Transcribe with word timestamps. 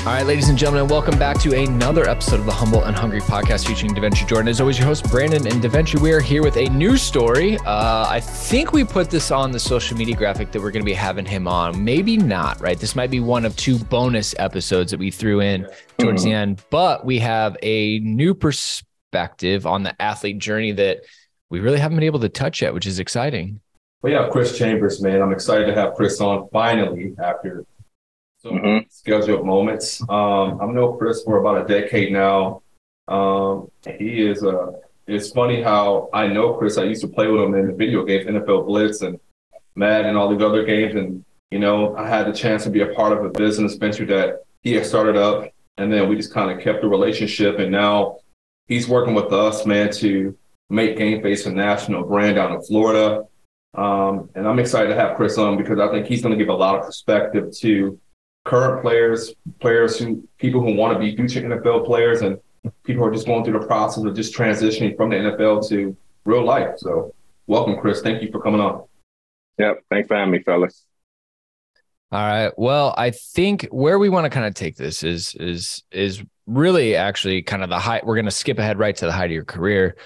All 0.00 0.06
right, 0.06 0.24
ladies 0.24 0.48
and 0.48 0.56
gentlemen, 0.56 0.88
welcome 0.88 1.18
back 1.18 1.38
to 1.40 1.54
another 1.54 2.08
episode 2.08 2.40
of 2.40 2.46
the 2.46 2.52
Humble 2.52 2.84
and 2.84 2.96
Hungry 2.96 3.20
podcast 3.20 3.66
featuring 3.66 3.92
Deventure 3.92 4.26
Jordan. 4.26 4.48
As 4.48 4.58
always, 4.58 4.78
your 4.78 4.86
host, 4.86 5.04
Brandon 5.10 5.46
and 5.46 5.60
Deventure. 5.60 6.00
We 6.00 6.10
are 6.12 6.22
here 6.22 6.42
with 6.42 6.56
a 6.56 6.70
new 6.70 6.96
story. 6.96 7.58
Uh, 7.58 8.06
I 8.08 8.18
think 8.18 8.72
we 8.72 8.82
put 8.82 9.10
this 9.10 9.30
on 9.30 9.50
the 9.50 9.60
social 9.60 9.98
media 9.98 10.16
graphic 10.16 10.52
that 10.52 10.62
we're 10.62 10.70
going 10.70 10.80
to 10.80 10.86
be 10.86 10.94
having 10.94 11.26
him 11.26 11.46
on. 11.46 11.84
Maybe 11.84 12.16
not, 12.16 12.58
right? 12.62 12.80
This 12.80 12.96
might 12.96 13.10
be 13.10 13.20
one 13.20 13.44
of 13.44 13.54
two 13.56 13.78
bonus 13.78 14.34
episodes 14.38 14.90
that 14.90 14.98
we 14.98 15.10
threw 15.10 15.40
in 15.40 15.68
towards 15.98 16.22
mm-hmm. 16.22 16.30
the 16.30 16.34
end, 16.34 16.64
but 16.70 17.04
we 17.04 17.18
have 17.18 17.58
a 17.62 17.98
new 17.98 18.32
perspective 18.32 19.66
on 19.66 19.82
the 19.82 20.00
athlete 20.00 20.38
journey 20.38 20.72
that 20.72 21.02
we 21.50 21.60
really 21.60 21.78
haven't 21.78 21.98
been 21.98 22.04
able 22.04 22.20
to 22.20 22.30
touch 22.30 22.62
yet, 22.62 22.72
which 22.72 22.86
is 22.86 23.00
exciting. 23.00 23.60
Well, 24.00 24.14
yeah, 24.14 24.30
Chris 24.32 24.56
Chambers, 24.56 25.02
man. 25.02 25.20
I'm 25.20 25.32
excited 25.32 25.66
to 25.66 25.74
have 25.74 25.92
Chris 25.92 26.22
on 26.22 26.48
finally 26.50 27.14
after 27.22 27.66
so 28.42 28.50
mm-hmm. 28.50 28.86
scheduled 28.88 29.46
moments. 29.46 30.00
Um, 30.08 30.60
I've 30.60 30.70
known 30.70 30.98
Chris 30.98 31.22
for 31.22 31.38
about 31.38 31.64
a 31.64 31.68
decade 31.68 32.12
now. 32.12 32.62
Um, 33.06 33.70
he 33.98 34.26
is 34.26 34.42
a. 34.42 34.72
It's 35.06 35.30
funny 35.30 35.62
how 35.62 36.08
I 36.12 36.26
know 36.28 36.54
Chris. 36.54 36.78
I 36.78 36.84
used 36.84 37.02
to 37.02 37.08
play 37.08 37.26
with 37.26 37.42
him 37.42 37.54
in 37.54 37.66
the 37.66 37.72
video 37.74 38.04
games, 38.04 38.26
NFL 38.26 38.66
Blitz 38.66 39.02
and 39.02 39.18
Mad, 39.74 40.06
and 40.06 40.16
all 40.16 40.30
these 40.30 40.42
other 40.42 40.64
games. 40.64 40.94
And 40.94 41.24
you 41.50 41.58
know, 41.58 41.94
I 41.96 42.08
had 42.08 42.26
the 42.26 42.32
chance 42.32 42.64
to 42.64 42.70
be 42.70 42.80
a 42.80 42.94
part 42.94 43.12
of 43.12 43.24
a 43.24 43.30
business 43.30 43.74
venture 43.74 44.06
that 44.06 44.44
he 44.62 44.72
had 44.72 44.86
started 44.86 45.16
up, 45.16 45.50
and 45.76 45.92
then 45.92 46.08
we 46.08 46.16
just 46.16 46.32
kind 46.32 46.50
of 46.50 46.64
kept 46.64 46.80
the 46.80 46.88
relationship. 46.88 47.58
And 47.58 47.70
now 47.70 48.18
he's 48.68 48.88
working 48.88 49.14
with 49.14 49.32
us, 49.32 49.66
man, 49.66 49.92
to 49.94 50.36
make 50.70 50.96
Game 50.96 51.20
Face 51.22 51.44
a 51.44 51.52
national 51.52 52.04
brand 52.04 52.36
down 52.36 52.52
in 52.52 52.62
Florida. 52.62 53.24
Um, 53.74 54.30
and 54.34 54.48
I'm 54.48 54.58
excited 54.58 54.88
to 54.88 54.94
have 54.94 55.16
Chris 55.16 55.36
on 55.36 55.58
because 55.58 55.78
I 55.78 55.90
think 55.90 56.06
he's 56.06 56.22
going 56.22 56.36
to 56.36 56.42
give 56.42 56.52
a 56.52 56.56
lot 56.56 56.78
of 56.78 56.86
perspective 56.86 57.52
to 57.58 58.00
current 58.50 58.82
players, 58.82 59.32
players 59.60 59.96
who 59.96 60.26
people 60.38 60.60
who 60.60 60.74
want 60.74 60.92
to 60.92 60.98
be 60.98 61.14
future 61.14 61.40
NFL 61.40 61.86
players, 61.86 62.20
and 62.20 62.36
people 62.82 63.04
who 63.04 63.08
are 63.08 63.12
just 63.12 63.26
going 63.26 63.44
through 63.44 63.58
the 63.58 63.66
process 63.66 64.04
of 64.04 64.14
just 64.14 64.34
transitioning 64.34 64.96
from 64.96 65.10
the 65.10 65.16
NFL 65.16 65.68
to 65.68 65.96
real 66.24 66.44
life. 66.44 66.78
So, 66.78 67.14
welcome, 67.46 67.78
Chris. 67.78 68.02
Thank 68.02 68.22
you 68.22 68.30
for 68.32 68.42
coming 68.42 68.60
on. 68.60 68.84
Yep. 69.58 69.84
Thanks 69.88 70.08
for 70.08 70.16
having 70.16 70.32
me, 70.32 70.42
fellas. 70.42 70.84
All 72.10 72.20
right. 72.20 72.52
Well, 72.56 72.92
I 72.98 73.12
think 73.12 73.68
where 73.70 74.00
we 74.00 74.08
want 74.08 74.24
to 74.24 74.30
kind 74.30 74.46
of 74.46 74.54
take 74.54 74.76
this 74.76 75.04
is 75.04 75.32
is 75.36 75.84
is 75.92 76.20
really 76.48 76.96
actually 76.96 77.42
kind 77.42 77.62
of 77.62 77.70
the 77.70 77.78
height. 77.78 78.04
We're 78.04 78.16
going 78.16 78.24
to 78.24 78.32
skip 78.32 78.58
ahead 78.58 78.80
right 78.80 78.96
to 78.96 79.06
the 79.06 79.12
height 79.12 79.26
of 79.26 79.30
your 79.30 79.44
career. 79.44 79.96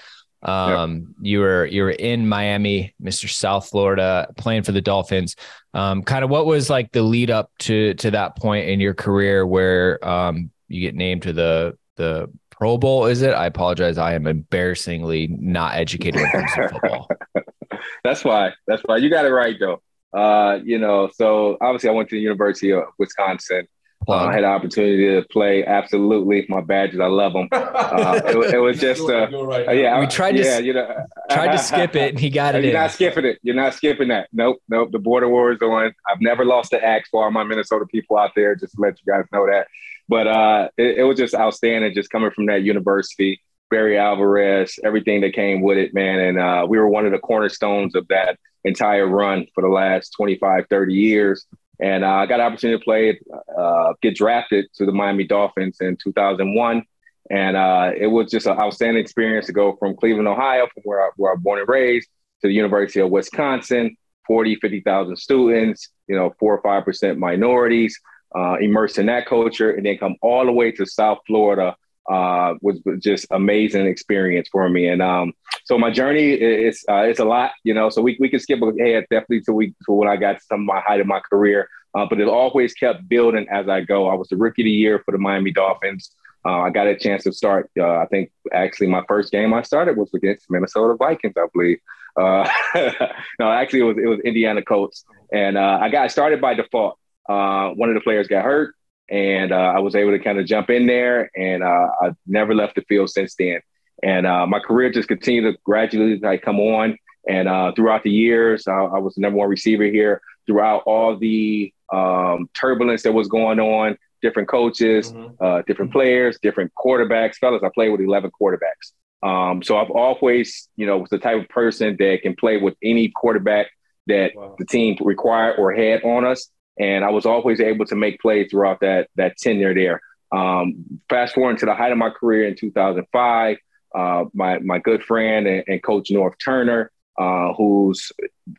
Um, 0.45 0.93
yep. 0.93 1.01
you 1.21 1.39
were 1.39 1.65
you 1.65 1.83
were 1.83 1.91
in 1.91 2.29
Miami, 2.29 2.93
Mr. 3.01 3.29
South 3.29 3.69
Florida, 3.69 4.27
playing 4.37 4.63
for 4.63 4.71
the 4.71 4.81
Dolphins. 4.81 5.35
Um, 5.73 6.03
kind 6.03 6.23
of 6.23 6.29
what 6.29 6.45
was 6.45 6.69
like 6.69 6.91
the 6.91 7.01
lead 7.01 7.31
up 7.31 7.51
to 7.59 7.95
to 7.95 8.11
that 8.11 8.37
point 8.37 8.69
in 8.69 8.79
your 8.79 8.93
career 8.93 9.45
where 9.45 10.07
um, 10.07 10.51
you 10.67 10.81
get 10.81 10.95
named 10.95 11.23
to 11.23 11.33
the 11.33 11.77
the 11.97 12.29
Pro 12.51 12.77
Bowl? 12.77 13.05
Is 13.05 13.21
it? 13.21 13.31
I 13.31 13.47
apologize. 13.47 13.97
I 13.97 14.13
am 14.13 14.27
embarrassingly 14.27 15.27
not 15.27 15.75
educated 15.75 16.21
when 16.21 16.29
it 16.29 16.31
comes 16.31 16.51
to 16.53 16.69
football. 16.69 17.09
That's 18.03 18.23
why. 18.23 18.53
That's 18.67 18.81
why 18.85 18.97
you 18.97 19.09
got 19.09 19.25
it 19.25 19.31
right 19.31 19.55
though. 19.59 19.81
Uh, 20.13 20.59
you 20.63 20.77
know, 20.79 21.09
so 21.13 21.57
obviously 21.59 21.89
I 21.89 21.93
went 21.93 22.09
to 22.09 22.15
the 22.15 22.21
University 22.21 22.71
of 22.71 22.83
Wisconsin. 22.97 23.67
Uh, 24.07 24.13
I 24.13 24.33
had 24.33 24.43
an 24.43 24.49
opportunity 24.49 25.07
to 25.07 25.27
play. 25.29 25.65
Absolutely, 25.65 26.45
my 26.49 26.61
badges. 26.61 26.99
I 26.99 27.07
love 27.07 27.33
them. 27.33 27.47
Uh, 27.51 28.21
it, 28.25 28.55
it, 28.55 28.59
was 28.59 28.79
just, 28.79 29.01
uh, 29.01 29.27
right 29.45 29.77
yeah. 29.77 29.99
We 29.99 30.07
tried 30.07 30.33
to, 30.33 30.43
yeah, 30.43 30.59
you 30.59 30.73
know, 30.73 31.05
tried 31.31 31.51
to 31.51 31.57
skip 31.63 31.95
it, 31.95 32.09
and 32.11 32.19
he 32.19 32.29
got 32.29 32.55
it. 32.55 32.63
You're 32.63 32.73
in. 32.73 32.79
not 32.79 32.91
skipping 32.91 33.25
it. 33.25 33.39
You're 33.41 33.55
not 33.55 33.73
skipping 33.73 34.09
that. 34.09 34.29
Nope, 34.31 34.61
nope. 34.69 34.91
The 34.91 34.99
border 34.99 35.29
war 35.29 35.51
is 35.51 35.61
on. 35.61 35.93
I've 36.07 36.21
never 36.21 36.45
lost 36.45 36.71
the 36.71 36.83
axe 36.83 37.09
for 37.09 37.23
all 37.23 37.31
my 37.31 37.43
Minnesota 37.43 37.85
people 37.85 38.17
out 38.17 38.31
there. 38.35 38.55
Just 38.55 38.75
to 38.75 38.81
let 38.81 38.95
you 39.03 39.11
guys 39.11 39.25
know 39.31 39.47
that. 39.47 39.67
But 40.07 40.27
uh, 40.27 40.69
it, 40.77 40.99
it 40.99 41.03
was 41.03 41.17
just 41.17 41.33
outstanding, 41.33 41.93
just 41.93 42.09
coming 42.09 42.31
from 42.31 42.45
that 42.47 42.63
university. 42.63 43.41
Barry 43.71 43.97
Alvarez, 43.97 44.77
everything 44.85 45.21
that 45.21 45.33
came 45.33 45.61
with 45.61 45.77
it, 45.77 45.93
man. 45.93 46.19
And 46.19 46.39
uh, 46.39 46.65
we 46.69 46.77
were 46.77 46.87
one 46.87 47.05
of 47.05 47.11
the 47.11 47.17
cornerstones 47.17 47.95
of 47.95 48.07
that 48.09 48.37
entire 48.63 49.07
run 49.07 49.47
for 49.53 49.61
the 49.61 49.69
last 49.69 50.09
25, 50.17 50.65
30 50.69 50.93
years. 50.93 51.45
And 51.79 52.03
uh, 52.03 52.09
I 52.09 52.25
got 52.25 52.39
an 52.39 52.45
opportunity 52.45 52.79
to 52.79 52.83
play, 52.83 53.19
uh, 53.57 53.93
get 54.01 54.15
drafted 54.15 54.65
to 54.75 54.85
the 54.85 54.91
Miami 54.91 55.25
Dolphins 55.25 55.77
in 55.81 55.97
2001. 56.01 56.83
And 57.31 57.57
uh, 57.57 57.91
it 57.97 58.07
was 58.07 58.31
just 58.31 58.45
an 58.45 58.57
outstanding 58.59 59.01
experience 59.01 59.47
to 59.47 59.53
go 59.53 59.75
from 59.77 59.95
Cleveland, 59.95 60.27
Ohio, 60.27 60.67
from 60.73 60.83
where 60.83 61.01
I, 61.01 61.09
where 61.17 61.31
I 61.31 61.35
was 61.35 61.43
born 61.43 61.59
and 61.59 61.67
raised, 61.67 62.07
to 62.41 62.47
the 62.47 62.53
University 62.53 62.99
of 62.99 63.09
Wisconsin, 63.09 63.97
40, 64.27 64.57
50,000 64.57 65.15
students, 65.15 65.89
you 66.07 66.15
know, 66.15 66.33
four 66.39 66.57
or 66.57 66.83
5% 66.83 67.17
minorities, 67.17 67.99
uh, 68.35 68.55
immersed 68.59 68.99
in 68.99 69.07
that 69.07 69.25
culture, 69.25 69.71
and 69.71 69.85
then 69.85 69.97
come 69.97 70.15
all 70.21 70.45
the 70.45 70.51
way 70.51 70.71
to 70.71 70.85
South 70.85 71.19
Florida 71.25 71.75
uh, 72.09 72.55
was, 72.61 72.79
just 72.99 73.25
amazing 73.31 73.87
experience 73.87 74.47
for 74.51 74.69
me. 74.69 74.87
And 74.87 75.01
um, 75.01 75.33
so 75.63 75.77
my 75.77 75.91
journey 75.91 76.31
is 76.31 76.83
uh, 76.89 77.03
it's 77.03 77.19
a 77.19 77.25
lot, 77.25 77.51
you 77.63 77.73
know. 77.73 77.89
So 77.89 78.01
we, 78.01 78.17
we 78.19 78.29
can 78.29 78.39
skip 78.39 78.61
ahead 78.61 79.05
definitely 79.09 79.41
to 79.41 79.53
we 79.53 79.69
to 79.85 79.91
when 79.91 80.07
I 80.07 80.15
got 80.17 80.41
some 80.43 80.61
of 80.61 80.65
my 80.65 80.81
height 80.81 80.99
of 80.99 81.07
my 81.07 81.19
career, 81.19 81.69
uh, 81.95 82.05
but 82.09 82.19
it 82.19 82.27
always 82.27 82.73
kept 82.73 83.07
building 83.07 83.47
as 83.49 83.67
I 83.67 83.81
go. 83.81 84.07
I 84.07 84.15
was 84.15 84.27
the 84.29 84.37
rookie 84.37 84.61
of 84.61 84.65
the 84.65 84.71
year 84.71 85.01
for 85.03 85.11
the 85.11 85.17
Miami 85.17 85.51
Dolphins. 85.51 86.11
Uh, 86.45 86.59
I 86.59 86.69
got 86.69 86.85
a 86.85 86.95
chance 86.95 87.23
to 87.23 87.33
start. 87.33 87.71
Uh, 87.77 87.97
I 87.97 88.05
think 88.05 88.31
actually 88.53 88.87
my 88.87 89.03
first 89.07 89.31
game 89.31 89.51
I 89.53 89.63
started 89.63 89.97
was 89.97 90.13
against 90.13 90.45
Minnesota 90.49 90.95
Vikings, 90.95 91.33
I 91.35 91.47
believe. 91.51 91.79
Uh, 92.15 92.47
no, 93.39 93.51
actually 93.51 93.79
it 93.79 93.83
was 93.83 93.97
it 93.97 94.07
was 94.07 94.19
Indiana 94.19 94.61
Colts, 94.61 95.05
and 95.33 95.57
uh, 95.57 95.79
I 95.81 95.89
got 95.89 96.11
started 96.11 96.39
by 96.39 96.53
default. 96.53 96.99
one 97.25 97.89
of 97.89 97.95
the 97.95 98.01
players 98.01 98.27
got 98.27 98.43
hurt 98.43 98.75
and 99.09 99.51
uh, 99.51 99.73
I 99.75 99.79
was 99.79 99.95
able 99.95 100.11
to 100.11 100.19
kind 100.19 100.39
of 100.39 100.45
jump 100.45 100.69
in 100.69 100.87
there, 100.87 101.29
and 101.35 101.63
uh, 101.63 101.87
I've 102.01 102.15
never 102.25 102.55
left 102.55 102.75
the 102.75 102.81
field 102.81 103.09
since 103.09 103.35
then. 103.37 103.59
And 104.03 104.25
uh, 104.25 104.45
my 104.47 104.59
career 104.59 104.91
just 104.91 105.07
continued 105.07 105.51
to 105.51 105.57
gradually 105.63 106.19
like 106.19 106.41
come 106.41 106.59
on. 106.59 106.97
And 107.27 107.47
uh, 107.47 107.71
throughout 107.75 108.03
the 108.03 108.11
years, 108.11 108.67
I, 108.67 108.73
I, 108.73 108.99
was 108.99 109.15
the 109.15 109.21
number 109.21 109.39
one 109.39 109.49
receiver 109.49 109.85
here. 109.85 110.21
Throughout 110.45 110.83
all 110.85 111.17
the 111.17 111.73
um, 111.91 112.49
turbulence 112.59 113.01
that 113.03 113.13
was 113.13 113.27
going 113.27 113.59
on, 113.59 113.97
different 114.21 114.47
coaches, 114.47 115.11
mm-hmm. 115.11 115.43
Uh, 115.43 115.61
different 115.65 115.91
players, 115.91 116.37
different 116.41 116.71
quarterbacks. 116.77 117.35
Fellas, 117.35 117.63
I 117.63 117.69
played 117.73 117.89
with 117.89 118.01
eleven 118.01 118.31
quarterbacks. 118.39 118.91
Um, 119.23 119.63
so 119.63 119.77
I've 119.77 119.89
always, 119.89 120.69
you 120.75 120.85
know, 120.85 120.99
was 120.99 121.09
the 121.09 121.17
type 121.17 121.41
of 121.41 121.49
person 121.49 121.95
that 121.97 122.19
can 122.21 122.35
play 122.35 122.57
with 122.57 122.75
any 122.83 123.09
quarterback 123.09 123.67
that 124.07 124.33
wow. 124.35 124.55
the 124.59 124.65
team 124.65 124.97
required 125.01 125.55
or 125.57 125.73
had 125.73 126.03
on 126.03 126.25
us 126.25 126.49
and 126.79 127.03
I 127.03 127.09
was 127.09 127.25
always 127.25 127.59
able 127.59 127.85
to 127.85 127.95
make 127.95 128.19
plays 128.19 128.49
throughout 128.51 128.81
that 128.81 129.09
that 129.15 129.37
tenure 129.37 129.73
there. 129.73 130.01
Um, 130.31 130.99
fast 131.09 131.35
forward 131.35 131.59
to 131.59 131.65
the 131.65 131.75
height 131.75 131.91
of 131.91 131.97
my 131.97 132.09
career 132.09 132.47
in 132.47 132.55
2005, 132.55 133.57
uh, 133.93 134.25
my 134.33 134.59
my 134.59 134.79
good 134.79 135.03
friend 135.03 135.47
and, 135.47 135.63
and 135.67 135.83
coach 135.83 136.09
Norv 136.09 136.33
Turner, 136.43 136.91
uh, 137.17 137.53
who's 137.53 138.11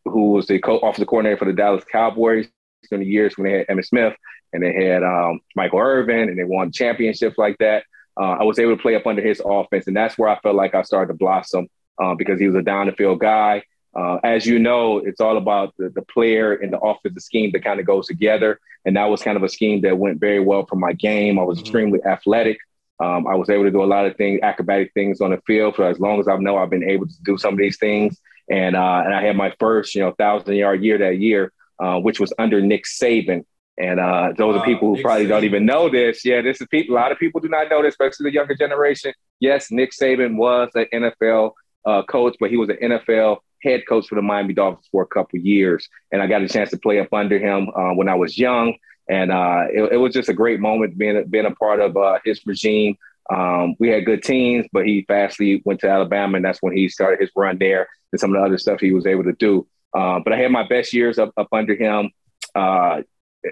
who 0.05 0.33
was 0.33 0.47
the 0.47 0.59
co- 0.59 0.79
offensive 0.79 1.09
coordinator 1.09 1.37
for 1.37 1.45
the 1.45 1.53
Dallas 1.53 1.85
Cowboys 1.91 2.47
during 2.89 3.05
the 3.05 3.11
years 3.11 3.37
when 3.37 3.51
they 3.51 3.59
had 3.59 3.67
Emmitt 3.67 3.87
Smith 3.87 4.15
and 4.53 4.63
they 4.63 4.73
had 4.87 5.03
um, 5.03 5.41
Michael 5.55 5.81
Irvin 5.81 6.29
and 6.29 6.39
they 6.39 6.45
won 6.45 6.73
championships 6.73 7.37
like 7.37 7.59
that. 7.59 7.85
Uh, 8.19 8.37
I 8.41 8.45
was 8.45 8.59
able 8.59 8.77
to 8.77 8.83
play 8.83 8.95
up 8.95 9.07
under 9.07 9.21
his 9.21 9.43
offense, 9.45 9.87
and 9.87 9.97
that's 9.97 10.17
where 10.17 10.31
I 10.31 10.39
felt 10.41 10.57
like 10.57 10.75
I 10.75 10.83
started 10.83 11.09
to 11.09 11.19
blossom 11.19 11.69
uh, 12.03 12.15
because 12.15 12.41
he 12.41 12.47
was 12.47 12.57
a 12.57 12.63
down 12.63 12.87
the 12.87 12.93
field 12.93 13.21
guy. 13.21 13.63
Uh, 13.97 14.19
as 14.23 14.45
you 14.45 14.59
know, 14.59 14.99
it's 14.99 15.21
all 15.21 15.39
about 15.39 15.75
the, 15.79 15.89
the 15.89 16.03
player 16.03 16.53
and 16.53 16.73
the 16.73 16.79
offensive 16.79 17.23
scheme 17.23 17.51
that 17.53 17.65
kind 17.65 17.81
of 17.81 17.87
goes 17.87 18.07
together. 18.07 18.61
And 18.85 18.97
that 18.97 19.07
was 19.07 19.23
kind 19.23 19.37
of 19.37 19.43
a 19.43 19.49
scheme 19.49 19.81
that 19.83 19.97
went 19.97 20.21
very 20.21 20.41
well 20.41 20.67
for 20.67 20.77
my 20.77 20.93
game. 20.93 21.39
I 21.39 21.43
was 21.43 21.57
mm-hmm. 21.57 21.65
extremely 21.65 22.05
athletic. 22.05 22.59
Um, 23.01 23.27
I 23.27 23.35
was 23.35 23.49
able 23.49 23.65
to 23.65 23.71
do 23.71 23.83
a 23.83 23.85
lot 23.87 24.07
of 24.07 24.17
things, 24.17 24.41
acrobatic 24.43 24.93
things 24.93 25.21
on 25.21 25.31
the 25.31 25.41
field 25.47 25.77
for 25.77 25.87
as 25.87 25.99
long 25.99 26.21
as 26.21 26.29
I 26.29 26.37
know 26.37 26.59
I've 26.59 26.71
been 26.71 26.89
able 26.89 27.07
to 27.07 27.23
do 27.25 27.39
some 27.39 27.55
of 27.55 27.59
these 27.59 27.79
things. 27.79 28.21
And 28.51 28.77
uh, 28.77 29.03
and 29.05 29.15
I 29.15 29.23
had 29.23 29.37
my 29.37 29.53
first, 29.59 29.95
you 29.95 30.03
know, 30.03 30.13
thousand 30.13 30.55
yard 30.55 30.83
year 30.83 30.99
that 30.99 31.19
year, 31.19 31.53
uh, 31.81 31.99
which 31.99 32.21
was 32.21 32.33
under 32.39 32.61
Nick 32.61 32.85
Saban. 32.85 33.45
And 33.79 34.01
uh, 34.01 34.33
those 34.39 34.57
are 34.57 34.65
people 34.65 34.89
who 34.89 34.95
Nick 34.97 35.05
probably 35.05 35.27
Saban. 35.27 35.29
don't 35.29 35.45
even 35.45 35.67
know 35.67 35.89
this. 35.91 36.25
Yeah, 36.25 36.43
this 36.43 36.61
is 36.61 36.67
people. 36.69 36.95
A 36.95 36.99
lot 36.99 37.13
of 37.13 37.19
people 37.19 37.41
do 37.41 37.49
not 37.49 37.69
know 37.69 37.83
this, 37.83 37.93
especially 37.93 38.31
the 38.31 38.35
younger 38.35 38.55
generation. 38.55 39.13
Yes, 39.41 39.71
Nick 39.71 39.91
Saban 39.91 40.37
was 40.37 40.71
an 40.75 40.87
NFL 40.95 41.53
uh, 41.85 42.03
coach, 42.05 42.37
but 42.39 42.51
he 42.51 42.57
was 42.57 42.69
an 42.69 42.77
NFL 42.77 43.39
head 43.63 43.83
coach 43.89 44.07
for 44.09 44.15
the 44.15 44.23
Miami 44.23 44.55
Dolphins 44.55 44.89
for 44.91 45.03
a 45.03 45.07
couple 45.07 45.39
years, 45.39 45.89
and 46.13 46.23
I 46.23 46.27
got 46.27 46.43
a 46.43 46.49
chance 46.49 46.71
to 46.71 46.79
play 46.79 46.99
up 47.01 47.13
under 47.13 47.39
him 47.39 47.69
uh, 47.75 47.95
when 47.95 48.09
I 48.09 48.15
was 48.15 48.39
young, 48.39 48.75
and 49.09 49.33
uh, 49.33 49.65
it, 49.71 49.93
it, 49.93 49.97
was 49.97 50.13
just 50.13 50.29
a 50.29 50.35
great 50.35 50.61
moment 50.61 50.99
being 50.99 51.25
being 51.29 51.47
a 51.47 51.55
part 51.55 51.81
of 51.81 51.97
uh, 51.97 52.19
his 52.25 52.45
regime. 52.47 52.97
Um, 53.31 53.75
we 53.79 53.89
had 53.89 54.07
good 54.07 54.23
teams, 54.23 54.67
but 54.73 54.87
he 54.87 55.05
fastly 55.09 55.63
went 55.65 55.81
to 55.81 55.89
Alabama, 55.89 56.37
and 56.37 56.45
that's 56.45 56.63
when 56.63 56.77
he 56.77 56.89
started 56.89 57.21
his 57.21 57.31
run 57.35 57.59
there 57.59 57.89
and 58.13 58.21
some 58.21 58.35
of 58.35 58.41
the 58.41 58.47
other 58.47 58.59
stuff 58.59 58.81
he 58.81 58.93
was 58.93 59.07
able 59.07 59.25
to 59.25 59.33
do. 59.33 59.67
Uh, 59.95 60.21
but 60.23 60.33
I 60.33 60.37
had 60.37 60.51
my 60.51 60.67
best 60.67 60.93
years 60.93 61.19
up 61.19 61.33
up 61.37 61.49
under 61.53 61.75
him. 61.75 62.11
Uh, 62.55 63.03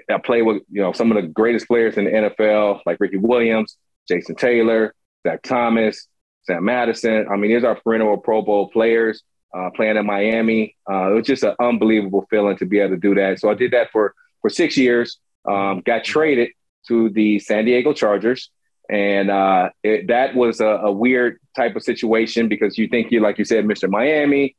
I 0.09 0.17
played 0.23 0.43
with 0.43 0.63
you 0.69 0.81
know 0.81 0.91
some 0.91 1.11
of 1.11 1.21
the 1.21 1.27
greatest 1.27 1.67
players 1.67 1.97
in 1.97 2.05
the 2.05 2.11
NFL, 2.11 2.81
like 2.85 2.99
Ricky 2.99 3.17
Williams, 3.17 3.77
Jason 4.07 4.35
Taylor, 4.35 4.93
Zach 5.25 5.41
Thomas, 5.43 6.07
Sam 6.43 6.65
Madison. 6.65 7.27
I 7.31 7.35
mean, 7.37 7.51
these 7.51 7.63
are 7.63 7.75
perennial 7.75 8.17
Pro 8.17 8.41
Bowl 8.41 8.69
players 8.69 9.23
uh, 9.55 9.69
playing 9.75 9.97
in 9.97 10.05
Miami. 10.05 10.75
Uh, 10.89 11.11
it 11.11 11.15
was 11.15 11.25
just 11.25 11.43
an 11.43 11.55
unbelievable 11.59 12.25
feeling 12.29 12.57
to 12.57 12.65
be 12.65 12.79
able 12.79 12.95
to 12.95 12.99
do 12.99 13.15
that. 13.15 13.39
So 13.39 13.49
I 13.49 13.53
did 13.53 13.71
that 13.71 13.91
for 13.91 14.13
for 14.41 14.49
six 14.49 14.77
years. 14.77 15.19
Um, 15.47 15.81
got 15.85 16.03
traded 16.03 16.49
to 16.87 17.09
the 17.09 17.39
San 17.39 17.65
Diego 17.65 17.93
Chargers. 17.93 18.49
And 18.89 19.31
uh, 19.31 19.69
it, 19.83 20.07
that 20.07 20.35
was 20.35 20.59
a, 20.59 20.67
a, 20.67 20.91
weird 20.91 21.39
type 21.55 21.75
of 21.75 21.81
situation 21.81 22.47
because 22.47 22.77
you 22.77 22.87
think 22.87 23.11
you, 23.11 23.19
like 23.19 23.39
you 23.39 23.45
said, 23.45 23.65
Mr. 23.65 23.89
Miami, 23.89 24.55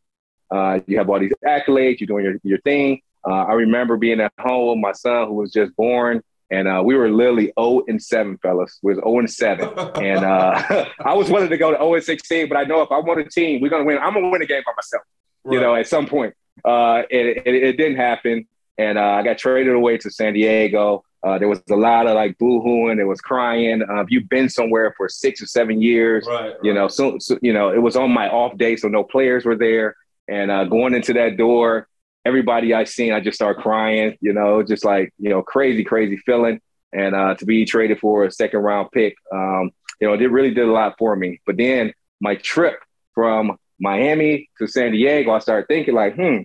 uh, 0.51 0.81
you 0.87 0.99
have 0.99 1.09
all 1.09 1.21
these 1.21 1.33
accolades, 1.45 2.01
you're 2.01 2.09
doing 2.09 2.25
your, 2.25 2.35
your 2.43 2.61
thing. 2.63 3.01
Uh, 3.25 3.45
I 3.45 3.53
remember 3.53 3.97
being 3.97 4.21
at 4.21 4.33
home 4.41 4.69
with 4.69 4.83
my 4.83 4.93
son 4.93 5.29
who 5.29 5.35
was 5.35 5.53
just 5.53 5.75
born, 5.77 6.23
and 6.51 6.69
uh, 6.69 6.83
we 6.85 6.95
were 6.95 7.11
literally 7.11 7.53
0 7.59 7.83
and 7.89 8.01
7, 8.01 8.39
fellas. 8.39 8.79
We 8.83 8.95
was 8.95 9.03
0 9.03 9.19
and 9.19 9.31
7. 9.31 9.69
and 10.03 10.25
uh, 10.25 10.87
I 11.05 11.15
was 11.15 11.31
willing 11.31 11.51
to 11.51 11.57
go 11.57 11.73
to 11.73 11.77
0 11.77 11.95
and 11.95 12.05
16, 12.05 12.49
but 12.49 12.57
I 12.57 12.65
know 12.65 12.83
if 12.83 12.93
I 12.93 12.99
want 12.99 13.21
a 13.21 13.25
team, 13.25 13.61
we're 13.61 13.69
going 13.69 13.83
to 13.83 13.87
win. 13.87 13.99
I'm 13.99 14.13
going 14.13 14.25
to 14.25 14.31
win 14.31 14.43
a 14.43 14.47
game 14.47 14.63
by 14.65 14.73
myself, 14.77 15.03
right. 15.45 15.55
you 15.55 15.61
know, 15.61 15.75
at 15.75 15.87
some 15.89 16.07
point. 16.07 16.35
Uh, 16.65 17.03
it, 17.11 17.43
it, 17.47 17.55
it, 17.55 17.77
didn't 17.77 17.97
happen. 17.97 18.47
And 18.79 18.97
uh, 18.97 19.03
I 19.03 19.23
got 19.23 19.39
traded 19.39 19.75
away 19.75 19.99
to 19.99 20.11
San 20.11 20.35
Diego. 20.35 21.05
Uh, 21.23 21.39
there 21.39 21.49
was 21.49 21.61
a 21.71 21.77
lot 21.77 22.07
of 22.07 22.15
like 22.15 22.39
boo-hooing. 22.39 22.97
There 22.97 23.07
was 23.07 23.21
crying. 23.21 23.83
Uh, 23.83 24.05
you've 24.09 24.29
been 24.29 24.49
somewhere 24.49 24.95
for 24.97 25.09
six 25.09 25.43
or 25.43 25.47
seven 25.47 25.83
years, 25.83 26.27
right, 26.29 26.51
right. 26.51 26.57
you 26.63 26.73
know, 26.73 26.89
so, 26.89 27.19
so, 27.19 27.39
you 27.43 27.53
know, 27.53 27.71
it 27.71 27.83
was 27.83 27.97
on 27.97 28.13
my 28.13 28.29
off 28.29 28.57
day, 28.57 28.77
so 28.77 28.89
no 28.89 29.03
players 29.03 29.45
were 29.45 29.57
there. 29.57 29.97
And 30.29 30.51
uh, 30.51 30.65
going 30.65 30.95
into 30.95 31.13
that 31.15 31.37
door, 31.37 31.89
everybody 32.27 32.75
I 32.75 32.85
seen, 32.85 33.13
I 33.13 33.21
just 33.21 33.37
started 33.37 33.63
crying, 33.63 34.17
you 34.21 34.33
know, 34.33 34.63
just 34.63 34.85
like, 34.85 35.13
you 35.19 35.31
know, 35.31 35.43
crazy, 35.43 35.85
crazy 35.85 36.17
feeling. 36.17 36.61
And 36.93 37.15
uh, 37.15 37.35
to 37.37 37.47
be 37.47 37.65
traded 37.65 38.01
for 38.01 38.25
a 38.25 38.33
second 38.33 38.61
round 38.61 38.91
pick, 38.93 39.15
um, 39.33 39.71
you 40.01 40.09
know, 40.09 40.15
it 40.15 40.31
really 40.31 40.53
did 40.53 40.67
a 40.67 40.73
lot 40.73 40.97
for 40.99 41.15
me. 41.15 41.41
But 41.47 41.57
then 41.57 41.93
my 42.21 42.35
trip 42.35 42.79
from 43.15 43.57
Miami 43.79 44.51
to 44.59 44.67
San 44.67 44.93
Diego, 44.93 45.31
I 45.31 45.39
started 45.39 45.69
thinking 45.69 45.95
like, 45.95 46.17
hmm, 46.17 46.39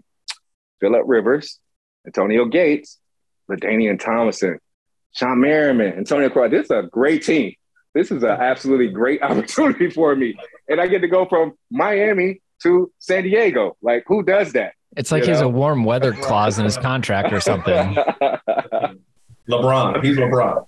Philip 0.80 1.04
Rivers, 1.06 1.60
Antonio 2.06 2.46
Gates, 2.46 3.00
LaDainian 3.50 4.00
Tomlinson, 4.00 4.60
Shawne 5.18 5.40
Merriman, 5.40 5.94
Antonio 5.98 6.30
Cross. 6.30 6.52
This 6.52 6.66
is 6.66 6.72
a 6.72 6.84
great 6.84 7.24
team. 7.24 7.54
This 7.94 8.12
is 8.12 8.24
an 8.24 8.30
absolutely 8.30 8.90
great 8.90 9.22
opportunity 9.24 9.90
for 9.90 10.16
me. 10.16 10.38
And 10.68 10.80
I 10.80 10.88
get 10.88 11.00
to 11.00 11.08
go 11.08 11.26
from 11.26 11.54
Miami 11.70 12.42
to 12.64 12.92
San 13.00 13.24
Diego. 13.24 13.78
Like, 13.82 14.04
who 14.08 14.24
does 14.24 14.54
that? 14.54 14.74
It's 14.98 15.12
like 15.12 15.22
you 15.22 15.28
he 15.28 15.32
has 15.32 15.42
a 15.42 15.48
warm 15.48 15.84
weather 15.84 16.14
clause 16.22 16.60
in 16.60 16.66
his 16.66 16.78
contract 16.78 17.34
or 17.34 17.40
something. 17.40 17.96
LeBron. 19.50 20.04
He's 20.04 20.18
LeBron. 20.18 20.66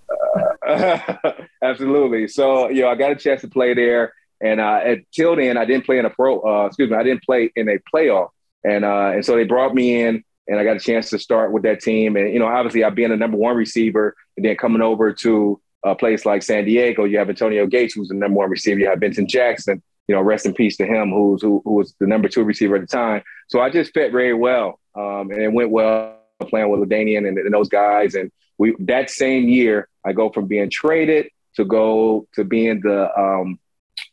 absolutely. 1.62 2.28
So, 2.28 2.70
you 2.70 2.82
know, 2.82 2.90
I 2.90 2.96
got 2.96 3.12
a 3.12 3.16
chance 3.16 3.42
to 3.42 3.48
play 3.48 3.74
there. 3.74 4.14
And 4.42 4.60
uh, 4.60 4.82
until 4.84 5.36
then, 5.36 5.58
I 5.58 5.66
didn't 5.66 5.86
play 5.86 6.00
in 6.00 6.06
a 6.06 6.10
pro, 6.10 6.42
uh, 6.42 6.66
excuse 6.66 6.90
me, 6.90 6.98
I 6.98 7.04
didn't 7.04 7.24
play 7.24 7.52
in 7.56 7.70
a 7.70 7.78
playoff. 7.94 8.30
And, 8.64 8.84
uh, 8.84 9.12
and 9.14 9.26
so 9.26 9.36
they 9.36 9.44
brought 9.44 9.74
me 9.74 10.02
in 10.02 10.24
and 10.48 10.60
I 10.60 10.64
got 10.64 10.76
a 10.76 10.80
chance 10.80 11.10
to 11.12 11.20
start 11.20 11.52
with 11.52 11.64
that 11.64 11.82
team. 11.82 12.16
And, 12.16 12.34
you 12.34 12.40
know, 12.40 12.48
obviously 12.48 12.84
I've 12.84 12.96
been 12.96 13.12
a 13.12 13.18
number 13.18 13.38
one 13.38 13.56
receiver 13.56 14.16
and 14.36 14.46
then 14.46 14.56
coming 14.58 14.82
over 14.82 15.14
to 15.14 15.62
a 15.84 15.96
place 15.96 16.26
like 16.26 16.44
San 16.44 16.66
Diego, 16.66 17.04
you 17.04 17.18
have 17.18 17.30
Antonio 17.30 17.68
Gates, 17.68 17.94
who's 17.94 18.08
the 18.10 18.16
number 18.16 18.38
one 18.38 18.50
receiver. 18.50 18.80
You 18.80 18.88
have 18.88 19.00
Vincent 19.00 19.30
Jackson, 19.30 19.82
you 20.08 20.16
know, 20.16 20.22
rest 20.22 20.46
in 20.46 20.54
peace 20.54 20.78
to 20.78 20.86
him, 20.86 21.12
who's 21.12 21.42
who, 21.42 21.62
who 21.64 21.74
was 21.74 21.96
the 22.00 22.08
number 22.08 22.28
two 22.28 22.44
receiver 22.44 22.76
at 22.76 22.82
the 22.82 22.88
time. 22.88 23.24
So 23.48 23.62
I 23.62 23.70
just 23.70 23.94
fit 23.94 24.12
very 24.12 24.34
well, 24.34 24.80
um, 24.96 25.32
and 25.32 25.42
it 25.42 25.52
went 25.52 25.72
well 25.72 26.20
playing 26.42 26.70
with 26.70 26.82
LaDainian 26.82 27.28
and, 27.28 27.38
and, 27.38 27.54
those 27.54 27.70
guys. 27.70 28.16
And 28.16 28.32
we 28.58 28.76
that 28.80 29.10
same 29.10 29.48
year, 29.48 29.88
I 30.06 30.14
go 30.14 30.30
from 30.30 30.48
being 30.48 30.70
traded 30.70 31.28
to 31.56 31.66
go 31.66 32.28
to 32.34 32.44
being 32.44 32.82
the 32.82 33.18
um, 33.18 33.60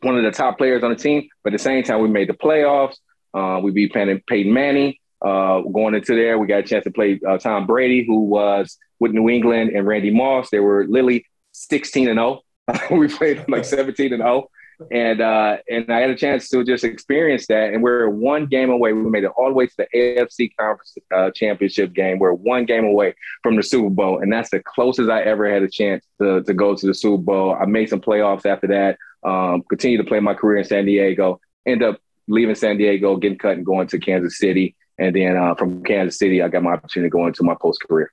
one 0.02 0.16
of 0.16 0.22
the 0.22 0.30
top 0.30 0.58
players 0.58 0.82
on 0.82 0.90
the 0.90 0.96
team. 0.96 1.28
But 1.42 1.52
at 1.52 1.58
the 1.58 1.62
same 1.62 1.82
time, 1.82 2.00
we 2.02 2.08
made 2.08 2.28
the 2.28 2.34
playoffs. 2.34 2.96
Uh, 3.32 3.60
we 3.62 3.70
beat 3.70 3.92
Peyton, 3.92 4.22
Peyton 4.28 4.52
Manning. 4.52 4.94
Uh, 5.22 5.60
going 5.60 5.94
into 5.94 6.14
there, 6.14 6.38
we 6.38 6.46
got 6.46 6.60
a 6.60 6.62
chance 6.62 6.84
to 6.84 6.90
play 6.90 7.20
uh, 7.28 7.36
Tom 7.36 7.66
Brady, 7.66 8.04
who 8.06 8.24
was 8.24 8.78
with 9.00 9.12
New 9.12 9.28
England, 9.28 9.70
and 9.70 9.86
Randy 9.86 10.10
Moss. 10.10 10.50
They 10.50 10.60
were 10.60 10.86
literally 10.86 11.26
16 11.52 12.08
and 12.08 12.18
0. 12.18 12.40
we 12.90 13.08
played 13.08 13.44
like 13.48 13.64
17 13.64 14.12
and 14.12 14.22
0 14.22 14.48
and 14.90 15.20
uh, 15.20 15.58
and 15.68 15.90
I 15.90 16.00
had 16.00 16.10
a 16.10 16.14
chance 16.14 16.48
to 16.50 16.64
just 16.64 16.84
experience 16.84 17.46
that. 17.48 17.72
And 17.72 17.82
we're 17.82 18.08
one 18.08 18.46
game 18.46 18.70
away. 18.70 18.92
We 18.92 19.08
made 19.08 19.24
it 19.24 19.32
all 19.36 19.48
the 19.48 19.54
way 19.54 19.66
to 19.66 19.74
the 19.76 19.86
AFC 19.94 20.56
Conference 20.56 20.94
uh, 21.14 21.30
Championship 21.32 21.92
game. 21.92 22.18
We're 22.18 22.32
one 22.32 22.64
game 22.64 22.84
away 22.84 23.14
from 23.42 23.56
the 23.56 23.62
Super 23.62 23.90
Bowl, 23.90 24.20
and 24.20 24.32
that's 24.32 24.50
the 24.50 24.60
closest 24.60 25.10
I 25.10 25.22
ever 25.22 25.52
had 25.52 25.62
a 25.62 25.68
chance 25.68 26.04
to, 26.20 26.42
to 26.42 26.54
go 26.54 26.74
to 26.74 26.86
the 26.86 26.94
Super 26.94 27.22
Bowl. 27.22 27.56
I 27.60 27.66
made 27.66 27.88
some 27.88 28.00
playoffs 28.00 28.46
after 28.46 28.66
that. 28.68 28.98
Um, 29.28 29.62
continue 29.68 29.98
to 29.98 30.04
play 30.04 30.20
my 30.20 30.34
career 30.34 30.58
in 30.58 30.64
San 30.64 30.86
Diego. 30.86 31.40
End 31.66 31.82
up 31.82 32.00
leaving 32.26 32.54
San 32.54 32.78
Diego, 32.78 33.16
getting 33.16 33.38
cut, 33.38 33.56
and 33.56 33.66
going 33.66 33.86
to 33.88 33.98
Kansas 33.98 34.38
City. 34.38 34.76
And 34.98 35.14
then 35.14 35.36
uh, 35.36 35.54
from 35.54 35.82
Kansas 35.82 36.18
City, 36.18 36.42
I 36.42 36.48
got 36.48 36.62
my 36.62 36.72
opportunity 36.72 37.08
to 37.08 37.12
go 37.12 37.26
into 37.26 37.42
my 37.42 37.54
post 37.60 37.82
career. 37.82 38.12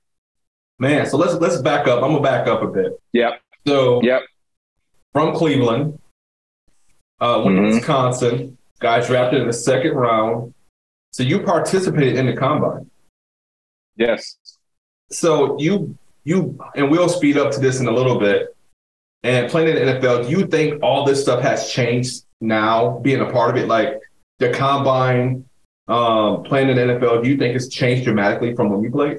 Man, 0.78 1.06
so 1.06 1.16
let's 1.16 1.34
let's 1.34 1.60
back 1.60 1.88
up. 1.88 2.02
I'm 2.02 2.12
gonna 2.12 2.22
back 2.22 2.46
up 2.46 2.62
a 2.62 2.68
bit. 2.68 3.00
Yep. 3.12 3.40
So 3.66 4.00
yep. 4.02 4.22
From 5.12 5.34
Cleveland, 5.34 5.98
uh, 7.20 7.42
went 7.44 7.56
mm-hmm. 7.58 7.70
to 7.70 7.74
Wisconsin, 7.76 8.58
got 8.80 9.06
drafted 9.06 9.40
in 9.40 9.46
the 9.46 9.52
second 9.52 9.92
round. 9.92 10.54
So 11.12 11.22
you 11.22 11.40
participated 11.40 12.16
in 12.16 12.26
the 12.26 12.36
combine. 12.36 12.90
Yes. 13.96 14.36
So 15.10 15.58
you 15.58 15.96
you 16.24 16.58
and 16.76 16.90
we'll 16.90 17.08
speed 17.08 17.38
up 17.38 17.50
to 17.52 17.60
this 17.60 17.80
in 17.80 17.88
a 17.88 17.92
little 17.92 18.18
bit. 18.18 18.54
And 19.24 19.50
playing 19.50 19.76
in 19.76 19.86
the 19.86 19.92
NFL, 19.94 20.28
do 20.28 20.30
you 20.30 20.46
think 20.46 20.80
all 20.82 21.04
this 21.04 21.20
stuff 21.20 21.42
has 21.42 21.70
changed 21.70 22.24
now, 22.40 23.00
being 23.00 23.20
a 23.20 23.30
part 23.30 23.50
of 23.50 23.56
it? 23.56 23.66
Like 23.66 24.00
the 24.38 24.50
combine, 24.50 25.44
um, 25.88 26.44
playing 26.44 26.68
in 26.68 26.76
the 26.76 26.94
NFL, 26.94 27.24
do 27.24 27.28
you 27.28 27.36
think 27.36 27.56
it's 27.56 27.68
changed 27.68 28.04
dramatically 28.04 28.54
from 28.54 28.70
when 28.70 28.82
you 28.82 28.90
played? 28.90 29.18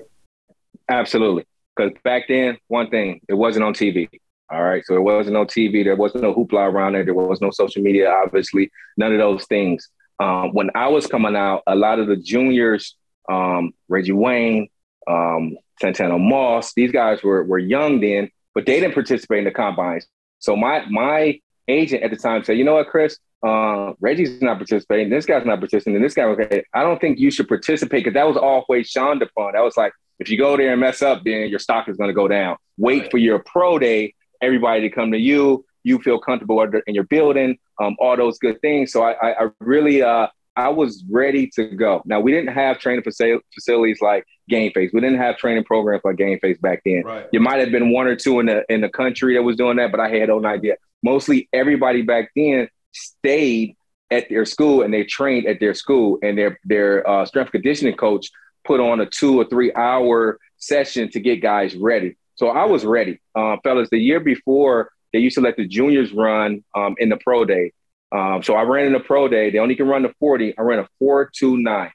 Absolutely. 0.88 1.46
Because 1.76 1.92
back 2.04 2.24
then, 2.30 2.58
one 2.68 2.90
thing, 2.90 3.20
it 3.28 3.34
wasn't 3.34 3.66
on 3.66 3.74
TV. 3.74 4.08
All 4.52 4.64
right. 4.64 4.84
So 4.86 4.94
there 4.94 5.02
wasn't 5.02 5.34
no 5.34 5.46
TV. 5.46 5.84
There 5.84 5.96
wasn't 5.96 6.24
no 6.24 6.34
hoopla 6.34 6.72
around 6.72 6.94
there. 6.94 7.06
There 7.06 7.14
was 7.14 7.42
no 7.42 7.52
social 7.52 7.84
media, 7.84 8.10
obviously, 8.10 8.72
none 8.98 9.12
of 9.12 9.20
those 9.20 9.46
things. 9.46 9.90
Um, 10.20 10.54
when 10.54 10.70
I 10.76 10.88
was 10.88 11.08
coming 11.08 11.36
out, 11.36 11.64
a 11.68 11.76
lot 11.76 12.00
of 12.00 12.08
the 12.08 12.16
juniors, 12.16 12.96
um, 13.30 13.74
Reggie 13.88 14.12
Wayne, 14.12 14.68
um, 15.08 15.56
Santana 15.80 16.18
Moss, 16.18 16.74
these 16.74 16.92
guys 16.92 17.24
were, 17.24 17.44
were 17.44 17.60
young 17.60 18.02
then, 18.02 18.30
but 18.54 18.66
they 18.66 18.80
didn't 18.80 18.96
participate 18.96 19.40
in 19.40 19.46
the 19.46 19.52
combines. 19.52 20.08
So 20.40 20.56
my 20.56 20.86
my 20.90 21.40
agent 21.68 22.04
at 22.04 22.12
the 22.12 22.18
time 22.18 22.44
said, 22.44 22.58
you 22.58 22.64
know 22.64 22.76
what, 22.76 22.88
Chris, 22.88 23.18
uh, 23.46 23.94
Reggie's 24.00 24.42
not 24.42 24.58
participating. 24.58 25.10
This 25.10 25.26
guy's 25.26 25.46
not 25.46 25.60
participating. 25.60 25.96
And 25.96 26.04
this 26.04 26.14
guy, 26.14 26.24
okay, 26.24 26.64
I 26.74 26.84
don't 26.84 27.00
think 27.00 27.20
you 27.20 27.32
should 27.32 27.48
participate 27.48 28.04
because 28.04 28.16
that 28.16 28.28
was 28.28 28.38
always 28.38 28.88
Sean 28.90 29.20
DeFont. 29.20 29.54
That 29.54 29.62
was 29.62 29.78
like, 29.78 29.94
if 30.20 30.30
you 30.30 30.38
go 30.38 30.58
there 30.58 30.72
and 30.72 30.82
mess 30.82 31.02
up, 31.02 31.24
then 31.24 31.48
your 31.50 31.60
stock 31.60 31.88
is 31.88 31.96
going 31.96 32.10
to 32.10 32.14
go 32.14 32.28
down. 32.28 32.58
Wait 32.78 33.10
for 33.10 33.18
your 33.18 33.40
pro 33.40 33.80
day 33.80 34.14
everybody 34.42 34.82
to 34.82 34.90
come 34.90 35.12
to 35.12 35.18
you. 35.18 35.66
You 35.84 36.00
feel 36.00 36.20
comfortable 36.20 36.62
in 36.62 36.94
your 36.94 37.06
building, 37.06 37.58
um, 37.82 37.96
all 38.00 38.18
those 38.18 38.38
good 38.38 38.60
things. 38.62 38.92
So 38.92 39.02
I, 39.02 39.12
I, 39.14 39.46
I 39.46 39.50
really, 39.60 40.02
uh, 40.02 40.28
I 40.56 40.68
was 40.70 41.06
ready 41.10 41.50
to 41.56 41.66
go. 41.68 42.02
Now 42.06 42.20
we 42.20 42.32
didn't 42.32 42.54
have 42.54 42.80
training 42.80 43.04
facilities 43.04 44.02
like 44.02 44.26
Game 44.50 44.74
Face. 44.74 44.92
We 44.94 45.00
didn't 45.00 45.20
have 45.20 45.38
training 45.38 45.64
programs 45.64 46.02
like 46.04 46.18
Game 46.18 46.38
Face 46.40 46.58
back 46.58 46.82
then. 46.84 47.04
Right. 47.06 47.28
You 47.32 47.40
might 47.40 47.60
have 47.60 47.72
been 47.72 47.92
one 47.92 48.08
or 48.08 48.18
two 48.18 48.42
in 48.42 48.48
the 48.48 48.66
in 48.68 48.82
the 48.82 48.90
country 48.90 49.36
that 49.36 49.42
was 49.42 49.56
doing 49.56 49.78
that, 49.78 49.90
but 49.92 50.02
I 50.02 50.10
had 50.10 50.28
no 50.28 50.46
idea. 50.46 50.76
Mostly 51.02 51.48
everybody 51.54 52.02
back 52.02 52.32
then 52.36 52.68
stayed 52.92 53.78
at 54.12 54.28
their 54.28 54.44
school 54.44 54.82
and 54.82 54.94
they 54.94 55.06
trained 55.06 55.46
at 55.46 55.62
their 55.62 55.74
school, 55.74 56.20
and 56.22 56.38
their 56.38 56.60
their 56.66 57.10
uh, 57.10 57.26
strength 57.26 57.52
conditioning 57.52 57.96
coach 57.96 58.30
put 58.66 58.82
on 58.82 59.00
a 59.00 59.06
two 59.06 59.40
or 59.40 59.46
three 59.46 59.74
hour 59.74 60.40
session 60.58 61.10
to 61.12 61.22
get 61.22 61.42
guys 61.42 61.74
ready. 61.76 62.18
So 62.40 62.48
I 62.48 62.64
was 62.64 62.86
ready, 62.86 63.20
uh, 63.36 63.58
fellas. 63.66 63.90
The 63.90 64.00
year 64.00 64.22
before, 64.22 64.92
they 65.12 65.20
used 65.20 65.36
to 65.36 65.42
let 65.42 65.58
the 65.58 65.68
juniors 65.68 66.14
run 66.14 66.64
um, 66.74 66.96
in 66.98 67.10
the 67.10 67.18
pro 67.18 67.44
day. 67.44 67.74
Um, 68.14 68.42
so 68.44 68.56
I 68.56 68.62
ran 68.62 68.86
in 68.86 68.94
the 68.94 69.02
pro 69.02 69.28
day. 69.28 69.50
They 69.50 69.60
only 69.60 69.76
can 69.76 69.90
run 69.90 70.04
the 70.04 70.14
40. 70.22 70.58
I 70.58 70.62
ran 70.62 70.80
a 70.80 70.88
429. 71.00 71.92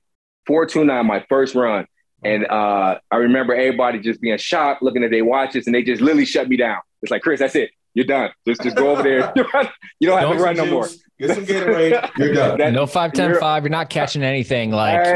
429, 0.46 1.06
my 1.06 1.24
first 1.30 1.54
run. 1.54 1.86
And 2.22 2.46
uh, 2.46 2.98
I 3.10 3.16
remember 3.16 3.54
everybody 3.54 4.00
just 4.00 4.20
being 4.20 4.36
shocked, 4.36 4.82
looking 4.82 5.02
at 5.02 5.10
their 5.10 5.24
watches, 5.24 5.64
and 5.64 5.74
they 5.74 5.82
just 5.82 6.02
literally 6.02 6.26
shut 6.26 6.46
me 6.46 6.58
down. 6.58 6.80
It's 7.00 7.10
like, 7.10 7.22
Chris, 7.22 7.40
that's 7.40 7.56
it. 7.56 7.70
You're 7.94 8.04
done. 8.04 8.28
Just 8.46 8.62
just 8.62 8.76
go 8.76 8.90
over 8.90 9.02
there. 9.02 9.32
you 9.98 10.08
don't 10.08 10.18
have 10.18 10.28
don't 10.28 10.36
to 10.36 10.42
run 10.42 10.56
no 10.56 10.66
more. 10.66 10.88
Get 11.18 11.36
some 11.36 11.46
Gatorade. 11.46 12.10
You're 12.18 12.34
done. 12.34 12.58
That, 12.58 12.72
no 12.74 12.84
5, 12.86 13.12
10, 13.14 13.38
5. 13.40 13.62
You're 13.62 13.70
not 13.70 13.88
catching 13.88 14.22
anything. 14.22 14.72
Like, 14.72 15.06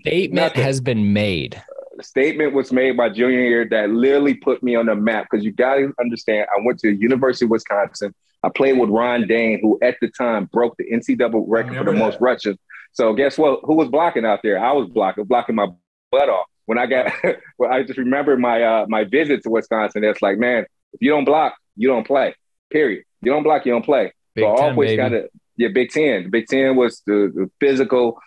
statement 0.00 0.34
nothing. 0.34 0.62
has 0.62 0.82
been 0.82 1.14
made 1.14 1.62
statement 2.04 2.52
was 2.54 2.72
made 2.72 2.96
by 2.96 3.08
junior 3.08 3.40
year 3.40 3.68
that 3.70 3.90
literally 3.90 4.34
put 4.34 4.62
me 4.62 4.74
on 4.74 4.86
the 4.86 4.94
map 4.94 5.26
because 5.30 5.44
you 5.44 5.52
got 5.52 5.76
to 5.76 5.92
understand. 6.00 6.46
I 6.56 6.60
went 6.64 6.78
to 6.80 6.90
the 6.90 6.96
University 6.96 7.44
of 7.44 7.50
Wisconsin. 7.50 8.14
I 8.42 8.48
played 8.50 8.78
with 8.78 8.90
Ron 8.90 9.26
Dayne, 9.26 9.60
who 9.60 9.78
at 9.82 9.96
the 10.00 10.08
time 10.08 10.46
broke 10.46 10.76
the 10.76 10.84
NCAA 10.90 11.44
record 11.46 11.76
for 11.76 11.84
the 11.84 11.92
that. 11.92 11.98
most 11.98 12.18
rushes. 12.20 12.56
So 12.92 13.12
guess 13.14 13.36
what? 13.36 13.60
Who 13.64 13.74
was 13.74 13.88
blocking 13.88 14.24
out 14.24 14.40
there? 14.42 14.58
I 14.58 14.72
was 14.72 14.88
blocking, 14.88 15.24
blocking 15.24 15.54
my 15.54 15.68
butt 16.10 16.28
off. 16.28 16.46
When 16.66 16.78
I 16.78 16.86
got, 16.86 17.12
well, 17.58 17.72
I 17.72 17.82
just 17.82 17.98
remember 17.98 18.36
my 18.36 18.62
uh, 18.62 18.86
my 18.88 19.04
visit 19.04 19.42
to 19.42 19.50
Wisconsin. 19.50 20.04
It's 20.04 20.22
like, 20.22 20.38
man, 20.38 20.66
if 20.92 21.00
you 21.00 21.10
don't 21.10 21.24
block, 21.24 21.54
you 21.76 21.88
don't 21.88 22.06
play. 22.06 22.34
Period. 22.70 23.04
You 23.22 23.32
don't 23.32 23.42
block, 23.42 23.66
you 23.66 23.72
don't 23.72 23.84
play. 23.84 24.12
Big 24.34 24.44
so 24.44 24.48
I 24.48 24.70
always 24.70 24.96
got 24.96 25.08
to, 25.10 25.28
yeah, 25.56 25.68
Big 25.68 25.90
Ten. 25.90 26.24
The 26.24 26.28
Big 26.28 26.46
Ten 26.46 26.76
was 26.76 27.02
the, 27.06 27.32
the 27.34 27.50
physical 27.60 28.18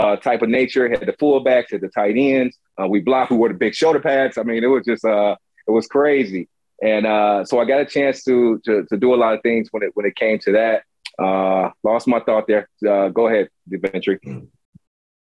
uh, 0.00 0.16
type 0.16 0.42
of 0.42 0.48
nature. 0.48 0.88
Had 0.88 1.00
the 1.00 1.12
fullbacks, 1.12 1.70
had 1.70 1.82
the 1.82 1.88
tight 1.88 2.16
ends. 2.16 2.56
Uh, 2.80 2.86
we 2.88 3.00
blocked. 3.00 3.30
We 3.30 3.36
wore 3.36 3.48
the 3.48 3.54
big 3.54 3.74
shoulder 3.74 4.00
pads. 4.00 4.38
I 4.38 4.42
mean, 4.42 4.64
it 4.64 4.68
was 4.68 4.84
just 4.84 5.04
uh, 5.04 5.36
it 5.66 5.70
was 5.70 5.86
crazy. 5.86 6.48
And 6.82 7.06
uh, 7.06 7.44
so 7.44 7.60
I 7.60 7.66
got 7.66 7.80
a 7.80 7.84
chance 7.84 8.24
to, 8.24 8.58
to, 8.64 8.86
to 8.88 8.96
do 8.96 9.14
a 9.14 9.16
lot 9.16 9.34
of 9.34 9.42
things 9.42 9.68
when 9.70 9.82
it 9.82 9.90
when 9.94 10.06
it 10.06 10.16
came 10.16 10.38
to 10.40 10.52
that. 10.52 10.84
Uh, 11.18 11.70
lost 11.84 12.08
my 12.08 12.20
thought 12.20 12.46
there. 12.46 12.68
Uh, 12.86 13.08
go 13.08 13.28
ahead, 13.28 13.48
Deventry. 13.70 14.18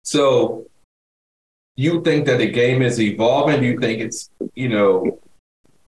So 0.04 0.68
you 1.76 2.02
think 2.02 2.26
that 2.28 2.38
the 2.38 2.50
game 2.50 2.82
is 2.82 3.00
evolving? 3.02 3.60
Do 3.62 3.68
you 3.68 3.80
think 3.80 4.02
it's 4.02 4.30
you 4.56 4.70
know 4.70 5.20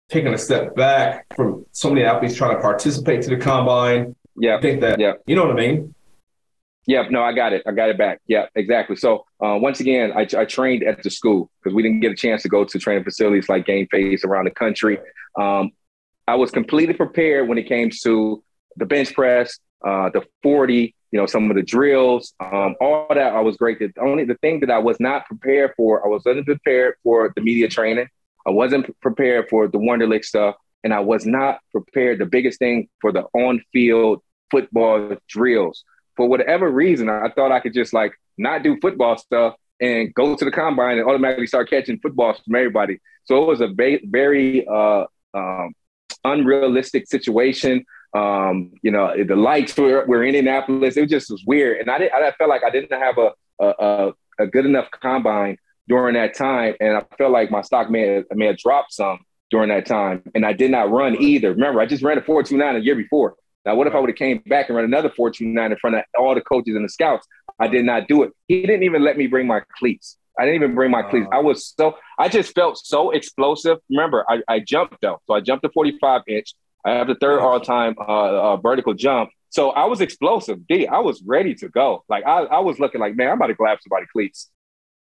taking 0.08 0.32
a 0.32 0.38
step 0.38 0.74
back 0.74 1.26
from 1.36 1.66
so 1.72 1.90
many 1.90 2.04
athletes 2.04 2.34
trying 2.34 2.56
to 2.56 2.62
participate 2.62 3.22
to 3.22 3.30
the 3.30 3.36
combine? 3.36 4.16
Yeah, 4.36 4.56
I 4.56 4.60
think 4.60 4.80
that. 4.80 4.98
Yeah, 4.98 5.14
you 5.26 5.36
know 5.36 5.44
what 5.46 5.52
I 5.52 5.60
mean. 5.66 5.94
Yeah, 6.88 7.06
no, 7.10 7.22
I 7.22 7.34
got 7.34 7.52
it. 7.52 7.62
I 7.66 7.72
got 7.72 7.90
it 7.90 7.98
back. 7.98 8.22
Yeah, 8.26 8.46
exactly. 8.54 8.96
So 8.96 9.26
uh, 9.44 9.58
once 9.60 9.78
again, 9.78 10.10
I, 10.16 10.26
I, 10.38 10.46
trained 10.46 10.82
at 10.82 11.02
the 11.02 11.10
school 11.10 11.50
because 11.62 11.74
we 11.74 11.82
didn't 11.82 12.00
get 12.00 12.12
a 12.12 12.16
chance 12.16 12.40
to 12.44 12.48
go 12.48 12.64
to 12.64 12.78
training 12.78 13.04
facilities 13.04 13.46
like 13.46 13.66
Game 13.66 13.86
Face 13.90 14.24
around 14.24 14.46
the 14.46 14.52
country. 14.52 14.98
Um, 15.38 15.72
I 16.26 16.36
was 16.36 16.50
completely 16.50 16.94
prepared 16.94 17.46
when 17.46 17.58
it 17.58 17.68
came 17.68 17.90
to 18.04 18.42
the 18.76 18.86
bench 18.86 19.12
press, 19.12 19.58
uh, 19.86 20.08
the 20.14 20.24
40, 20.42 20.94
you 21.10 21.20
know, 21.20 21.26
some 21.26 21.50
of 21.50 21.56
the 21.56 21.62
drills, 21.62 22.32
um, 22.40 22.74
all 22.80 23.06
that. 23.10 23.34
I 23.34 23.40
was 23.40 23.58
great. 23.58 23.78
The 23.80 23.92
only 24.00 24.24
the 24.24 24.36
thing 24.36 24.60
that 24.60 24.70
I 24.70 24.78
was 24.78 24.98
not 24.98 25.26
prepared 25.26 25.72
for, 25.76 26.02
I 26.02 26.08
wasn't 26.08 26.46
prepared 26.46 26.94
for 27.02 27.30
the 27.36 27.42
media 27.42 27.68
training. 27.68 28.08
I 28.46 28.50
wasn't 28.50 28.98
prepared 29.02 29.50
for 29.50 29.68
the 29.68 29.78
Wonderlic 29.78 30.24
stuff, 30.24 30.54
and 30.84 30.94
I 30.94 31.00
was 31.00 31.26
not 31.26 31.58
prepared. 31.70 32.18
The 32.18 32.24
biggest 32.24 32.58
thing 32.58 32.88
for 33.02 33.12
the 33.12 33.24
on-field 33.34 34.22
football 34.50 35.18
drills 35.28 35.84
for 36.18 36.28
whatever 36.28 36.68
reason, 36.68 37.08
I 37.08 37.30
thought 37.30 37.52
I 37.52 37.60
could 37.60 37.72
just 37.72 37.94
like 37.94 38.12
not 38.36 38.64
do 38.64 38.76
football 38.80 39.16
stuff 39.16 39.54
and 39.80 40.12
go 40.12 40.34
to 40.34 40.44
the 40.44 40.50
combine 40.50 40.98
and 40.98 41.08
automatically 41.08 41.46
start 41.46 41.70
catching 41.70 41.98
footballs 42.00 42.40
from 42.44 42.56
everybody. 42.56 42.98
So 43.24 43.40
it 43.40 43.46
was 43.46 43.60
a 43.60 43.68
very, 43.68 44.04
very 44.04 44.66
uh, 44.66 45.04
um, 45.32 45.72
unrealistic 46.24 47.06
situation. 47.06 47.84
Um, 48.14 48.72
you 48.82 48.90
know, 48.90 49.14
the 49.24 49.36
lights 49.36 49.76
were, 49.76 50.04
were 50.06 50.24
in 50.24 50.34
Indianapolis. 50.34 50.96
It 50.96 51.08
just 51.08 51.30
was 51.30 51.44
weird. 51.46 51.80
And 51.80 51.88
I, 51.88 51.98
did, 51.98 52.10
I 52.10 52.32
felt 52.32 52.50
like 52.50 52.64
I 52.64 52.70
didn't 52.70 52.98
have 52.98 53.16
a, 53.16 53.30
a, 53.60 54.12
a 54.40 54.46
good 54.48 54.66
enough 54.66 54.90
combine 54.90 55.56
during 55.86 56.14
that 56.14 56.34
time. 56.34 56.74
And 56.80 56.96
I 56.96 57.04
felt 57.16 57.30
like 57.30 57.52
my 57.52 57.62
stock 57.62 57.90
may 57.90 58.08
have, 58.08 58.24
may 58.32 58.46
have 58.46 58.58
dropped 58.58 58.92
some 58.92 59.20
during 59.52 59.68
that 59.68 59.86
time. 59.86 60.24
And 60.34 60.44
I 60.44 60.52
did 60.52 60.72
not 60.72 60.90
run 60.90 61.22
either. 61.22 61.52
Remember, 61.52 61.80
I 61.80 61.86
just 61.86 62.02
ran 62.02 62.18
a 62.18 62.22
429 62.22 62.76
a 62.76 62.84
year 62.84 62.96
before. 62.96 63.36
Now, 63.68 63.74
what 63.74 63.86
if 63.86 63.94
I 63.94 64.00
would 64.00 64.08
have 64.08 64.16
came 64.16 64.42
back 64.46 64.70
and 64.70 64.76
run 64.76 64.86
another 64.86 65.10
429 65.10 65.72
in 65.72 65.76
front 65.76 65.96
of 65.96 66.02
all 66.18 66.34
the 66.34 66.40
coaches 66.40 66.74
and 66.74 66.82
the 66.82 66.88
scouts? 66.88 67.26
I 67.60 67.68
did 67.68 67.84
not 67.84 68.08
do 68.08 68.22
it. 68.22 68.32
He 68.46 68.62
didn't 68.62 68.82
even 68.82 69.04
let 69.04 69.18
me 69.18 69.26
bring 69.26 69.46
my 69.46 69.60
cleats. 69.78 70.16
I 70.38 70.46
didn't 70.46 70.62
even 70.62 70.74
bring 70.74 70.90
my 70.90 71.02
cleats. 71.02 71.26
I 71.30 71.40
was 71.40 71.74
so 71.76 71.98
I 72.18 72.30
just 72.30 72.54
felt 72.54 72.78
so 72.78 73.10
explosive. 73.10 73.76
Remember, 73.90 74.24
I, 74.26 74.40
I 74.48 74.60
jumped 74.60 74.96
though, 75.02 75.20
so 75.26 75.34
I 75.34 75.40
jumped 75.40 75.64
the 75.64 75.68
45 75.68 76.22
inch. 76.28 76.54
I 76.86 76.92
have 76.92 77.08
the 77.08 77.16
third 77.16 77.40
all 77.40 77.60
time 77.60 77.94
uh, 78.00 78.52
uh, 78.52 78.56
vertical 78.56 78.94
jump. 78.94 79.28
So 79.50 79.68
I 79.68 79.84
was 79.84 80.00
explosive. 80.00 80.66
D. 80.66 80.86
I 80.86 81.00
was 81.00 81.22
ready 81.22 81.54
to 81.56 81.68
go. 81.68 82.04
Like 82.08 82.24
I, 82.24 82.44
I 82.44 82.60
was 82.60 82.80
looking 82.80 83.02
like, 83.02 83.16
man, 83.16 83.28
I'm 83.28 83.34
about 83.34 83.48
to 83.48 83.54
grab 83.54 83.80
somebody 83.82 84.06
cleats. 84.10 84.48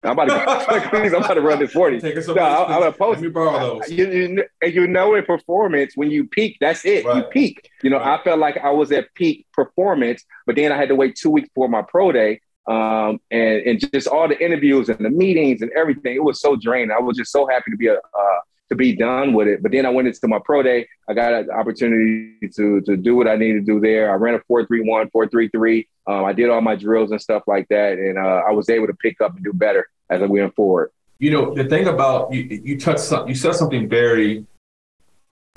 I'm 0.05 0.13
about 0.13 0.27
to, 0.27 0.97
I'm 0.97 1.15
about 1.15 1.35
to 1.35 1.41
run 1.41 1.59
this 1.59 1.73
40. 1.73 1.99
No, 2.29 2.65
I'm 2.67 2.83
a 2.85 2.93
post. 2.93 3.21
Let 3.21 3.23
me 3.23 3.29
borrow 3.31 3.81
those. 3.81 3.91
You, 3.91 4.07
you, 4.11 4.45
you 4.63 4.87
know, 4.87 5.17
in 5.17 5.25
performance, 5.25 5.93
when 5.97 6.11
you 6.11 6.29
peak, 6.29 6.57
that's 6.61 6.85
it. 6.85 7.05
Right. 7.05 7.17
You 7.17 7.23
peak. 7.25 7.69
You 7.83 7.91
know, 7.91 7.99
right. 7.99 8.21
I 8.21 8.23
felt 8.23 8.39
like 8.39 8.59
I 8.59 8.71
was 8.71 8.93
at 8.93 9.13
peak 9.15 9.47
performance, 9.53 10.25
but 10.47 10.55
then 10.55 10.71
I 10.71 10.77
had 10.77 10.89
to 10.91 10.95
wait 10.95 11.17
two 11.17 11.31
weeks 11.31 11.49
for 11.55 11.69
my 11.69 11.83
pro 11.83 12.13
day. 12.13 12.41
Um, 12.69 13.19
and, 13.31 13.63
and 13.67 13.93
just 13.93 14.07
all 14.07 14.29
the 14.29 14.39
interviews 14.39 14.91
and 14.91 15.05
the 15.05 15.11
meetings 15.11 15.63
and 15.63 15.71
everything. 15.73 16.15
It 16.15 16.23
was 16.23 16.41
so 16.41 16.55
draining. 16.55 16.91
I 16.91 17.01
was 17.01 17.17
just 17.17 17.33
so 17.33 17.47
happy 17.47 17.71
to 17.71 17.77
be 17.77 17.87
a, 17.87 17.95
uh, 17.95 18.41
to 18.69 18.77
be 18.77 18.95
done 18.95 19.33
with 19.33 19.49
it. 19.49 19.63
But 19.63 19.73
then 19.73 19.87
I 19.87 19.91
went 19.91 20.09
into 20.09 20.29
my 20.29 20.39
pro 20.45 20.63
day. 20.63 20.87
I 21.09 21.15
got 21.15 21.33
an 21.33 21.51
opportunity 21.51 22.49
to 22.55 22.81
to 22.83 22.97
do 22.97 23.17
what 23.17 23.29
I 23.29 23.37
needed 23.37 23.67
to 23.67 23.73
do 23.73 23.81
there. 23.81 24.11
I 24.11 24.15
ran 24.15 24.35
a 24.35 24.41
431, 24.47 25.11
433. 25.11 25.89
Um, 26.07 26.25
I 26.25 26.33
did 26.33 26.51
all 26.51 26.61
my 26.61 26.77
drills 26.77 27.11
and 27.11 27.21
stuff 27.21 27.43
like 27.47 27.69
that. 27.69 27.93
And 27.95 28.19
uh, 28.19 28.43
I 28.49 28.53
was 28.53 28.69
able 28.69 28.87
to 28.87 28.95
pick 28.95 29.21
up 29.21 29.35
and 29.35 29.45
do 29.45 29.53
better 29.53 29.89
as 30.11 30.23
I 30.23 30.27
went 30.27 30.55
forward. 30.55 30.91
You 31.19 31.33
know, 31.33 31.55
the 31.55 31.65
thing 31.65 31.89
about 31.89 32.33
you, 32.33 32.43
you 32.43 32.79
touched 32.79 33.01
some, 33.01 33.29
you 33.29 33.35
said 33.35 33.55
something 33.55 33.89
very, 33.89 34.47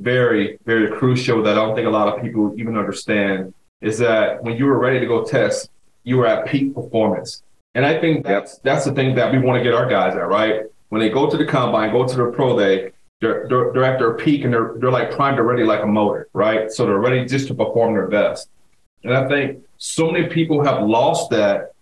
very, 0.02 0.58
very 0.66 0.92
crucial 0.98 1.44
that 1.44 1.52
I 1.52 1.56
don't 1.56 1.76
think 1.76 1.88
a 1.88 1.92
lot 1.92 2.08
of 2.08 2.22
people 2.22 2.54
even 2.58 2.78
understand 2.78 3.54
is 3.82 4.00
that 4.00 4.44
when 4.44 4.58
you 4.58 4.66
were 4.66 4.80
ready 4.80 5.00
to 5.00 5.06
go 5.06 5.24
test, 5.24 5.70
you 6.04 6.18
were 6.18 6.28
at 6.28 6.48
peak 6.48 6.74
performance. 6.74 7.44
And 7.76 7.86
I 7.86 8.00
think 8.00 8.26
that's 8.26 8.54
yep. 8.54 8.64
that's 8.64 8.86
the 8.86 8.94
thing 8.94 9.16
that 9.16 9.32
we 9.32 9.40
want 9.40 9.60
to 9.60 9.64
get 9.64 9.74
our 9.74 9.88
guys 9.88 10.16
at, 10.16 10.28
right? 10.28 10.64
When 10.90 11.00
they 11.00 11.10
go 11.10 11.30
to 11.30 11.38
the 11.38 11.46
combine, 11.46 11.92
go 11.92 12.06
to 12.06 12.16
the 12.16 12.32
pro 12.32 12.58
day, 12.58 12.92
they're, 13.22 13.48
they're, 13.48 13.72
they're 13.72 13.84
at 13.84 14.00
their 14.00 14.16
peak 14.16 14.44
and 14.44 14.54
they're, 14.54 14.74
they're 14.78 14.92
like 14.92 15.12
primed 15.12 15.40
already 15.40 15.64
like 15.64 15.84
a 15.84 15.88
motor, 15.88 16.28
right? 16.34 16.72
So 16.72 16.86
they're 16.86 17.00
ready 17.00 17.24
just 17.26 17.48
to 17.48 17.54
perform 17.54 17.94
their 17.94 18.08
best. 18.08 18.50
And 19.04 19.14
I 19.14 19.28
think 19.28 19.64
so 19.78 20.12
many 20.12 20.28
people 20.28 20.64
have 20.64 20.84
lost 20.84 21.30
that 21.30 21.74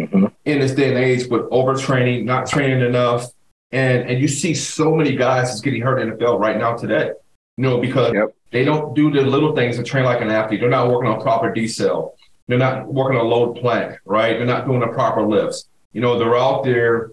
mm-hmm. 0.00 0.26
in 0.44 0.58
this 0.58 0.72
day 0.72 0.88
and 0.88 0.98
age 0.98 1.28
with 1.28 1.42
overtraining, 1.50 2.24
not 2.24 2.48
training 2.48 2.80
enough. 2.80 3.26
And, 3.72 4.08
and 4.08 4.20
you 4.20 4.28
see 4.28 4.54
so 4.54 4.94
many 4.94 5.16
guys 5.16 5.48
that's 5.48 5.60
getting 5.60 5.82
hurt 5.82 6.00
in 6.00 6.10
the 6.10 6.16
NFL 6.16 6.38
right 6.38 6.58
now 6.58 6.76
today, 6.76 7.10
you 7.56 7.62
know, 7.62 7.80
because 7.80 8.12
yep. 8.12 8.34
they 8.50 8.64
don't 8.64 8.94
do 8.94 9.10
the 9.10 9.22
little 9.22 9.54
things 9.54 9.76
to 9.76 9.82
train 9.82 10.04
like 10.04 10.20
an 10.20 10.30
athlete. 10.30 10.60
They're 10.60 10.68
not 10.68 10.90
working 10.90 11.10
on 11.10 11.20
proper 11.20 11.52
decel. 11.52 12.12
They're 12.46 12.58
not 12.58 12.92
working 12.92 13.18
on 13.18 13.26
load 13.26 13.56
plank, 13.56 13.98
right? 14.04 14.36
They're 14.36 14.46
not 14.46 14.66
doing 14.66 14.80
the 14.80 14.88
proper 14.88 15.22
lifts. 15.22 15.68
You 15.92 16.00
know, 16.00 16.18
they're 16.18 16.36
out 16.36 16.64
there, 16.64 17.10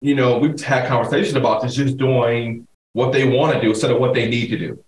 you 0.00 0.14
know, 0.14 0.38
we've 0.38 0.60
had 0.60 0.88
conversations 0.88 1.36
about 1.36 1.62
this, 1.62 1.74
just 1.74 1.96
doing 1.96 2.66
what 2.92 3.12
they 3.12 3.26
want 3.26 3.54
to 3.54 3.60
do 3.60 3.70
instead 3.70 3.90
of 3.90 3.98
what 3.98 4.14
they 4.14 4.28
need 4.28 4.48
to 4.48 4.58
do. 4.58 4.84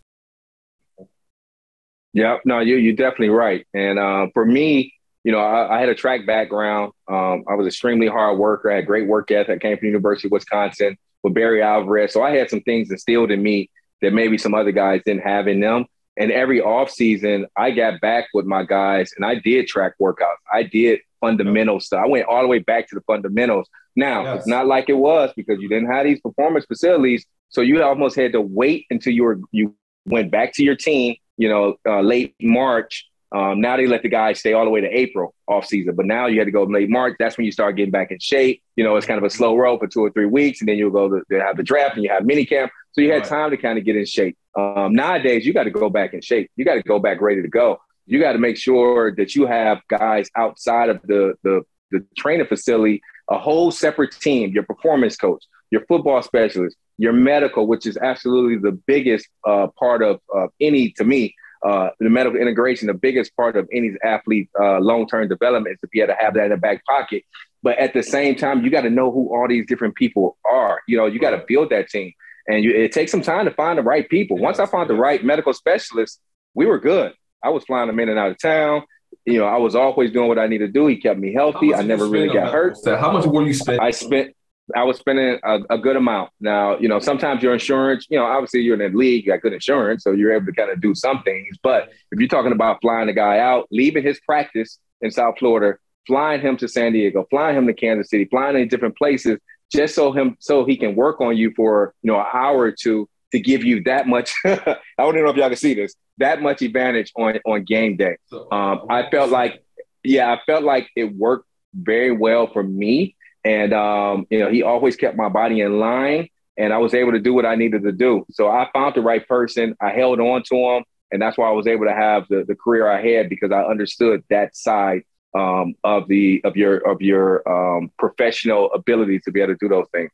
Yeah, 2.13 2.39
no, 2.45 2.61
you 2.61 2.77
you're 2.77 2.95
definitely 2.95 3.31
right. 3.31 3.67
And 3.75 3.99
uh, 3.99 4.29
for 4.33 4.47
me, 4.47 4.95
you 5.25 5.33
know, 5.33 5.41
I, 5.41 5.77
I, 5.77 5.81
had 5.81 5.89
a 5.89 5.95
track 5.95 6.27
background. 6.27 6.93
Um, 7.09 7.45
I 7.49 7.55
was 7.55 7.67
extremely 7.67 8.07
hard 8.07 8.39
worker. 8.39 8.71
I 8.71 8.77
had 8.77 8.87
great 8.87 9.09
work 9.09 9.31
ethic. 9.31 9.57
I 9.57 9.59
came 9.59 9.77
from 9.79 9.87
the 9.87 9.89
University 9.89 10.29
of 10.29 10.33
Wisconsin 10.33 10.97
with 11.25 11.35
Barry 11.35 11.63
Alvarez. 11.63 12.13
So 12.13 12.23
I 12.23 12.37
had 12.37 12.51
some 12.51 12.61
things 12.61 12.91
instilled 12.91 13.33
in 13.33 13.43
me 13.43 13.71
that 14.01 14.13
maybe 14.13 14.39
some 14.39 14.55
other 14.55 14.71
guys 14.71 15.01
didn't 15.05 15.23
have 15.23 15.49
in 15.49 15.61
them. 15.61 15.87
And 16.17 16.31
every 16.31 16.61
off 16.61 16.91
season, 16.91 17.47
I 17.57 17.73
got 17.73 18.01
back 18.01 18.27
with 18.33 18.47
my 18.47 18.63
guys 18.65 19.13
and 19.17 19.25
I 19.25 19.37
did 19.37 19.67
track 19.67 19.95
workouts. 20.01 20.37
I 20.53 20.63
did 20.63 21.01
fundamental 21.21 21.81
stuff. 21.81 22.03
I 22.05 22.09
went 22.09 22.27
all 22.27 22.43
the 22.43 22.49
way 22.49 22.61
back 22.61 22.89
to 22.91 22.95
the 22.95 23.01
fundamentals. 23.01 23.69
Now, 23.97 24.23
yes. 24.23 24.39
it's 24.41 24.47
not 24.47 24.67
like 24.67 24.89
it 24.89 24.97
was 24.99 25.33
because 25.35 25.61
you 25.61 25.69
didn't 25.69 25.91
have 25.91 26.05
these 26.05 26.21
performance 26.21 26.67
facilities 26.67 27.27
so 27.55 27.61
you 27.61 27.83
almost 27.83 28.17
had 28.17 28.33
to 28.33 28.41
wait 28.41 28.87
until 28.91 29.13
you 29.13 29.23
were 29.23 29.41
you 29.53 29.77
went 30.07 30.31
back 30.31 30.53
to 30.55 30.65
your 30.65 30.75
team. 30.75 31.17
You 31.37 31.49
know, 31.49 31.77
uh, 31.87 32.01
late 32.01 32.35
March. 32.41 33.09
Um, 33.35 33.61
now 33.61 33.77
they 33.77 33.87
let 33.87 34.03
the 34.03 34.09
guys 34.09 34.39
stay 34.39 34.53
all 34.53 34.65
the 34.65 34.71
way 34.71 34.81
to 34.81 34.89
April 34.89 35.35
off 35.49 35.67
season, 35.67 35.97
but 35.97 36.07
now 36.07 36.27
you 36.27 36.39
had 36.39 36.45
to 36.45 36.53
go 36.53 36.63
late 36.65 36.89
March. 36.89 37.17
That's 37.19 37.37
when 37.37 37.45
you 37.45 37.53
start 37.53 37.77
getting 37.77 37.91
back 37.91 38.13
in 38.13 38.21
shape. 38.21 38.63
You 38.77 38.85
know, 38.85 38.95
it's 38.97 39.07
kind 39.07 39.19
of 39.19 39.25
a 39.25 39.31
slow 39.31 39.57
roll 39.57 39.79
for 39.79 39.89
two 39.89 40.05
or 40.05 40.11
three 40.11 40.27
weeks, 40.27 40.61
and 40.61 40.69
then 40.69 40.77
you'll 40.77 40.91
go 40.91 41.09
to, 41.09 41.23
to 41.31 41.41
have 41.41 41.57
the 41.57 41.65
draft 41.65 41.97
and 41.97 42.05
you 42.05 42.11
have 42.11 42.25
mini 42.25 42.45
camp. 42.45 42.71
So 42.93 43.01
you 43.01 43.13
had 43.13 43.25
time 43.25 43.51
to 43.51 43.57
kind 43.57 43.77
of 43.79 43.85
get 43.85 43.97
in 43.97 44.05
shape. 44.05 44.37
Um, 44.57 44.95
nowadays, 44.95 45.45
you 45.45 45.53
got 45.53 45.65
to 45.65 45.71
go 45.71 45.91
back 45.91 46.15
in 46.15 46.21
shape. 46.21 46.51
You 46.55 46.65
got 46.65 46.75
to 46.75 46.83
go 46.83 47.01
back 47.01 47.21
ready 47.21 47.43
to 47.43 47.49
go. 47.49 47.81
You 48.07 48.21
got 48.21 48.33
to 48.33 48.39
make 48.39 48.57
sure 48.57 49.13
that 49.17 49.35
you 49.35 49.47
have 49.47 49.81
guys 49.89 50.29
outside 50.37 50.89
of 50.91 51.03
the 51.03 51.35
the 51.43 51.63
the 51.91 52.05
training 52.17 52.47
facility, 52.47 53.01
a 53.31 53.39
whole 53.39 53.71
separate 53.71 54.13
team, 54.13 54.53
your 54.53 54.65
performance 54.65 55.17
coach, 55.17 55.45
your 55.71 55.85
football 55.87 56.23
specialist, 56.23 56.77
your 56.99 57.13
medical, 57.13 57.67
which 57.67 57.87
is 57.87 57.97
absolutely 57.97 58.59
the 58.59 58.77
biggest 58.87 59.27
uh, 59.47 59.69
part 59.79 60.03
of 60.03 60.21
uh, 60.35 60.47
any, 60.61 60.91
to 60.93 61.05
me, 61.05 61.35
uh, 61.65 61.89
the 61.99 62.11
medical 62.11 62.39
integration, 62.39 62.87
the 62.87 62.95
biggest 62.95 63.35
part 63.37 63.57
of 63.57 63.69
any 63.73 63.93
athlete 64.05 64.49
uh, 64.61 64.79
long-term 64.81 65.29
development 65.29 65.75
is 65.75 65.81
to 65.81 65.89
be 65.89 66.01
able 66.01 66.15
to 66.15 66.19
have 66.21 66.35
that 66.35 66.45
in 66.45 66.51
the 66.51 66.57
back 66.57 66.85
pocket. 66.85 67.23
But 67.63 67.79
at 67.79 67.95
the 67.95 68.03
same 68.03 68.37
time, 68.37 68.63
you 68.63 68.71
got 68.71 68.83
to 68.83 68.91
know 68.91 69.11
who 69.11 69.35
all 69.35 69.49
these 69.49 69.67
different 69.67 69.95
people 69.95 70.37
are. 70.45 70.81
You 70.87 70.99
know, 70.99 71.07
you 71.07 71.19
got 71.19 71.31
to 71.31 71.43
build 71.49 71.71
that 71.71 71.89
team, 71.89 72.13
and 72.47 72.63
you, 72.63 72.71
it 72.71 72.93
takes 72.93 73.11
some 73.11 73.23
time 73.23 73.47
to 73.47 73.51
find 73.51 73.79
the 73.79 73.83
right 73.83 74.07
people. 74.09 74.37
Once 74.37 74.59
I 74.59 74.67
found 74.67 74.91
the 74.91 74.95
right 74.95 75.25
medical 75.25 75.55
specialist, 75.55 76.21
we 76.53 76.67
were 76.67 76.79
good. 76.79 77.15
I 77.43 77.49
was 77.49 77.65
flying 77.65 77.87
them 77.87 77.99
in 77.99 78.11
and 78.11 78.19
out 78.19 78.31
of 78.31 78.39
town. 78.39 78.83
You 79.25 79.39
know, 79.39 79.47
I 79.47 79.57
was 79.57 79.75
always 79.75 80.13
doing 80.13 80.29
what 80.29 80.39
I 80.39 80.47
needed 80.47 80.67
to 80.67 80.73
do. 80.73 80.87
He 80.87 80.97
kept 80.97 81.19
me 81.19 81.33
healthy. 81.33 81.75
I 81.75 81.81
never 81.81 82.07
really 82.07 82.29
got 82.29 82.53
hurt. 82.53 82.77
How 82.85 83.11
much 83.11 83.25
were 83.25 83.47
you 83.47 83.55
spending? 83.55 83.81
I 83.81 83.91
spent 83.91 84.37
I 84.75 84.85
was 84.85 84.99
spending 84.99 85.39
a, 85.45 85.59
a, 85.69 85.79
good 85.79 85.97
amount. 85.97 86.31
Now, 86.41 86.79
you 86.79 86.89
know, 86.89 86.99
sometimes 86.99 87.43
your 87.43 87.53
insurance, 87.53 88.07
you 88.09 88.19
know, 88.19 88.25
obviously 88.25 88.61
you're 88.61 88.81
in 88.81 88.95
a 88.95 88.97
league, 88.97 89.27
you 89.27 89.33
got 89.33 89.43
good 89.43 89.53
insurance, 89.53 90.05
so 90.05 90.13
you're 90.13 90.33
able 90.33 90.47
to 90.47 90.53
kind 90.53 90.71
of 90.71 90.81
do 90.81 90.95
some 90.95 91.23
things. 91.23 91.59
But 91.63 91.91
if 92.11 92.19
you're 92.19 92.29
talking 92.29 92.53
about 92.53 92.81
flying 92.81 93.09
a 93.09 93.13
guy 93.13 93.39
out, 93.39 93.67
leaving 93.71 94.03
his 94.03 94.21
practice 94.21 94.79
in 95.03 95.11
South 95.11 95.35
Florida, 95.39 95.77
flying 96.07 96.41
him 96.41 96.57
to 96.59 96.69
San 96.69 96.93
Diego, 96.93 97.27
flying 97.29 97.57
him 97.57 97.67
to 97.67 97.75
Kansas 97.75 98.09
City, 98.09 98.25
flying 98.25 98.57
in 98.57 98.69
different 98.69 98.97
places, 98.97 99.39
just 99.71 99.95
so 99.95 100.13
him 100.13 100.37
so 100.41 100.65
he 100.65 100.77
can 100.77 100.95
work 100.95 101.21
on 101.21 101.37
you 101.37 101.53
for 101.55 101.95
you 102.03 102.11
know 102.11 102.19
an 102.19 102.27
hour 102.33 102.59
or 102.59 102.73
two 102.73 103.09
to 103.33 103.41
give 103.41 103.65
you 103.65 103.83
that 103.85 104.07
much. 104.07 104.33
I 104.47 104.77
don't 104.99 105.15
even 105.15 105.25
know 105.25 105.31
if 105.31 105.37
y'all 105.37 105.49
can 105.49 105.57
see 105.57 105.75
this. 105.75 105.95
That 106.19 106.41
much 106.41 106.63
advantage 106.63 107.13
on 107.17 107.39
on 107.45 107.65
game 107.65 107.97
day. 107.97 108.17
Um, 108.33 108.87
I 108.89 109.11
felt 109.11 109.31
like, 109.31 109.63
yeah, 110.03 110.33
I 110.33 110.41
felt 110.47 110.65
like 110.65 110.89
it 110.97 111.15
worked 111.15 111.49
very 111.75 112.13
well 112.13 112.47
for 112.53 112.63
me 112.63 113.17
and 113.45 113.73
um, 113.73 114.27
you 114.31 114.39
know, 114.39 114.51
he 114.51 114.63
always 114.63 114.97
kept 114.97 115.17
my 115.17 115.29
body 115.29 115.61
in 115.61 115.79
line. 115.79 116.29
and 116.57 116.73
I 116.73 116.79
was 116.79 116.95
able 116.95 117.13
to 117.13 117.19
do 117.19 117.35
what 117.35 117.45
I 117.45 117.57
needed 117.57 117.83
to 117.83 117.93
do. 117.93 118.25
So 118.31 118.49
I 118.49 118.69
found 118.73 118.95
the 118.95 119.03
right 119.03 119.27
person. 119.27 119.77
I 119.81 119.91
held 119.91 120.21
on 120.21 120.43
to 120.45 120.55
him, 120.55 120.85
and 121.11 121.21
that's 121.21 121.37
why 121.37 121.49
I 121.49 121.53
was 121.53 121.67
able 121.67 121.87
to 121.87 121.93
have 121.93 122.25
the, 122.29 122.45
the 122.47 122.55
career 122.55 122.89
I 122.89 123.03
had 123.07 123.29
because 123.29 123.53
I 123.53 123.63
understood 123.63 124.23
that 124.31 124.57
side 124.57 125.03
um, 125.35 125.75
of 125.83 126.09
the 126.09 126.41
of 126.45 126.57
your 126.57 126.79
of 126.79 127.03
your 127.03 127.47
um, 127.49 127.91
professional 127.99 128.73
ability 128.73 129.21
to 129.21 129.33
be 129.33 129.41
able 129.41 129.55
to 129.55 129.59
do 129.61 129.69
those 129.69 129.87
things. 129.93 130.13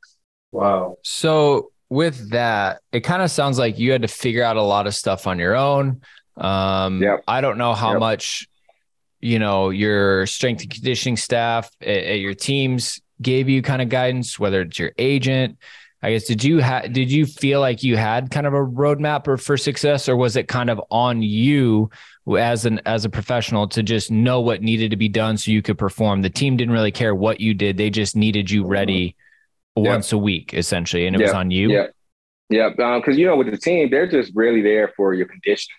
Wow. 0.51 0.97
So 1.05 1.71
with 1.89 2.31
that, 2.31 2.81
it 2.93 3.01
kind 3.01 3.23
of 3.23 3.31
sounds 3.31 3.59
like 3.59 3.79
you 3.79 3.93
had 3.93 4.03
to 4.03 4.09
figure 4.09 4.43
out 4.43 4.57
a 4.57 4.63
lot 4.63 4.87
of 4.87 4.95
stuff 4.95 5.27
on 5.27 5.39
your 5.39 5.57
own. 5.57 6.01
Um, 6.37 7.03
yep. 7.03 7.23
I 7.29 7.41
don't 7.41 7.59
know 7.59 7.75
how 7.75 7.93
yep. 7.93 8.01
much 8.01 8.49
you 9.21 9.39
know 9.39 9.71
your 9.71 10.27
strength 10.27 10.63
and 10.63 10.71
conditioning 10.71 11.17
staff 11.17 11.71
at, 11.83 11.89
at 11.89 12.21
your 12.21 12.35
teams 12.35 13.01
gave 13.21 13.49
you 13.49 13.63
kind 13.63 13.83
of 13.83 13.89
guidance, 13.89 14.39
whether 14.39 14.63
it's 14.63 14.79
your 14.79 14.93
agent 14.99 15.59
I 16.03 16.13
guess 16.13 16.25
did 16.25 16.43
you 16.43 16.59
have 16.59 16.93
did 16.93 17.13
you 17.13 17.27
feel 17.27 17.61
like 17.61 17.83
you 17.83 17.97
had 17.97 18.31
kind 18.31 18.47
of 18.47 18.55
a 18.55 18.65
roadmap 18.65 19.29
or 19.29 19.37
for 19.37 19.57
success, 19.57 20.09
or 20.09 20.17
was 20.17 20.35
it 20.35 20.49
kind 20.49 20.71
of 20.71 20.81
on 20.91 21.21
you 21.21 21.91
as 22.39 22.65
an 22.65 22.81
as 22.87 23.05
a 23.05 23.11
professional 23.11 23.69
to 23.69 23.83
just 23.83 24.11
know 24.11 24.41
what 24.41 24.63
needed 24.63 24.93
to 24.93 24.97
be 24.97 25.09
done 25.11 25.37
so 25.37 25.51
you 25.51 25.61
could 25.61 25.77
perform? 25.77 26.23
The 26.23 26.31
team 26.31 26.57
didn't 26.57 26.73
really 26.73 26.93
care 26.93 27.15
what 27.15 27.41
you 27.41 27.53
did; 27.53 27.77
they 27.77 27.91
just 27.91 28.17
needed 28.17 28.51
you 28.51 28.67
ready 28.67 29.15
once 29.77 30.13
a 30.13 30.19
week, 30.19 30.55
essentially, 30.55 31.07
and 31.07 31.15
it 31.15 31.23
was 31.23 31.33
on 31.33 31.51
you. 31.51 31.71
Yeah, 31.71 31.87
yeah, 32.49 32.71
because 32.71 33.15
um, 33.15 33.19
you 33.19 33.27
know 33.27 33.37
with 33.37 33.51
the 33.51 33.59
team, 33.59 33.91
they're 33.91 34.09
just 34.09 34.33
really 34.35 34.63
there 34.63 34.93
for 34.97 35.13
your 35.13 35.27
conditioning, 35.27 35.77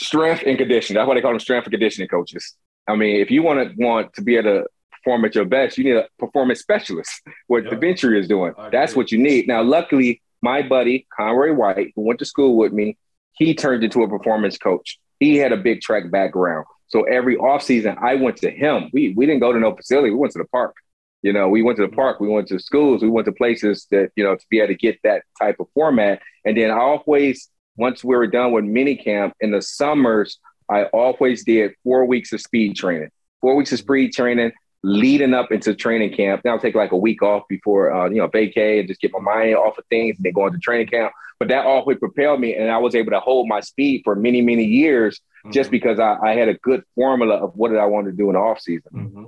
strength 0.00 0.42
and 0.44 0.58
conditioning. 0.58 0.96
That's 0.96 1.06
why 1.06 1.14
they 1.14 1.20
call 1.20 1.30
them 1.30 1.38
strength 1.38 1.66
and 1.66 1.72
conditioning 1.72 2.08
coaches. 2.08 2.56
I 2.88 2.96
mean, 2.96 3.20
if 3.20 3.30
you 3.30 3.44
want 3.44 3.60
to 3.60 3.74
want 3.76 4.12
to 4.14 4.22
be 4.22 4.36
able 4.38 4.62
to 4.62 4.66
perform 5.06 5.24
at 5.24 5.34
your 5.36 5.44
best, 5.44 5.78
you 5.78 5.84
need 5.84 5.96
a 5.96 6.08
performance 6.18 6.60
specialist. 6.60 7.22
What 7.46 7.64
yep. 7.64 7.80
Venturi 7.80 8.18
is 8.18 8.26
doing, 8.26 8.52
that's 8.72 8.96
what 8.96 9.12
you 9.12 9.18
need. 9.18 9.46
Now, 9.46 9.62
luckily, 9.62 10.20
my 10.42 10.62
buddy 10.62 11.06
Conroy 11.16 11.52
White, 11.52 11.92
who 11.94 12.02
went 12.02 12.18
to 12.18 12.24
school 12.24 12.56
with 12.56 12.72
me, 12.72 12.98
he 13.34 13.54
turned 13.54 13.84
into 13.84 14.02
a 14.02 14.08
performance 14.08 14.58
coach. 14.58 14.98
He 15.20 15.36
had 15.36 15.52
a 15.52 15.56
big 15.56 15.80
track 15.80 16.10
background, 16.10 16.66
so 16.88 17.04
every 17.04 17.36
offseason 17.36 17.96
I 18.02 18.16
went 18.16 18.38
to 18.38 18.50
him. 18.50 18.90
We 18.92 19.14
we 19.16 19.26
didn't 19.26 19.40
go 19.40 19.52
to 19.52 19.60
no 19.60 19.74
facility. 19.74 20.10
We 20.10 20.16
went 20.16 20.32
to 20.32 20.38
the 20.38 20.48
park. 20.48 20.74
You 21.22 21.32
know, 21.32 21.48
we 21.48 21.62
went 21.62 21.76
to 21.76 21.82
the 21.82 21.88
mm-hmm. 21.88 21.96
park. 21.96 22.20
We 22.20 22.28
went 22.28 22.48
to 22.48 22.58
schools. 22.58 23.02
We 23.02 23.08
went 23.08 23.26
to 23.26 23.32
places 23.32 23.86
that 23.92 24.10
you 24.16 24.24
know 24.24 24.34
to 24.34 24.46
be 24.50 24.58
able 24.58 24.68
to 24.68 24.74
get 24.74 24.98
that 25.04 25.22
type 25.40 25.56
of 25.60 25.68
format. 25.72 26.20
And 26.44 26.56
then 26.56 26.70
I 26.70 26.78
always, 26.78 27.48
once 27.76 28.04
we 28.04 28.14
were 28.16 28.26
done 28.26 28.52
with 28.52 28.64
mini 28.64 28.96
camp 28.96 29.34
in 29.40 29.52
the 29.52 29.62
summers, 29.62 30.38
I 30.68 30.84
always 30.86 31.44
did 31.44 31.72
four 31.84 32.04
weeks 32.04 32.32
of 32.32 32.40
speed 32.40 32.76
training. 32.76 33.10
Four 33.40 33.56
weeks 33.56 33.72
of 33.72 33.78
speed 33.78 34.12
training 34.12 34.52
leading 34.82 35.34
up 35.34 35.50
into 35.50 35.74
training 35.74 36.14
camp. 36.14 36.42
Then 36.42 36.52
I'll 36.52 36.58
take 36.58 36.74
like 36.74 36.92
a 36.92 36.96
week 36.96 37.22
off 37.22 37.44
before, 37.48 37.92
uh, 37.92 38.08
you 38.08 38.16
know, 38.16 38.28
vacay 38.28 38.78
and 38.78 38.88
just 38.88 39.00
get 39.00 39.12
my 39.12 39.20
mind 39.20 39.56
off 39.56 39.78
of 39.78 39.84
things 39.86 40.16
and 40.16 40.24
then 40.24 40.32
go 40.32 40.46
into 40.46 40.58
training 40.58 40.88
camp. 40.88 41.12
But 41.38 41.48
that 41.48 41.66
always 41.66 41.98
propelled 41.98 42.40
me 42.40 42.54
and 42.54 42.70
I 42.70 42.78
was 42.78 42.94
able 42.94 43.10
to 43.10 43.20
hold 43.20 43.48
my 43.48 43.60
speed 43.60 44.02
for 44.04 44.14
many, 44.14 44.40
many 44.40 44.64
years 44.64 45.18
mm-hmm. 45.18 45.50
just 45.50 45.70
because 45.70 45.98
I, 45.98 46.16
I, 46.22 46.34
had 46.34 46.48
a 46.48 46.54
good 46.54 46.82
formula 46.94 47.36
of 47.36 47.54
what 47.54 47.70
did 47.70 47.78
I 47.78 47.86
want 47.86 48.06
to 48.06 48.12
do 48.12 48.28
in 48.28 48.34
the 48.34 48.38
off 48.38 48.60
season. 48.60 48.92
Mm-hmm. 48.94 49.24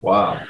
Wow. 0.00 0.46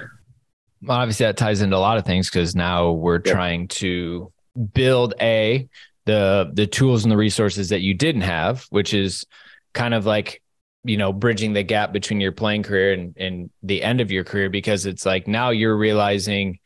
Well, 0.83 0.99
obviously 0.99 1.27
that 1.27 1.37
ties 1.37 1.63
into 1.63 1.77
a 1.77 1.79
lot 1.79 1.99
of 1.99 2.05
things 2.05 2.29
because 2.29 2.55
now 2.55 2.93
we're 2.93 3.17
yep. 3.17 3.25
trying 3.25 3.69
to 3.69 4.33
build 4.75 5.15
a 5.21 5.69
the 6.07 6.51
the 6.53 6.67
tools 6.67 7.05
and 7.05 7.13
the 7.13 7.17
resources 7.17 7.69
that 7.69 7.81
you 7.81 7.95
didn't 7.95 8.23
have, 8.23 8.65
which 8.71 8.95
is 8.95 9.27
kind 9.75 9.95
of 9.95 10.07
like 10.07 10.43
you 10.85 10.97
know 10.97 11.13
bridging 11.13 11.53
the 11.53 11.63
gap 11.63 11.93
between 11.93 12.21
your 12.21 12.33
playing 12.33 12.63
career 12.63 12.93
and, 12.93 13.17
and 13.17 13.51
the 13.63 13.83
end 13.83 14.01
of 14.01 14.11
your 14.11 14.25
career 14.25 14.49
because 14.49 14.87
it's 14.87 15.05
like 15.05 15.27
now 15.29 15.51
you're 15.51 15.77
realizing 15.77 16.59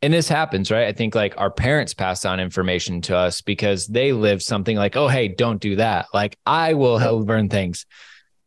and 0.00 0.12
this 0.12 0.28
happens 0.28 0.70
right? 0.70 0.86
I 0.86 0.92
think 0.92 1.14
like 1.14 1.34
our 1.36 1.50
parents 1.50 1.92
pass 1.92 2.24
on 2.24 2.40
information 2.40 3.00
to 3.02 3.16
us 3.16 3.40
because 3.40 3.86
they 3.86 4.12
live 4.12 4.42
something 4.42 4.76
like 4.76 4.96
oh 4.96 5.08
hey 5.08 5.28
don't 5.28 5.60
do 5.60 5.76
that. 5.76 6.06
Like 6.14 6.38
i 6.46 6.74
will 6.74 6.98
help 6.98 7.26
learn 7.26 7.48
things 7.48 7.84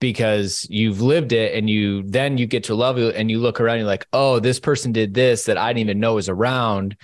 because 0.02 0.66
you've 0.70 1.00
lived 1.00 1.32
it 1.32 1.54
and 1.54 1.70
you 1.70 2.04
then 2.04 2.38
you 2.38 2.48
get 2.48 2.66
to 2.66 2.76
love 2.76 2.98
it 2.98 3.16
and 3.16 3.30
you 3.30 3.40
look 3.40 3.62
around 3.62 3.78
you're 3.78 3.86
like 3.86 4.08
oh 4.12 4.40
this 4.40 4.60
person 4.60 4.92
did 4.92 5.14
this 5.14 5.46
that 5.46 5.60
i 5.60 5.72
didn't 5.72 5.88
even 5.88 6.00
know 6.00 6.16
was 6.16 6.28
around 6.28 6.98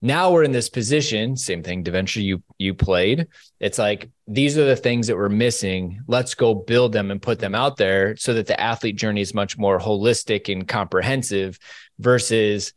now 0.00 0.30
we're 0.30 0.44
in 0.44 0.52
this 0.52 0.68
position 0.68 1.36
same 1.36 1.62
thing 1.62 1.84
eventually 1.86 2.24
you 2.24 2.42
you 2.58 2.72
played 2.72 3.26
it's 3.58 3.78
like 3.78 4.08
these 4.26 4.56
are 4.56 4.64
the 4.64 4.76
things 4.76 5.06
that 5.08 5.16
we're 5.16 5.28
missing 5.28 6.00
let's 6.06 6.34
go 6.34 6.54
build 6.54 6.92
them 6.92 7.10
and 7.10 7.20
put 7.20 7.38
them 7.38 7.54
out 7.54 7.76
there 7.76 8.16
so 8.16 8.32
that 8.34 8.46
the 8.46 8.60
athlete 8.60 8.96
journey 8.96 9.20
is 9.20 9.34
much 9.34 9.58
more 9.58 9.78
holistic 9.78 10.52
and 10.52 10.68
comprehensive 10.68 11.58
versus 11.98 12.72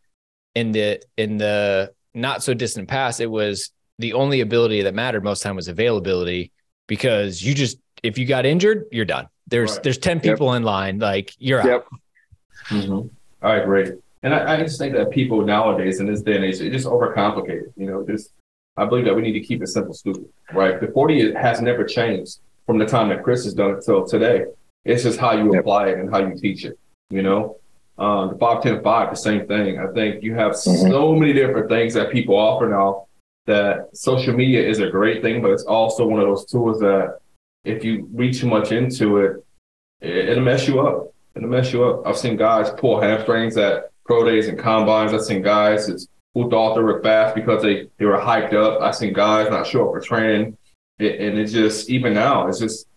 in 0.56 0.72
the 0.72 1.00
in 1.18 1.38
the 1.38 1.92
not 2.14 2.44
so 2.44 2.54
distant 2.54 2.88
past 2.88 3.22
it 3.22 3.30
was 3.30 3.72
the 4.00 4.14
only 4.14 4.42
ability 4.42 4.82
that 4.82 4.96
mattered 4.96 5.24
most 5.24 5.44
time 5.44 5.56
was 5.56 5.68
availability 5.68 6.52
because 6.88 7.42
you 7.44 7.54
just 7.54 7.78
if 8.02 8.18
you 8.18 8.26
got 8.26 8.46
injured 8.46 8.86
you're 8.92 9.06
done 9.06 9.28
there's 9.48 9.74
right. 9.74 9.84
there's 9.84 9.98
10 10.00 10.20
people 10.20 10.48
yep. 10.48 10.58
in 10.58 10.64
line 10.64 10.98
like 10.98 11.34
you're 11.38 11.60
yep. 11.60 11.70
out 11.70 11.86
mm-hmm. 12.70 13.08
All 13.44 13.56
right 13.56 13.66
great 13.66 13.94
and 14.24 14.34
I, 14.34 14.56
I, 14.56 14.58
just 14.58 14.78
think 14.78 14.94
that 14.96 15.10
people 15.10 15.44
nowadays 15.44 16.00
in 16.00 16.06
this 16.06 16.22
day 16.22 16.36
and 16.36 16.46
age, 16.46 16.60
they 16.60 16.70
just 16.70 16.88
overcomplicated. 16.88 17.74
You 17.76 17.88
know, 17.88 18.06
just 18.06 18.34
I 18.78 18.86
believe 18.86 19.06
that 19.06 19.16
we 19.16 19.22
need 19.22 19.34
to 19.34 19.42
keep 19.42 19.62
it 19.62 19.68
simple, 19.68 19.94
stupid, 19.94 20.26
right? 20.54 20.80
The 20.80 20.88
40 20.88 21.34
has 21.34 21.62
never 21.62 21.84
changed 21.84 22.40
from 22.66 22.78
the 22.78 22.86
time 22.86 23.10
that 23.10 23.24
Chris 23.24 23.44
has 23.44 23.54
done 23.54 23.72
it 23.72 23.84
till 23.86 24.06
today. 24.06 24.46
It's 24.86 25.04
just 25.04 25.20
how 25.20 25.34
you 25.34 25.58
apply 25.60 25.90
it 25.90 26.00
and 26.00 26.10
how 26.10 26.20
you 26.20 26.36
teach 26.40 26.66
it, 26.66 26.80
you 27.10 27.22
know? 27.22 27.58
Um, 27.98 28.30
the 28.30 28.38
5, 28.38 28.64
10, 28.64 28.84
5, 28.84 29.10
the 29.10 29.16
same 29.16 29.48
thing. 29.48 29.80
I 29.80 29.88
think 29.94 30.24
you 30.24 30.34
have 30.36 30.54
mm-hmm. 30.54 30.90
so 30.90 31.14
many 31.14 31.34
different 31.34 31.70
things 31.70 31.94
that 31.94 32.12
people 32.12 32.36
offer 32.36 32.68
now 32.68 33.08
that 33.46 33.96
social 33.96 34.34
media 34.34 34.68
is 34.68 34.80
a 34.80 34.90
great 34.90 35.22
thing, 35.22 35.42
but 35.42 35.52
it's 35.52 35.66
also 35.66 36.08
one 36.08 36.20
of 36.20 36.28
those 36.28 36.46
tools 36.46 36.80
that 36.80 37.20
if 37.64 37.84
you 37.84 38.08
read 38.14 38.34
too 38.34 38.48
much 38.48 38.72
into 38.72 39.18
it, 39.18 39.46
it 40.00 40.30
it'll 40.30 40.44
mess 40.44 40.68
you 40.68 40.80
up. 40.82 41.14
It'll 41.36 41.50
mess 41.50 41.72
you 41.72 41.84
up. 41.84 42.08
I've 42.08 42.18
seen 42.18 42.38
guys 42.38 42.72
pull 42.72 43.00
hamstrings 43.00 43.58
at 43.58 43.91
pro 44.06 44.24
days 44.24 44.48
and 44.48 44.58
combines. 44.58 45.14
I've 45.14 45.22
seen 45.22 45.42
guys 45.42 45.88
that's 45.88 46.08
who 46.34 46.50
thought 46.50 46.76
they 46.76 46.82
were 46.82 47.02
fast 47.02 47.36
because 47.36 47.62
they, 47.62 47.90
they 47.98 48.06
were 48.06 48.18
hyped 48.18 48.54
up. 48.54 48.82
I've 48.82 48.96
seen 48.96 49.14
guys 49.14 49.50
not 49.50 49.68
show 49.68 49.88
up 49.88 49.94
for 49.94 50.00
training. 50.00 50.58
It, 51.00 51.20
and 51.20 51.38
it's 51.38 51.52
just, 51.52 51.90
even 51.90 52.14
now, 52.14 52.48
it's 52.48 52.60
just, 52.60 52.88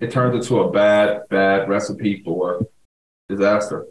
it 0.00 0.10
turns 0.10 0.34
into 0.34 0.60
a 0.60 0.70
bad, 0.70 1.22
bad 1.28 1.68
recipe 1.68 2.22
for 2.24 2.60
disaster. 3.28 3.86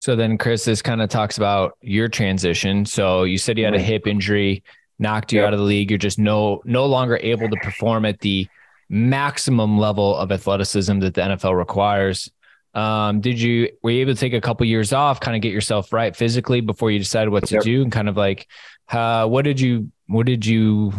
So 0.00 0.14
then, 0.14 0.38
Chris, 0.38 0.64
this 0.64 0.82
kind 0.82 1.02
of 1.02 1.08
talks 1.08 1.36
about 1.38 1.76
your 1.80 2.08
transition. 2.08 2.84
So 2.84 3.24
you 3.24 3.38
said 3.38 3.58
you 3.58 3.64
had 3.64 3.74
a 3.74 3.80
hip 3.80 4.06
injury, 4.06 4.62
knocked 4.98 5.32
you 5.32 5.42
out 5.42 5.52
of 5.52 5.58
the 5.58 5.64
league. 5.64 5.90
You're 5.90 5.98
just 5.98 6.18
no 6.18 6.62
no 6.64 6.86
longer 6.86 7.18
able 7.22 7.48
to 7.48 7.56
perform 7.56 8.04
at 8.04 8.20
the 8.20 8.46
maximum 8.88 9.78
level 9.78 10.16
of 10.16 10.30
athleticism 10.30 11.00
that 11.00 11.14
the 11.14 11.20
NFL 11.22 11.56
requires. 11.56 12.30
Um, 12.76 13.22
did 13.22 13.40
you 13.40 13.70
were 13.82 13.90
you 13.90 14.02
able 14.02 14.12
to 14.12 14.20
take 14.20 14.34
a 14.34 14.40
couple 14.40 14.66
years 14.66 14.92
off, 14.92 15.18
kind 15.18 15.34
of 15.34 15.40
get 15.40 15.52
yourself 15.52 15.94
right 15.94 16.14
physically 16.14 16.60
before 16.60 16.90
you 16.90 16.98
decided 16.98 17.30
what 17.30 17.46
to 17.46 17.54
yep. 17.54 17.62
do, 17.62 17.82
and 17.82 17.90
kind 17.90 18.08
of 18.08 18.18
like, 18.18 18.46
uh, 18.90 19.26
what 19.26 19.46
did 19.46 19.58
you 19.58 19.90
what 20.06 20.26
did 20.26 20.44
you 20.44 20.92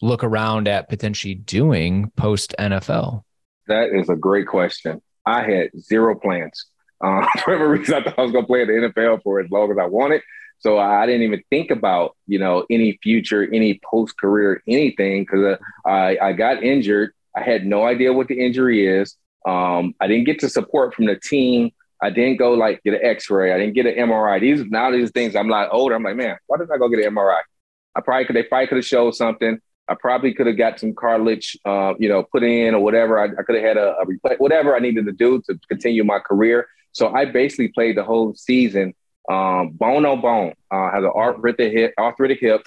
look 0.00 0.22
around 0.22 0.68
at 0.68 0.88
potentially 0.88 1.34
doing 1.34 2.10
post 2.16 2.54
NFL? 2.58 3.24
That 3.66 3.90
is 3.90 4.08
a 4.08 4.16
great 4.16 4.46
question. 4.46 5.02
I 5.26 5.42
had 5.42 5.70
zero 5.78 6.18
plans. 6.18 6.66
Um, 7.04 7.26
for 7.42 7.50
whatever 7.50 7.68
reason, 7.70 7.94
I 7.96 8.04
thought 8.04 8.16
I 8.16 8.22
was 8.22 8.30
going 8.30 8.44
to 8.44 8.46
play 8.46 8.62
in 8.62 8.68
the 8.68 8.74
NFL 8.74 9.24
for 9.24 9.40
as 9.40 9.50
long 9.50 9.72
as 9.72 9.76
I 9.76 9.86
wanted. 9.86 10.22
So 10.60 10.78
I 10.78 11.04
didn't 11.04 11.22
even 11.22 11.42
think 11.50 11.72
about, 11.72 12.16
you 12.28 12.38
know, 12.38 12.64
any 12.70 12.96
future, 13.02 13.42
any 13.42 13.80
post 13.84 14.16
career, 14.16 14.62
anything 14.68 15.24
because 15.24 15.58
uh, 15.84 15.88
I, 15.88 16.16
I 16.22 16.32
got 16.32 16.62
injured. 16.62 17.10
I 17.36 17.42
had 17.42 17.66
no 17.66 17.84
idea 17.84 18.12
what 18.12 18.28
the 18.28 18.38
injury 18.38 18.86
is. 18.86 19.16
Um, 19.46 19.94
I 20.00 20.06
didn't 20.06 20.24
get 20.24 20.40
the 20.40 20.48
support 20.48 20.94
from 20.94 21.06
the 21.06 21.16
team. 21.16 21.70
I 22.02 22.10
didn't 22.10 22.36
go 22.36 22.52
like 22.52 22.82
get 22.82 22.94
an 22.94 23.00
X-ray. 23.02 23.52
I 23.52 23.58
didn't 23.58 23.74
get 23.74 23.86
an 23.86 23.94
MRI. 23.94 24.40
These 24.40 24.64
now 24.66 24.90
these 24.90 25.10
things. 25.10 25.36
I'm 25.36 25.48
like 25.48 25.68
older. 25.70 25.94
I'm 25.94 26.02
like, 26.02 26.16
man, 26.16 26.36
why 26.46 26.58
didn't 26.58 26.72
I 26.72 26.78
go 26.78 26.88
get 26.88 27.04
an 27.04 27.14
MRI? 27.14 27.40
I 27.94 28.00
probably 28.00 28.24
could. 28.24 28.36
They 28.36 28.42
probably 28.42 28.66
could 28.66 28.78
have 28.78 28.86
showed 28.86 29.14
something. 29.14 29.60
I 29.88 29.94
probably 29.94 30.32
could 30.32 30.46
have 30.46 30.56
got 30.56 30.80
some 30.80 30.94
cartilage, 30.94 31.58
uh, 31.64 31.94
you 31.98 32.08
know, 32.08 32.22
put 32.22 32.42
in 32.42 32.74
or 32.74 32.80
whatever. 32.80 33.18
I, 33.18 33.24
I 33.24 33.42
could 33.42 33.56
have 33.56 33.64
had 33.64 33.76
a, 33.76 33.96
a 34.00 34.36
whatever 34.38 34.74
I 34.76 34.78
needed 34.78 35.06
to 35.06 35.12
do 35.12 35.42
to 35.42 35.58
continue 35.68 36.04
my 36.04 36.18
career. 36.18 36.66
So 36.92 37.12
I 37.12 37.24
basically 37.24 37.68
played 37.68 37.96
the 37.96 38.04
whole 38.04 38.34
season, 38.34 38.94
um, 39.30 39.70
bone 39.70 40.06
on 40.06 40.20
bone. 40.20 40.54
Uh, 40.70 40.90
has 40.90 41.04
an 41.04 41.10
arthritic 41.14 41.72
hip, 41.72 41.94
arthritic 41.98 42.40
hip, 42.40 42.66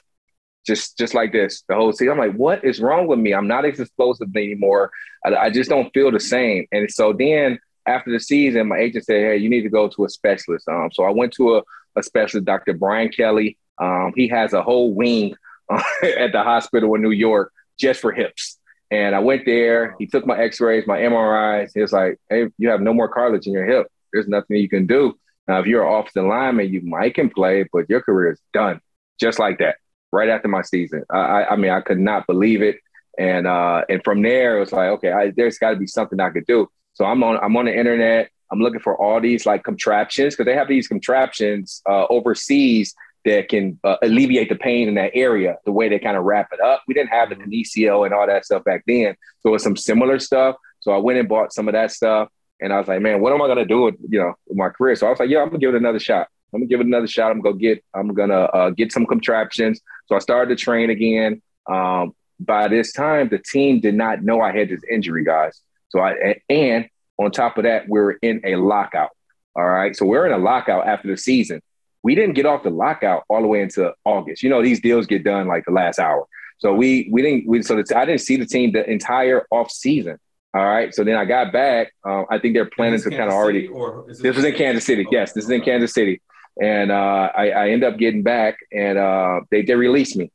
just 0.65 0.97
just 0.97 1.13
like 1.13 1.32
this 1.32 1.63
the 1.67 1.75
whole 1.75 1.91
season. 1.91 2.13
I'm 2.13 2.17
like, 2.17 2.36
what 2.36 2.63
is 2.63 2.80
wrong 2.80 3.08
with 3.08 3.19
me? 3.19 3.34
I'm 3.34 3.47
not 3.47 3.65
as 3.65 3.80
explosive 3.80 4.36
anymore. 4.36 4.91
I, 5.25 5.36
I, 5.36 5.49
just 5.49 5.69
don't 5.69 5.91
feel 5.93 6.12
the 6.12 6.19
same. 6.19 6.67
And 6.71 6.89
so 6.91 7.13
then 7.13 7.60
after 7.86 8.12
the 8.12 8.19
season, 8.19 8.67
my 8.67 8.78
agent 8.78 9.06
said, 9.06 9.21
hey, 9.21 9.38
you 9.38 9.49
need 9.49 9.62
to 9.62 9.69
go 9.69 9.88
to 9.88 10.06
a 10.06 10.10
specialist. 10.10 10.67
Um, 10.67 10.89
so 10.91 11.04
I 11.04 11.12
went 11.12 11.34
to 11.34 11.58
a, 11.58 11.62
a 11.95 12.04
specialist, 12.04 12.45
Dr. 12.45 12.73
Bryan 12.73 13.10
Kelly. 13.10 13.58
Um, 13.78 14.13
he 14.15 14.28
has 14.30 14.54
a 14.54 14.63
whole 14.63 14.93
wing 14.93 15.36
uh, 15.69 15.82
at 16.04 16.32
the 16.32 16.43
hospital 16.43 16.95
in 16.95 17.01
New 17.01 17.12
York 17.12 17.51
just 17.80 18.01
for 18.01 18.12
hips. 18.12 18.58
And 18.91 19.15
I 19.15 19.19
went 19.19 19.45
there. 19.45 19.95
He 19.99 20.06
took 20.08 20.25
my 20.25 20.38
X-rays, 20.38 20.86
my 20.88 20.99
MRIs. 20.99 21.71
He 21.73 21.82
was 21.82 21.91
like, 21.91 22.19
"Hey, 22.30 22.47
you 22.58 22.69
have 22.69 22.82
no 22.82 22.93
more 22.93 23.10
cartilage 23.10 23.47
in 23.47 23.54
your 23.54 23.65
hip. 23.65 23.88
There's 24.13 24.28
nothing 24.28 24.58
you 24.58 24.69
can 24.69 24.86
do. 24.86 25.17
Now, 25.47 25.60
if 25.60 25.65
you're 25.65 25.86
an 25.86 25.93
offensive 25.93 26.25
lineman, 26.25 26.71
you 26.71 26.82
might 26.82 27.15
can 27.15 27.30
play, 27.30 27.67
but 27.73 27.89
your 27.89 28.01
career 28.01 28.32
is 28.32 28.39
done." 28.54 28.80
just 29.19 29.39
like 29.39 29.60
that, 29.60 29.78
right 30.15 30.30
after 30.30 30.47
my 30.47 30.62
season. 30.62 31.04
I, 31.10 31.43
I 31.43 31.56
mean, 31.58 31.71
I 31.71 31.82
could 31.82 31.99
not 31.99 32.25
believe 32.25 32.62
it. 32.62 32.78
And 33.19 33.45
uh, 33.47 33.84
and 33.89 34.01
from 34.04 34.21
there, 34.21 34.58
it 34.58 34.60
was 34.62 34.71
like, 34.71 34.89
okay, 34.89 35.12
I, 35.12 35.32
there's 35.36 35.58
got 35.58 35.71
to 35.71 35.75
be 35.75 35.88
something 35.88 36.19
I 36.19 36.32
could 36.32 36.45
do. 36.45 36.67
So 36.93 37.06
I'm 37.06 37.23
on 37.23 37.38
I'm 37.38 37.56
on 37.56 37.65
the 37.65 37.78
internet. 37.78 38.30
I'm 38.51 38.60
looking 38.60 38.80
for 38.80 38.97
all 39.01 39.19
these 39.21 39.45
like 39.45 39.63
contraptions 39.63 40.34
because 40.34 40.45
they 40.45 40.56
have 40.56 40.67
these 40.67 40.88
contraptions 40.88 41.82
uh, 41.89 42.06
overseas 42.10 42.93
that 43.25 43.49
can 43.49 43.80
uh, 43.84 43.97
alleviate 44.04 44.49
the 44.49 44.56
pain 44.56 44.88
in 44.88 44.95
that 44.95 45.12
area. 45.13 45.58
The 45.65 45.71
way 45.71 45.89
they 45.89 45.99
kind 45.99 46.17
of 46.17 46.23
wrap 46.23 46.49
it 46.54 46.60
up. 46.60 46.84
We 46.88 46.93
didn't 46.93 47.10
have 47.10 47.30
the 47.30 47.38
ECO 47.49 48.04
and 48.04 48.13
all 48.13 48.28
that 48.28 48.45
stuff 48.45 48.63
back 48.63 48.84
then, 48.88 49.15
so 49.41 49.49
it 49.49 49.54
was 49.54 49.63
some 49.63 49.78
similar 49.78 50.19
stuff. 50.19 50.56
So 50.82 50.91
I 50.91 50.97
went 50.97 51.19
and 51.19 51.28
bought 51.28 51.54
some 51.54 51.67
of 51.67 51.73
that 51.73 51.91
stuff, 51.91 52.30
and 52.62 52.71
I 52.71 52.80
was 52.80 52.88
like, 52.88 53.01
man, 53.01 53.21
what 53.21 53.34
am 53.34 53.41
I 53.41 53.47
gonna 53.47 53.65
do 53.65 53.82
with 53.84 53.95
you 54.10 54.19
know 54.19 54.34
with 54.47 54.58
my 54.58 54.69
career? 54.69 54.95
So 54.95 55.08
I 55.08 55.10
was 55.10 55.19
like, 55.19 55.30
yeah, 55.30 55.41
I'm 55.41 55.47
gonna 55.47 55.60
give 55.60 55.73
it 55.73 55.78
another 55.78 55.99
shot. 55.99 56.28
I'm 56.56 56.62
gonna 56.62 56.70
give 56.70 56.80
it 56.80 56.88
another 56.88 57.08
shot. 57.08 57.32
I'm 57.32 57.41
gonna 57.41 57.58
get 57.58 57.84
I'm 57.94 58.13
gonna 58.13 58.44
uh, 58.44 58.70
get 58.70 58.91
some 58.94 59.06
contraptions. 59.06 59.82
So 60.08 60.15
I 60.15 60.20
started 60.20 60.58
to 60.58 60.63
train 60.63 60.89
again. 60.89 61.41
Um, 61.68 62.15
by 62.39 62.70
this 62.70 62.94
time, 62.94 63.28
the 63.30 63.39
team 63.39 63.82
did 63.82 63.96
not 63.96 64.24
know 64.24 64.41
I 64.41 64.56
had 64.56 64.70
this 64.70 64.82
injury, 64.89 65.26
guys. 65.26 65.62
So 65.89 66.00
I 66.00 66.39
and 66.50 66.88
on 67.18 67.32
top 67.32 67.58
of 67.58 67.65
that, 67.65 67.89
we 67.89 68.00
are 68.00 68.12
in 68.22 68.41
a 68.46 68.56
lockout. 68.56 69.10
All 69.56 69.68
right. 69.68 69.96
So 69.96 70.06
we're 70.06 70.26
in 70.26 70.32
a 70.32 70.38
lockout 70.38 70.88
after 70.88 71.10
the 71.10 71.18
season. 71.18 71.62
We 72.04 72.15
didn't 72.15 72.36
get 72.36 72.46
off 72.46 72.63
the 72.63 72.70
lockout 72.70 73.24
all 73.30 73.41
the 73.41 73.48
way 73.48 73.62
into 73.62 73.94
August. 74.06 74.44
You 74.44 74.50
know, 74.50 74.62
these 74.62 74.80
deals 74.80 75.08
get 75.08 75.24
done 75.24 75.48
like 75.48 75.65
the 75.65 75.72
last 75.72 76.00
hour. 76.00 76.26
So 76.60 76.74
we 76.74 77.10
we 77.12 77.22
didn't 77.22 77.48
we 77.48 77.63
so 77.63 77.76
the, 77.76 77.98
I 77.98 78.06
didn't 78.06 78.22
see 78.22 78.38
the 78.38 78.46
team 78.46 78.72
the 78.72 78.89
entire 78.89 79.46
off 79.52 79.72
season. 79.72 80.20
All 80.54 80.65
right. 80.65 80.94
So 80.94 81.04
then 81.04 81.18
I 81.18 81.26
got 81.26 81.52
back. 81.52 81.94
Um, 82.06 82.26
I 82.30 82.39
think 82.39 82.54
they're 82.54 82.70
planning 82.70 83.02
to 83.02 83.10
kind 83.10 83.24
of 83.24 83.34
already. 83.34 83.68
This, 84.08 84.36
was 84.36 84.46
in 84.46 84.56
Kansas 84.56 84.86
City. 84.86 85.06
Yes, 85.12 85.34
this 85.34 85.44
is 85.44 85.50
in 85.50 85.62
Kansas 85.62 85.94
City. 85.94 86.22
And 86.62 86.91
uh, 86.91 87.30
I, 87.36 87.50
I 87.50 87.70
end 87.70 87.84
up 87.84 87.98
getting 87.98 88.24
back, 88.24 88.58
and 88.72 88.98
uh, 88.98 89.41
they 89.52 89.62
they 89.62 89.76
released 89.76 90.15
me. 90.15 90.32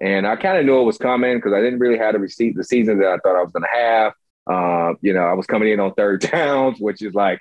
And 0.00 0.26
I 0.26 0.36
kind 0.36 0.58
of 0.58 0.64
knew 0.64 0.80
it 0.80 0.84
was 0.84 0.98
coming 0.98 1.36
because 1.36 1.52
I 1.52 1.60
didn't 1.60 1.78
really 1.78 1.98
have 1.98 2.14
the 2.14 2.18
receipt 2.18 2.56
the 2.56 2.64
season 2.64 2.98
that 2.98 3.08
I 3.08 3.18
thought 3.18 3.36
I 3.36 3.42
was 3.42 3.52
going 3.52 3.64
to 3.64 3.78
have. 3.78 4.12
Uh, 4.46 4.94
you 5.00 5.12
know, 5.12 5.22
I 5.22 5.32
was 5.32 5.46
coming 5.46 5.72
in 5.72 5.80
on 5.80 5.94
third 5.94 6.20
downs, 6.32 6.78
which 6.80 7.02
is 7.02 7.14
like, 7.14 7.40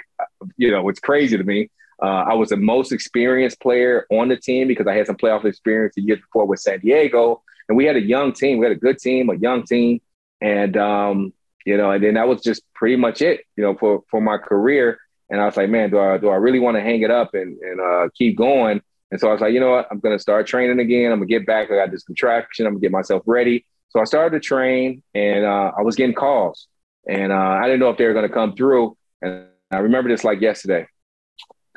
you 0.58 0.72
know, 0.72 0.88
it's 0.90 1.00
crazy 1.00 1.38
to 1.38 1.44
me. 1.44 1.70
Uh, 2.02 2.26
I 2.28 2.34
was 2.34 2.50
the 2.50 2.58
most 2.58 2.92
experienced 2.92 3.60
player 3.60 4.06
on 4.12 4.30
the 4.30 4.38
team 4.38 4.68
because 4.68 4.88
I 4.88 4.96
had 4.96 5.08
some 5.08 5.16
playoff 5.16 5.46
experience 5.46 5.96
the 5.96 6.02
year 6.02 6.18
before 6.18 6.46
with 6.46 6.60
San 6.60 6.80
Diego, 6.80 7.42
and 7.70 7.78
we 7.78 7.86
had 7.86 7.96
a 7.96 8.02
young 8.02 8.34
team. 8.34 8.58
We 8.58 8.66
had 8.66 8.76
a 8.76 8.80
good 8.80 8.98
team, 8.98 9.30
a 9.30 9.36
young 9.36 9.64
team, 9.64 10.02
and 10.42 10.76
um, 10.76 11.34
you 11.66 11.78
know, 11.78 11.92
and 11.92 12.04
then 12.04 12.16
that 12.16 12.28
was 12.28 12.42
just 12.42 12.64
pretty 12.74 12.98
much 12.98 13.22
it, 13.22 13.42
you 13.56 13.64
know, 13.64 13.76
for 13.76 14.04
for 14.10 14.22
my 14.22 14.38
career. 14.38 15.00
And 15.34 15.42
I 15.42 15.46
was 15.46 15.58
like, 15.58 15.68
man, 15.68 15.90
do 15.90 16.00
I 16.00 16.20
do 16.20 16.30
I 16.30 16.36
really 16.36 16.60
want 16.60 16.78
to 16.78 16.82
hang 16.82 17.02
it 17.02 17.10
up 17.10 17.34
and 17.34 17.58
and 17.58 17.82
uh, 17.82 18.08
keep 18.16 18.38
going? 18.38 18.80
And 19.10 19.20
so 19.20 19.30
I 19.30 19.32
was 19.32 19.42
like, 19.42 19.52
you 19.52 19.60
know 19.60 19.72
what? 19.72 19.88
I'm 19.90 20.00
to 20.00 20.20
start 20.20 20.46
training 20.46 20.80
again. 20.80 21.12
I'm 21.12 21.20
to 21.22 21.26
get 21.26 21.48
back. 21.48 21.72
I 21.72 21.76
got 21.76 21.90
this 21.90 22.04
contraction. 22.04 22.68
I'm 22.68 22.76
to 22.76 22.80
get 22.80 22.92
myself 22.92 23.24
ready. 23.26 23.66
So 23.90 24.00
I 24.00 24.04
started 24.04 24.40
to 24.40 24.48
train 24.48 25.02
and 25.16 25.44
uh, 25.44 25.72
I 25.76 25.82
was 25.82 25.96
getting 25.96 26.14
calls 26.14 26.68
and 27.10 27.32
uh, 27.32 27.36
I 27.36 27.64
didn't 27.64 27.80
know 27.80 27.90
if 27.90 27.98
they 27.98 28.06
were 28.06 28.14
to 28.14 28.30
come 28.30 28.56
through. 28.56 28.96
And 29.24 29.48
I 29.72 29.78
remember 29.78 30.08
this 30.08 30.24
like 30.24 30.40
yesterday. 30.40 30.86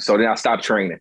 So 0.01 0.19
then 0.19 0.27
I 0.27 0.35
stopped 0.35 0.63
training. 0.63 1.01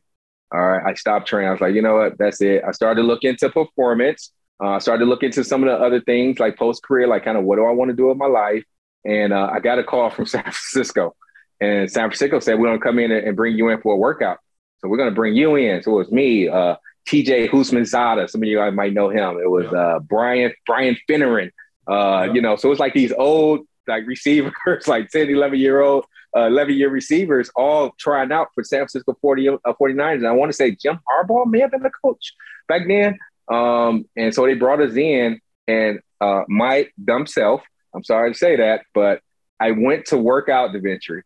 All 0.53 0.61
right. 0.61 0.91
I 0.91 0.93
stopped 0.93 1.27
training. 1.27 1.49
I 1.49 1.51
was 1.51 1.61
like, 1.61 1.75
you 1.75 1.81
know 1.81 1.95
what? 1.95 2.17
That's 2.17 2.39
it. 2.39 2.63
I 2.65 2.71
started 2.71 3.01
to 3.01 3.07
look 3.07 3.25
into 3.25 3.49
performance. 3.49 4.31
Uh, 4.63 4.71
I 4.71 4.79
started 4.79 5.03
to 5.03 5.09
look 5.09 5.23
into 5.23 5.43
some 5.43 5.61
of 5.61 5.67
the 5.67 5.85
other 5.85 5.99
things 5.99 6.39
like 6.39 6.57
post 6.57 6.83
career, 6.83 7.05
like 7.05 7.25
kind 7.25 7.37
of 7.37 7.43
what 7.43 7.57
do 7.57 7.65
I 7.65 7.71
want 7.71 7.89
to 7.91 7.97
do 7.97 8.07
with 8.07 8.17
my 8.17 8.27
life? 8.27 8.63
And 9.03 9.33
uh, 9.33 9.49
I 9.51 9.59
got 9.59 9.77
a 9.77 9.83
call 9.83 10.09
from 10.09 10.25
San 10.25 10.43
Francisco. 10.43 11.15
And 11.61 11.89
San 11.89 12.09
Francisco 12.09 12.39
said, 12.39 12.59
we're 12.59 12.67
going 12.67 12.79
to 12.79 12.83
come 12.83 12.99
in 12.99 13.11
and 13.11 13.35
bring 13.35 13.57
you 13.57 13.69
in 13.69 13.81
for 13.81 13.93
a 13.93 13.97
workout. 13.97 14.39
So 14.79 14.89
we're 14.89 14.97
going 14.97 15.09
to 15.09 15.15
bring 15.15 15.35
you 15.35 15.55
in. 15.55 15.81
So 15.83 15.93
it 15.93 15.95
was 15.95 16.11
me, 16.11 16.49
uh, 16.49 16.75
TJ 17.07 17.49
Houshmandzadeh. 17.49 18.29
Some 18.29 18.41
of 18.43 18.47
you 18.47 18.57
guys 18.57 18.73
might 18.73 18.93
know 18.93 19.09
him. 19.09 19.37
It 19.37 19.49
was 19.49 19.67
uh, 19.67 19.99
Brian 19.99 20.53
Brian 20.65 20.97
Finneran. 21.09 21.51
Uh, 21.87 22.25
yeah. 22.27 22.33
You 22.33 22.41
know, 22.41 22.55
so 22.55 22.71
it's 22.71 22.79
like 22.79 22.93
these 22.93 23.13
old 23.13 23.61
like 23.87 24.05
receivers, 24.07 24.53
like 24.87 25.09
10, 25.09 25.29
11 25.29 25.59
year 25.59 25.81
old, 25.81 26.05
uh, 26.35 26.47
11 26.47 26.75
year 26.75 26.89
receivers, 26.89 27.49
all 27.55 27.93
trying 27.97 28.31
out 28.31 28.49
for 28.53 28.63
San 28.63 28.79
Francisco 28.79 29.17
40, 29.21 29.49
uh, 29.49 29.57
49ers. 29.79 30.15
And 30.15 30.27
I 30.27 30.31
want 30.31 30.49
to 30.49 30.55
say 30.55 30.71
Jim 30.71 30.99
Harbaugh 31.07 31.45
may 31.45 31.59
have 31.59 31.71
been 31.71 31.83
the 31.83 31.91
coach 32.03 32.33
back 32.67 32.81
then. 32.87 33.17
Um, 33.47 34.05
and 34.17 34.33
so 34.33 34.45
they 34.45 34.55
brought 34.55 34.81
us 34.81 34.95
in, 34.95 35.39
and 35.67 35.99
uh, 36.19 36.41
my 36.47 36.87
dumb 37.03 37.27
self, 37.27 37.61
I'm 37.93 38.03
sorry 38.03 38.33
to 38.33 38.37
say 38.37 38.55
that, 38.55 38.81
but 38.93 39.21
I 39.59 39.71
went 39.71 40.07
to 40.07 40.17
work 40.17 40.49
out 40.49 40.71
Deventry 40.71 41.21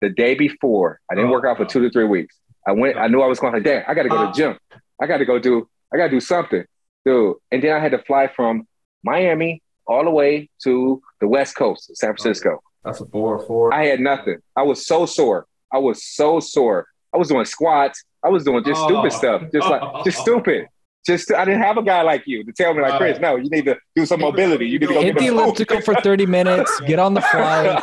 the 0.00 0.08
day 0.08 0.34
before. 0.34 1.00
I 1.10 1.14
didn't 1.14 1.30
oh, 1.30 1.32
work 1.32 1.44
out 1.44 1.56
for 1.56 1.64
two 1.64 1.80
to 1.82 1.90
three 1.90 2.04
weeks. 2.04 2.36
I 2.66 2.72
went, 2.72 2.96
I 2.96 3.08
knew 3.08 3.20
I 3.20 3.26
was 3.26 3.40
going 3.40 3.54
to, 3.54 3.60
dad, 3.60 3.84
I 3.86 3.94
got 3.94 4.04
to 4.04 4.08
go 4.08 4.20
to 4.20 4.26
the 4.26 4.32
gym. 4.32 4.58
I 5.00 5.06
got 5.06 5.18
to 5.18 5.24
go 5.24 5.38
do, 5.38 5.68
I 5.92 5.96
got 5.96 6.04
to 6.04 6.10
do 6.10 6.20
something, 6.20 6.64
dude. 7.04 7.36
And 7.50 7.62
then 7.62 7.72
I 7.72 7.78
had 7.78 7.92
to 7.92 7.98
fly 7.98 8.28
from 8.28 8.66
Miami 9.02 9.62
all 9.86 10.04
the 10.04 10.10
way 10.10 10.48
to 10.62 11.02
the 11.20 11.28
West 11.28 11.56
Coast, 11.56 11.94
San 11.96 12.10
oh, 12.10 12.12
Francisco. 12.12 12.62
That's 12.84 13.00
a 13.00 13.06
four 13.06 13.38
or 13.38 13.46
four. 13.46 13.72
I 13.72 13.86
had 13.86 14.00
nothing. 14.00 14.38
I 14.56 14.62
was 14.62 14.86
so 14.86 15.06
sore. 15.06 15.46
I 15.72 15.78
was 15.78 16.04
so 16.04 16.40
sore. 16.40 16.86
I 17.12 17.18
was 17.18 17.28
doing 17.28 17.44
squats. 17.44 18.02
I 18.22 18.28
was 18.28 18.44
doing 18.44 18.64
just 18.64 18.80
oh. 18.80 18.88
stupid 18.88 19.12
stuff, 19.12 19.42
just 19.52 19.68
like 19.68 20.04
just 20.04 20.18
stupid. 20.22 20.68
Just 21.04 21.30
I 21.32 21.44
didn't 21.44 21.60
have 21.60 21.76
a 21.76 21.82
guy 21.82 22.00
like 22.02 22.22
you 22.26 22.44
to 22.44 22.52
tell 22.52 22.72
me 22.72 22.80
like 22.80 22.96
Chris, 22.98 23.18
no, 23.20 23.36
you 23.36 23.50
need 23.50 23.66
to 23.66 23.76
do 23.94 24.06
some 24.06 24.20
mobility. 24.20 24.66
You 24.66 24.78
need 24.78 24.86
to 24.88 24.94
go 24.94 25.02
hit 25.02 25.18
the 25.18 25.26
elliptical 25.26 25.80
for 25.82 25.94
thirty 25.96 26.24
minutes. 26.24 26.80
Get 26.86 26.98
on 26.98 27.12
the 27.12 27.20
fly. 27.32 27.82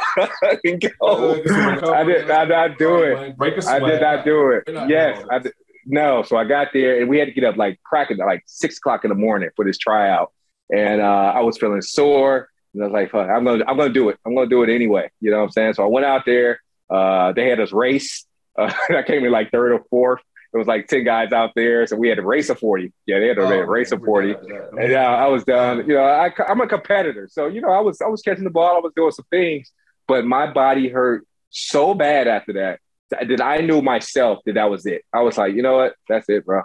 I 1.94 2.04
did, 2.04 2.32
I 2.32 2.46
did 2.46 2.50
not 2.50 2.78
do 2.80 3.04
it. 3.04 3.36
I 3.68 3.80
did 3.80 4.02
not 4.02 4.26
do 4.26 4.50
it. 4.52 4.64
Yes, 4.90 5.24
I 5.30 5.40
did. 5.40 5.54
No, 5.86 6.24
so 6.24 6.36
I 6.38 6.46
got 6.46 6.70
there 6.74 7.00
and 7.00 7.10
we 7.10 7.18
had 7.18 7.28
to 7.28 7.32
get 7.32 7.44
up 7.44 7.58
like 7.58 7.80
cracking 7.84 8.18
like 8.18 8.44
six 8.46 8.78
o'clock 8.78 9.04
in 9.04 9.10
the 9.10 9.16
morning 9.16 9.50
for 9.56 9.66
this 9.66 9.78
tryout, 9.78 10.32
and 10.74 11.02
uh, 11.02 11.34
I 11.36 11.42
was 11.42 11.58
feeling 11.58 11.82
sore. 11.82 12.50
And 12.74 12.84
I 12.84 12.88
was 12.88 12.94
like, 12.94 13.14
I'm 13.14 13.44
gonna, 13.44 13.66
I'm 13.68 13.78
gonna 13.78 13.94
do 13.94 14.10
it. 14.10 14.18
I'm 14.26 14.34
gonna 14.34 14.50
do 14.50 14.64
it 14.64 14.74
anyway. 14.74 15.12
You 15.20 15.30
know 15.32 15.38
what 15.38 15.44
I'm 15.44 15.52
saying? 15.52 15.74
So 15.74 15.84
I 15.84 15.88
went 15.88 16.06
out 16.06 16.26
there. 16.26 16.60
Uh, 16.90 17.34
they 17.34 17.50
had 17.50 17.60
us 17.60 17.72
race. 17.72 18.26
Uh, 18.58 18.72
I 18.90 19.04
came 19.04 19.24
in 19.26 19.32
like 19.32 19.52
third 19.52 19.74
or 19.74 19.84
fourth 19.90 20.22
it 20.54 20.58
was 20.58 20.68
like 20.68 20.88
10 20.88 21.06
guys 21.06 21.32
out 21.32 21.52
there. 21.56 21.88
So 21.88 21.96
we 21.96 22.10
had 22.10 22.18
to 22.18 22.26
race 22.26 22.50
a 22.50 22.56
40. 22.56 22.92
Yeah, 23.06 23.20
they 23.20 23.28
had 23.28 23.38
to 23.38 23.44
oh, 23.44 23.60
race 23.62 23.92
a 23.92 23.98
40. 23.98 24.36
And 24.78 24.94
uh, 24.94 24.98
I 24.98 25.28
was 25.28 25.44
done. 25.46 25.88
You 25.88 25.96
know, 25.96 26.04
I, 26.04 26.30
I'm 26.48 26.60
a 26.60 26.68
competitor. 26.68 27.30
So, 27.32 27.48
you 27.48 27.62
know, 27.62 27.70
I 27.70 27.80
was 27.80 28.02
I 28.02 28.08
was 28.08 28.22
catching 28.22 28.44
the 28.44 28.50
ball, 28.50 28.76
I 28.76 28.80
was 28.80 28.94
doing 28.96 29.12
some 29.12 29.26
things, 29.30 29.72
but 30.08 30.26
my 30.26 30.52
body 30.52 30.90
hurt 30.90 31.26
so 31.50 31.94
bad 31.94 32.28
after 32.28 32.54
that 32.54 32.80
that 33.12 33.42
I 33.42 33.58
knew 33.58 33.82
myself 33.82 34.40
that 34.46 34.54
that 34.54 34.70
was 34.70 34.86
it. 34.86 35.04
I 35.14 35.22
was 35.22 35.38
like, 35.38 35.54
you 35.54 35.62
know 35.62 35.78
what? 35.78 35.96
That's 36.08 36.30
it, 36.30 36.46
bro. 36.46 36.64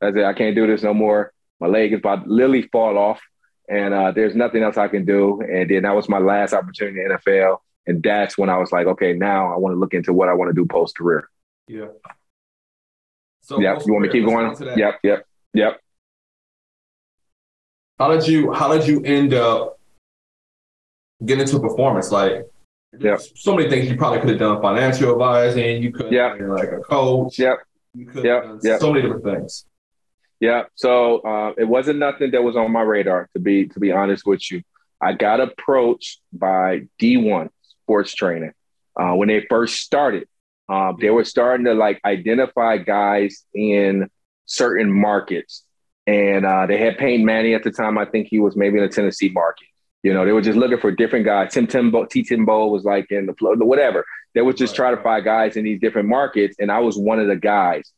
That's 0.00 0.16
it. 0.16 0.24
I 0.24 0.32
can't 0.32 0.54
do 0.54 0.66
this 0.66 0.82
no 0.82 0.94
more. 0.94 1.32
My 1.60 1.66
leg 1.66 1.92
is 1.92 1.98
about 1.98 2.24
to 2.24 2.30
literally 2.30 2.62
fall 2.62 2.96
off, 2.96 3.20
and 3.68 3.92
uh, 3.92 4.12
there's 4.12 4.36
nothing 4.36 4.62
else 4.62 4.76
I 4.76 4.88
can 4.88 5.04
do. 5.04 5.40
And 5.40 5.68
then 5.68 5.82
that 5.82 5.94
was 5.94 6.08
my 6.08 6.18
last 6.18 6.52
opportunity 6.52 7.00
in 7.00 7.08
the 7.08 7.18
NFL. 7.18 7.58
And 7.86 8.02
that's 8.02 8.38
when 8.38 8.50
I 8.50 8.58
was 8.58 8.70
like, 8.70 8.86
okay, 8.86 9.12
now 9.14 9.52
I 9.52 9.56
want 9.56 9.74
to 9.74 9.78
look 9.78 9.94
into 9.94 10.12
what 10.12 10.28
I 10.28 10.34
want 10.34 10.50
to 10.50 10.54
do 10.54 10.66
post 10.66 10.96
career. 10.96 11.28
Yeah. 11.66 11.86
So 13.48 13.58
yep. 13.58 13.80
You 13.86 13.94
want 13.94 14.02
me 14.02 14.08
to 14.08 14.12
keep 14.12 14.26
going? 14.26 14.78
Yep. 14.78 15.00
Yep. 15.02 15.26
Yep. 15.54 15.80
How 17.98 18.08
did 18.08 18.28
you 18.28 18.52
How 18.52 18.76
did 18.76 18.86
you 18.86 19.02
end 19.02 19.32
up 19.32 19.78
getting 21.24 21.40
into 21.40 21.58
performance? 21.58 22.12
Like, 22.12 22.46
yep. 23.00 23.22
so 23.36 23.56
many 23.56 23.70
things 23.70 23.88
you 23.88 23.96
probably 23.96 24.20
could 24.20 24.28
have 24.28 24.38
done 24.38 24.60
financial 24.60 25.12
advising. 25.12 25.82
You 25.82 25.92
could 25.92 26.12
yep. 26.12 26.38
like 26.38 26.72
a 26.72 26.80
coach. 26.80 27.38
Yep. 27.38 27.60
You 27.94 28.04
could 28.04 28.22
yep. 28.22 28.44
yep. 28.62 28.80
so 28.80 28.92
many 28.92 29.00
different 29.00 29.24
things. 29.24 29.64
Yeah. 30.40 30.64
So 30.74 31.20
uh, 31.20 31.54
it 31.56 31.64
wasn't 31.64 32.00
nothing 32.00 32.32
that 32.32 32.42
was 32.42 32.54
on 32.54 32.70
my 32.70 32.82
radar. 32.82 33.30
To 33.32 33.38
be 33.38 33.66
to 33.68 33.80
be 33.80 33.92
honest 33.92 34.26
with 34.26 34.52
you, 34.52 34.62
I 35.00 35.14
got 35.14 35.40
approached 35.40 36.20
by 36.34 36.82
D1 37.00 37.48
Sports 37.62 38.14
Training 38.14 38.52
uh, 38.94 39.14
when 39.14 39.28
they 39.28 39.46
first 39.48 39.76
started. 39.76 40.28
Um, 40.68 40.96
they 41.00 41.10
were 41.10 41.24
starting 41.24 41.64
to 41.66 41.74
like 41.74 42.00
identify 42.04 42.76
guys 42.78 43.44
in 43.54 44.08
certain 44.46 44.92
markets. 44.92 45.64
And 46.06 46.46
uh, 46.46 46.66
they 46.66 46.78
had 46.78 46.98
Peyton 46.98 47.24
Manning 47.24 47.54
at 47.54 47.64
the 47.64 47.70
time. 47.70 47.98
I 47.98 48.06
think 48.06 48.28
he 48.30 48.38
was 48.38 48.56
maybe 48.56 48.78
in 48.78 48.84
the 48.84 48.88
Tennessee 48.88 49.28
market. 49.28 49.66
You 50.02 50.14
know, 50.14 50.24
they 50.24 50.32
were 50.32 50.40
just 50.40 50.58
looking 50.58 50.78
for 50.78 50.90
different 50.90 51.24
guys. 51.24 51.52
Tim 51.52 51.66
Tebow, 51.66 52.08
T 52.08 52.22
Tebow 52.22 52.70
was 52.70 52.84
like 52.84 53.10
in 53.10 53.26
the 53.26 53.34
flow, 53.34 53.54
whatever. 53.56 54.06
They 54.34 54.42
would 54.42 54.56
just 54.56 54.74
try 54.74 54.90
to 54.90 55.02
find 55.02 55.24
guys 55.24 55.56
in 55.56 55.64
these 55.64 55.80
different 55.80 56.08
markets. 56.08 56.56
And 56.58 56.70
I 56.70 56.78
was 56.78 56.96
one 56.96 57.18
of 57.18 57.26
the 57.26 57.36
guys. 57.36 57.90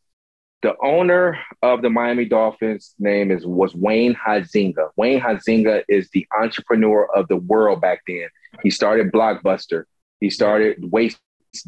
The 0.62 0.74
owner 0.82 1.38
of 1.62 1.82
the 1.82 1.90
Miami 1.90 2.24
Dolphins 2.24 2.94
name 2.98 3.30
is 3.30 3.46
was 3.46 3.74
Wayne 3.74 4.14
Huizenga. 4.14 4.90
Wayne 4.96 5.20
Huizenga 5.20 5.82
is 5.88 6.10
the 6.10 6.26
entrepreneur 6.38 7.08
of 7.14 7.28
the 7.28 7.36
world 7.36 7.80
back 7.80 8.02
then. 8.06 8.28
He 8.62 8.70
started 8.70 9.12
Blockbuster. 9.12 9.84
He 10.20 10.30
started 10.30 10.90
Waste 10.90 11.18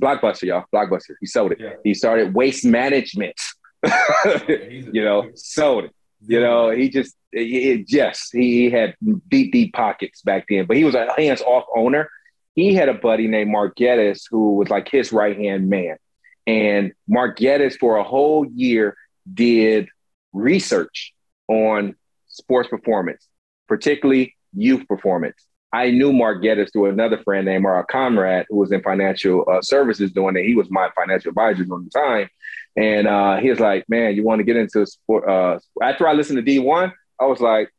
Blockbuster, 0.01 0.43
y'all. 0.43 0.65
Blockbuster. 0.73 1.15
He 1.21 1.27
sold 1.27 1.53
it. 1.53 1.61
Yeah. 1.61 1.75
He 1.85 1.95
started 1.95 2.35
waste 2.35 2.65
management. 2.65 3.41
you 4.49 5.05
know, 5.05 5.31
sold 5.35 5.85
it. 5.85 5.91
You 6.27 6.41
know, 6.41 6.71
he 6.71 6.89
just, 6.89 7.17
it, 7.33 7.87
yes, 7.89 8.29
he, 8.33 8.63
he 8.63 8.71
had 8.71 8.95
deep, 9.29 9.53
deep 9.53 9.73
pockets 9.73 10.23
back 10.23 10.47
then, 10.49 10.67
but 10.67 10.77
he 10.77 10.85
was 10.85 10.95
a 10.95 11.13
hands 11.17 11.41
off 11.43 11.65
owner. 11.75 12.09
He 12.55 12.75
had 12.75 12.89
a 12.89 12.95
buddy 12.95 13.27
named 13.27 13.51
Mark 13.51 13.77
Geddes 13.77 14.29
who 14.31 14.55
was 14.55 14.69
like 14.71 14.89
his 14.89 15.13
right 15.13 15.37
hand 15.37 15.69
man. 15.69 15.97
And 16.47 16.93
Mark 17.09 17.39
Geddes, 17.39 17.77
for 17.77 17.97
a 17.97 18.05
whole 18.05 18.47
year, 18.47 18.97
did 19.33 19.89
research 20.33 21.13
on 21.49 21.95
sports 22.29 22.69
performance, 22.69 23.27
particularly 23.69 24.35
youth 24.55 24.87
performance. 24.87 25.47
I 25.73 25.91
knew 25.91 26.13
Mark 26.13 26.43
Geddes 26.43 26.71
through 26.73 26.87
another 26.87 27.19
friend 27.19 27.47
named 27.47 27.63
Mark 27.63 27.89
Conrad, 27.89 28.47
who 28.49 28.57
was 28.57 28.73
in 28.73 28.83
financial 28.83 29.45
uh, 29.51 29.63
services 29.63 30.13
doing 30.13 30.37
it. 30.37 30.45
He 30.45 30.55
was 30.55 30.71
my 30.71 30.91
financial 30.95 31.31
advisor 31.31 31.65
during 31.65 31.85
the 31.85 31.91
time. 31.91 32.29
And 32.77 33.07
uh, 33.07 33.37
he 33.39 33.51
was 33.51 33.61
like, 33.61 33.89
man, 33.89 34.15
you 34.15 34.23
want 34.23 34.41
to 34.41 34.45
get 34.45 34.57
into 34.57 34.85
sport? 34.87 35.29
Uh, 35.29 35.59
after 35.83 36.07
I 36.07 36.13
listened 36.13 36.45
to 36.45 36.51
D1, 36.51 36.93
I 37.21 37.25
was 37.25 37.41
like, 37.41 37.71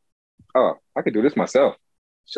oh, 0.54 0.74
I 0.96 1.02
can 1.02 1.12
do 1.12 1.22
this 1.22 1.36
myself. 1.36 1.76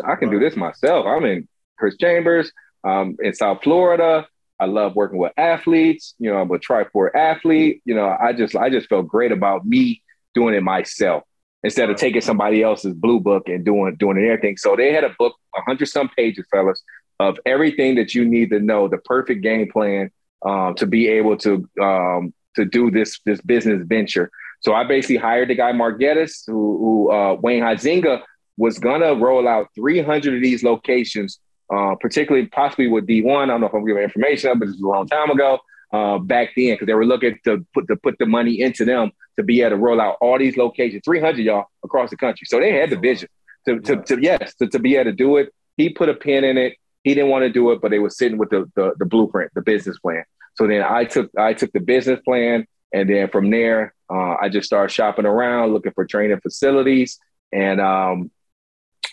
I 0.05 0.15
can 0.15 0.29
do 0.29 0.39
this 0.39 0.55
myself. 0.55 1.05
I'm 1.07 1.25
in 1.25 1.47
Chris 1.77 1.95
Chambers. 1.97 2.51
Um, 2.83 3.17
in 3.21 3.33
South 3.33 3.63
Florida. 3.63 4.27
I 4.59 4.65
love 4.65 4.95
working 4.95 5.19
with 5.19 5.33
athletes. 5.37 6.15
You 6.19 6.31
know, 6.31 6.37
I'm 6.37 6.49
a 6.49 6.57
Tri-Sport 6.57 7.15
athlete. 7.15 7.81
You 7.85 7.95
know, 7.95 8.15
I 8.19 8.33
just 8.33 8.55
I 8.55 8.69
just 8.69 8.87
felt 8.87 9.07
great 9.07 9.31
about 9.31 9.65
me 9.65 10.01
doing 10.33 10.55
it 10.55 10.63
myself 10.63 11.23
instead 11.63 11.89
of 11.89 11.97
taking 11.97 12.21
somebody 12.21 12.63
else's 12.63 12.93
blue 12.93 13.19
book 13.19 13.47
and 13.47 13.65
doing 13.65 13.95
doing 13.95 14.17
everything. 14.17 14.57
So 14.57 14.75
they 14.75 14.93
had 14.93 15.03
a 15.03 15.15
book, 15.17 15.35
hundred 15.55 15.87
some 15.87 16.09
pages, 16.09 16.45
fellas, 16.51 16.81
of 17.19 17.39
everything 17.45 17.95
that 17.95 18.13
you 18.13 18.25
need 18.25 18.49
to 18.51 18.59
know, 18.59 18.87
the 18.87 18.97
perfect 18.99 19.41
game 19.41 19.69
plan 19.71 20.11
um, 20.45 20.75
to 20.75 20.85
be 20.85 21.07
able 21.07 21.37
to 21.37 21.67
um, 21.81 22.33
to 22.55 22.65
do 22.65 22.91
this 22.91 23.19
this 23.25 23.41
business 23.41 23.83
venture. 23.85 24.29
So 24.61 24.73
I 24.73 24.83
basically 24.83 25.17
hired 25.17 25.49
the 25.49 25.55
guy 25.55 25.71
Mark 25.71 25.99
Geddes, 25.99 26.43
who, 26.47 26.53
who 26.53 27.11
uh, 27.11 27.33
Wayne 27.35 27.61
Huizenga 27.61 28.23
was 28.57 28.79
gonna 28.79 29.13
roll 29.13 29.47
out 29.47 29.67
300 29.75 30.35
of 30.35 30.41
these 30.41 30.63
locations 30.63 31.39
uh, 31.73 31.95
particularly 31.99 32.47
possibly 32.47 32.87
with 32.87 33.07
D1. 33.07 33.43
I 33.43 33.45
don't 33.45 33.61
know 33.61 33.67
if 33.67 33.73
I'm 33.73 33.85
giving 33.85 34.03
information, 34.03 34.57
but 34.57 34.69
it's 34.69 34.81
a 34.81 34.85
long 34.85 35.07
time 35.07 35.29
ago. 35.29 35.59
Uh, 35.91 36.17
back 36.17 36.49
then, 36.57 36.73
because 36.73 36.85
they 36.85 36.93
were 36.93 37.05
looking 37.05 37.37
to 37.45 37.65
put 37.73 37.87
to 37.87 37.95
put 37.95 38.17
the 38.19 38.25
money 38.25 38.59
into 38.59 38.83
them 38.83 39.09
to 39.37 39.43
be 39.43 39.61
able 39.61 39.71
to 39.71 39.77
roll 39.77 40.01
out 40.01 40.17
all 40.21 40.37
these 40.37 40.57
locations, 40.57 41.01
300 41.05 41.41
y'all 41.43 41.65
across 41.83 42.09
the 42.09 42.17
country. 42.17 42.45
So 42.45 42.59
they 42.59 42.73
had 42.73 42.89
the 42.89 42.97
vision 42.97 43.29
to, 43.67 43.79
to, 43.81 44.01
to 44.03 44.21
yes, 44.21 44.55
to, 44.55 44.67
to 44.67 44.79
be 44.79 44.95
able 44.95 45.11
to 45.11 45.15
do 45.15 45.37
it. 45.37 45.53
He 45.77 45.89
put 45.89 46.09
a 46.09 46.13
pin 46.13 46.43
in 46.43 46.57
it. 46.57 46.75
He 47.03 47.13
didn't 47.13 47.29
want 47.29 47.43
to 47.43 47.49
do 47.49 47.71
it, 47.71 47.81
but 47.81 47.91
they 47.91 47.99
were 47.99 48.09
sitting 48.09 48.37
with 48.37 48.49
the, 48.49 48.69
the, 48.75 48.93
the 48.97 49.05
blueprint, 49.05 49.51
the 49.53 49.61
business 49.61 49.99
plan. 49.99 50.23
So 50.55 50.67
then 50.67 50.81
I 50.81 51.05
took 51.05 51.29
I 51.37 51.53
took 51.53 51.71
the 51.71 51.79
business 51.79 52.19
plan, 52.25 52.65
and 52.91 53.07
then 53.07 53.29
from 53.29 53.49
there, 53.51 53.93
uh, 54.11 54.35
I 54.41 54.49
just 54.49 54.65
started 54.65 54.91
shopping 54.91 55.25
around, 55.25 55.73
looking 55.73 55.91
for 55.93 56.05
training 56.05 56.39
facilities, 56.41 57.19
and 57.53 57.79
um, 57.79 58.31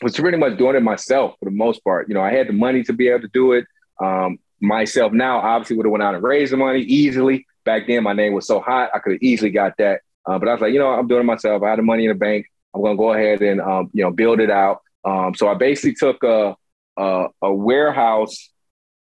was 0.03 0.17
pretty 0.17 0.39
much 0.39 0.57
doing 0.57 0.75
it 0.75 0.83
myself 0.83 1.35
for 1.39 1.45
the 1.45 1.51
most 1.51 1.85
part. 1.85 2.09
You 2.09 2.15
know, 2.15 2.23
I 2.23 2.33
had 2.33 2.49
the 2.49 2.53
money 2.53 2.83
to 2.85 2.93
be 2.93 3.09
able 3.09 3.21
to 3.21 3.29
do 3.29 3.53
it 3.53 3.67
um, 4.03 4.39
myself. 4.61 5.13
Now, 5.13 5.39
obviously, 5.39 5.77
would 5.77 5.87
have 5.87 5.93
went 5.93 6.03
out 6.03 6.15
and 6.15 6.25
raised 6.25 6.53
the 6.53 6.57
money 6.57 6.81
easily. 6.81 7.47
Back 7.65 7.87
then, 7.87 8.03
my 8.03 8.13
name 8.15 8.33
was 8.33 8.47
so 8.47 8.61
hot, 8.61 8.91
I 8.95 8.99
could 8.99 9.13
have 9.13 9.23
easily 9.23 9.51
got 9.51 9.77
that. 9.79 10.01
Uh, 10.27 10.39
but 10.39 10.49
I 10.49 10.53
was 10.53 10.61
like, 10.61 10.73
you 10.73 10.79
know, 10.79 10.89
I'm 10.89 11.07
doing 11.07 11.21
it 11.21 11.25
myself. 11.25 11.63
I 11.63 11.71
had 11.71 11.79
the 11.79 11.83
money 11.83 12.05
in 12.05 12.11
the 12.11 12.15
bank. 12.15 12.47
I'm 12.75 12.81
going 12.81 12.97
to 12.97 12.99
go 12.99 13.13
ahead 13.13 13.41
and 13.43 13.61
um, 13.61 13.91
you 13.93 14.03
know 14.03 14.11
build 14.11 14.41
it 14.41 14.51
out. 14.51 14.83
Um, 15.05 15.35
so 15.35 15.49
I 15.49 15.55
basically 15.55 15.95
took 15.95 16.23
a 16.25 16.57
a, 16.97 17.27
a 17.43 17.53
warehouse. 17.53 18.51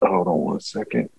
Hold 0.04 0.28
on 0.28 0.40
one 0.40 0.60
second. 0.60 1.10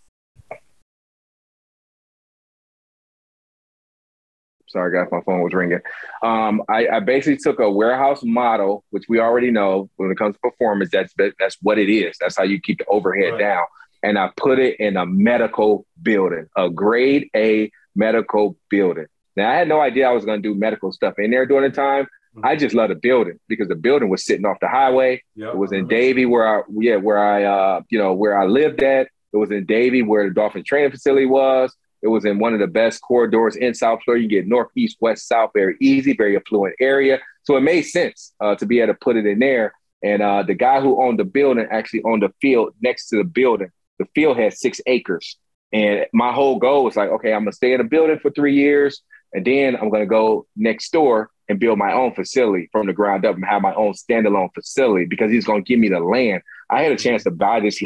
Sorry, 4.73 4.91
guys, 4.91 5.13
my 5.13 5.21
phone 5.21 5.43
was 5.43 5.53
ringing. 5.53 5.81
Um, 6.23 6.63
I, 6.67 6.89
I, 6.89 7.01
basically 7.01 7.37
took 7.37 7.61
a 7.61 7.71
warehouse 7.71 8.23
model, 8.25 8.85
which 8.89 9.05
we 9.07 9.21
already 9.21 9.51
know 9.51 9.91
when 9.97 10.11
it 10.11 10.17
comes 10.17 10.35
to 10.35 10.41
performance, 10.41 10.91
that's 10.91 11.13
that's 11.39 11.59
what 11.61 11.79
it 11.79 11.91
is. 11.91 12.17
That's 12.19 12.39
how 12.39 12.45
you 12.45 12.59
keep 12.59 12.79
the 12.79 12.87
overhead 12.87 13.35
right. 13.35 13.39
down. 13.39 13.65
And 14.03 14.19
I 14.19 14.31
put 14.35 14.59
it 14.59 14.81
in 14.81 14.97
a 14.97 15.05
medical 15.05 15.87
building, 16.01 16.47
a 16.57 16.71
grade 16.71 17.29
A 17.37 17.71
medical 17.95 18.57
building. 18.71 19.07
Now 19.37 19.51
I 19.51 19.55
had 19.55 19.69
no 19.69 19.81
idea 19.81 20.09
I 20.09 20.13
was 20.13 20.25
going 20.25 20.43
to 20.43 20.49
do 20.49 20.55
medical 20.55 20.93
stuff 20.93 21.15
in 21.19 21.31
there 21.31 21.47
during 21.47 21.71
the 21.71 21.75
time. 21.75 22.05
Mm-hmm. 22.05 22.47
I 22.47 22.57
just 22.57 22.75
loved 22.75 22.91
the 22.91 22.97
building 22.97 23.39
because 23.49 23.69
the 23.69 23.75
building 23.75 24.09
was 24.09 24.25
sitting 24.25 24.47
off 24.47 24.59
the 24.61 24.69
highway. 24.69 25.23
Yep. 25.37 25.55
It 25.55 25.57
was 25.57 25.73
in 25.73 25.87
Davie 25.87 26.27
where 26.27 26.61
I 26.61 26.63
yeah 26.79 26.97
where 26.97 27.19
I 27.19 27.45
uh 27.45 27.83
you 27.91 27.99
know 27.99 28.15
where 28.15 28.39
I 28.39 28.47
lived 28.47 28.83
at. 28.83 29.09
It 29.33 29.37
was 29.37 29.51
in 29.51 29.67
Davie 29.67 30.03
where 30.03 30.29
the 30.29 30.35
Dolphin 30.35 30.65
training 30.65 30.91
facility 30.91 31.27
was. 31.27 31.75
It 32.03 32.09
was 32.09 32.25
in 32.25 32.39
one 32.39 32.53
of 32.53 32.61
the 32.61 32.67
best 32.67 33.01
corridors 33.01 33.57
in 33.57 33.75
South 33.75 34.01
Florida. 34.05 34.23
You 34.23 34.29
get 34.29 34.47
northeast, 34.47 34.97
west, 35.01 35.29
south, 35.29 35.51
very 35.55 35.77
easy, 35.81 36.15
very 36.15 36.37
affluent 36.37 36.75
area. 36.81 37.21
So 37.45 37.57
it 37.57 37.61
made 37.61 37.83
sense 37.83 38.33
uh, 38.41 38.57
to 38.57 38.67
be 38.67 38.81
able 38.81 38.95
to 38.95 38.99
put 39.01 39.17
it 39.17 39.27
in 39.27 39.39
there. 39.39 39.73
And 40.03 40.21
uh, 40.21 40.43
the 40.43 40.55
guy 40.55 40.81
who 40.81 41.01
owned 41.01 41.19
the 41.19 41.25
building 41.25 41.67
actually 41.71 42.03
owned 42.05 42.23
the 42.23 42.33
field 42.41 42.75
next 42.81 43.09
to 43.09 43.19
the 43.19 43.25
building. 43.25 43.71
The 43.99 44.07
field 44.15 44.37
had 44.37 44.53
six 44.55 44.81
acres. 44.87 45.37
And 45.73 46.07
my 46.13 46.33
whole 46.33 46.59
goal 46.59 46.85
was 46.85 46.97
like, 46.97 47.11
okay, 47.11 47.33
I'm 47.33 47.43
gonna 47.43 47.53
stay 47.53 47.73
in 47.73 47.81
a 47.81 47.85
building 47.85 48.19
for 48.19 48.31
three 48.31 48.55
years, 48.55 49.03
and 49.33 49.45
then 49.45 49.77
I'm 49.77 49.91
gonna 49.91 50.07
go 50.07 50.47
next 50.57 50.93
door 50.93 51.31
and 51.49 51.59
build 51.59 51.79
my 51.79 51.93
own 51.93 52.15
facility 52.15 52.69
from 52.73 52.87
the 52.87 52.93
ground 52.93 53.25
up 53.27 53.37
and 53.37 53.45
have 53.45 53.63
my 53.63 53.75
own 53.75 53.93
standalone 53.93 54.53
facility 54.55 55.07
because 55.07 55.31
he's 55.31 55.45
gonna 55.45 55.63
give 55.63 55.79
me 55.79 55.89
the 55.89 56.01
land. 56.01 56.43
I 56.71 56.83
had 56.83 56.93
a 56.93 56.97
chance 56.97 57.25
to 57.25 57.31
buy 57.31 57.61
this 57.61 57.83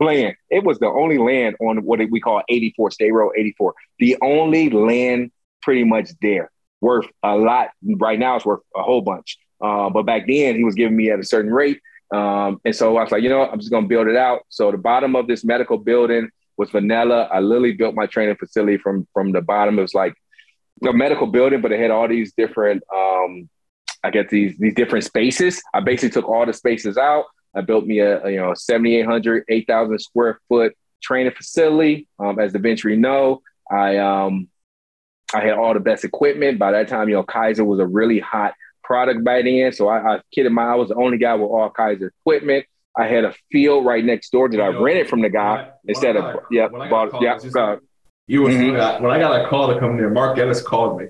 land. 0.00 0.34
It 0.48 0.64
was 0.64 0.78
the 0.78 0.86
only 0.86 1.18
land 1.18 1.56
on 1.60 1.78
what 1.84 2.00
we 2.10 2.20
call 2.20 2.42
84 2.48 2.90
State 2.90 3.12
Road 3.12 3.32
84. 3.36 3.74
The 3.98 4.16
only 4.22 4.70
land 4.70 5.30
pretty 5.62 5.84
much 5.84 6.10
there, 6.22 6.50
worth 6.80 7.06
a 7.22 7.36
lot. 7.36 7.70
Right 7.82 8.18
now, 8.18 8.36
it's 8.36 8.46
worth 8.46 8.60
a 8.74 8.82
whole 8.82 9.02
bunch. 9.02 9.38
Uh, 9.60 9.90
but 9.90 10.04
back 10.04 10.26
then, 10.26 10.56
he 10.56 10.64
was 10.64 10.74
giving 10.74 10.96
me 10.96 11.10
at 11.10 11.20
a 11.20 11.24
certain 11.24 11.52
rate. 11.52 11.80
Um, 12.12 12.60
and 12.64 12.74
so 12.74 12.96
I 12.96 13.02
was 13.02 13.12
like, 13.12 13.22
you 13.22 13.28
know, 13.28 13.42
I'm 13.42 13.58
just 13.58 13.70
going 13.70 13.84
to 13.84 13.88
build 13.88 14.08
it 14.08 14.16
out. 14.16 14.40
So 14.48 14.70
the 14.70 14.78
bottom 14.78 15.14
of 15.14 15.28
this 15.28 15.44
medical 15.44 15.78
building 15.78 16.30
was 16.56 16.70
vanilla. 16.70 17.28
I 17.32 17.40
literally 17.40 17.72
built 17.72 17.94
my 17.94 18.06
training 18.06 18.36
facility 18.36 18.78
from 18.78 19.06
from 19.12 19.32
the 19.32 19.40
bottom. 19.40 19.78
It 19.78 19.82
was 19.82 19.94
like 19.94 20.14
a 20.86 20.92
medical 20.92 21.26
building, 21.26 21.60
but 21.60 21.72
it 21.72 21.80
had 21.80 21.90
all 21.90 22.08
these 22.08 22.32
different, 22.36 22.82
um, 22.94 23.48
I 24.02 24.10
guess 24.10 24.30
these 24.30 24.56
these 24.58 24.74
different 24.74 25.04
spaces. 25.04 25.62
I 25.74 25.80
basically 25.80 26.10
took 26.10 26.28
all 26.28 26.46
the 26.46 26.52
spaces 26.52 26.96
out. 26.96 27.26
I 27.54 27.62
built 27.62 27.86
me 27.86 27.98
a, 28.00 28.24
a 28.24 28.30
you 28.30 28.38
know 28.38 28.54
7,800, 28.54 29.44
8,000 29.48 29.98
square 29.98 30.40
foot 30.48 30.74
training 31.02 31.32
facility. 31.32 32.06
Um, 32.18 32.38
as 32.38 32.52
the 32.52 32.58
Ventry 32.58 32.96
know, 32.96 33.42
I 33.70 33.98
um, 33.98 34.48
I 35.34 35.40
had 35.40 35.58
all 35.58 35.74
the 35.74 35.80
best 35.80 36.04
equipment. 36.04 36.58
By 36.58 36.72
that 36.72 36.88
time, 36.88 37.08
you 37.08 37.14
know, 37.14 37.24
Keiser 37.24 37.64
was 37.64 37.78
a 37.78 37.86
really 37.86 38.20
hot 38.20 38.54
product 38.82 39.22
by 39.22 39.42
then. 39.42 39.72
So 39.72 39.88
I, 39.88 40.16
I 40.16 40.20
kidded 40.34 40.50
my, 40.50 40.64
I 40.64 40.74
was 40.74 40.88
the 40.88 40.96
only 40.96 41.18
guy 41.18 41.34
with 41.34 41.50
all 41.50 41.70
Keiser 41.70 42.10
equipment. 42.20 42.66
I 42.96 43.06
had 43.06 43.24
a 43.24 43.34
field 43.52 43.84
right 43.84 44.04
next 44.04 44.30
door 44.30 44.48
that 44.48 44.56
you 44.56 44.62
I 44.62 44.72
know, 44.72 44.82
rented 44.82 45.08
from 45.08 45.22
the 45.22 45.28
guy 45.28 45.68
I, 45.68 45.70
instead 45.86 46.16
when 46.16 46.24
of 46.24 46.40
yeah, 46.50 46.68
bought, 46.68 47.22
yeah. 47.22 47.38
Uh, 47.56 47.76
you 48.30 48.42
was 48.42 48.54
mm-hmm. 48.54 49.02
when 49.02 49.10
I 49.10 49.18
got 49.18 49.44
a 49.44 49.48
call 49.48 49.74
to 49.74 49.80
come 49.80 49.96
there. 49.96 50.08
Mark 50.08 50.38
Ellis 50.38 50.62
called 50.62 51.00
me. 51.00 51.06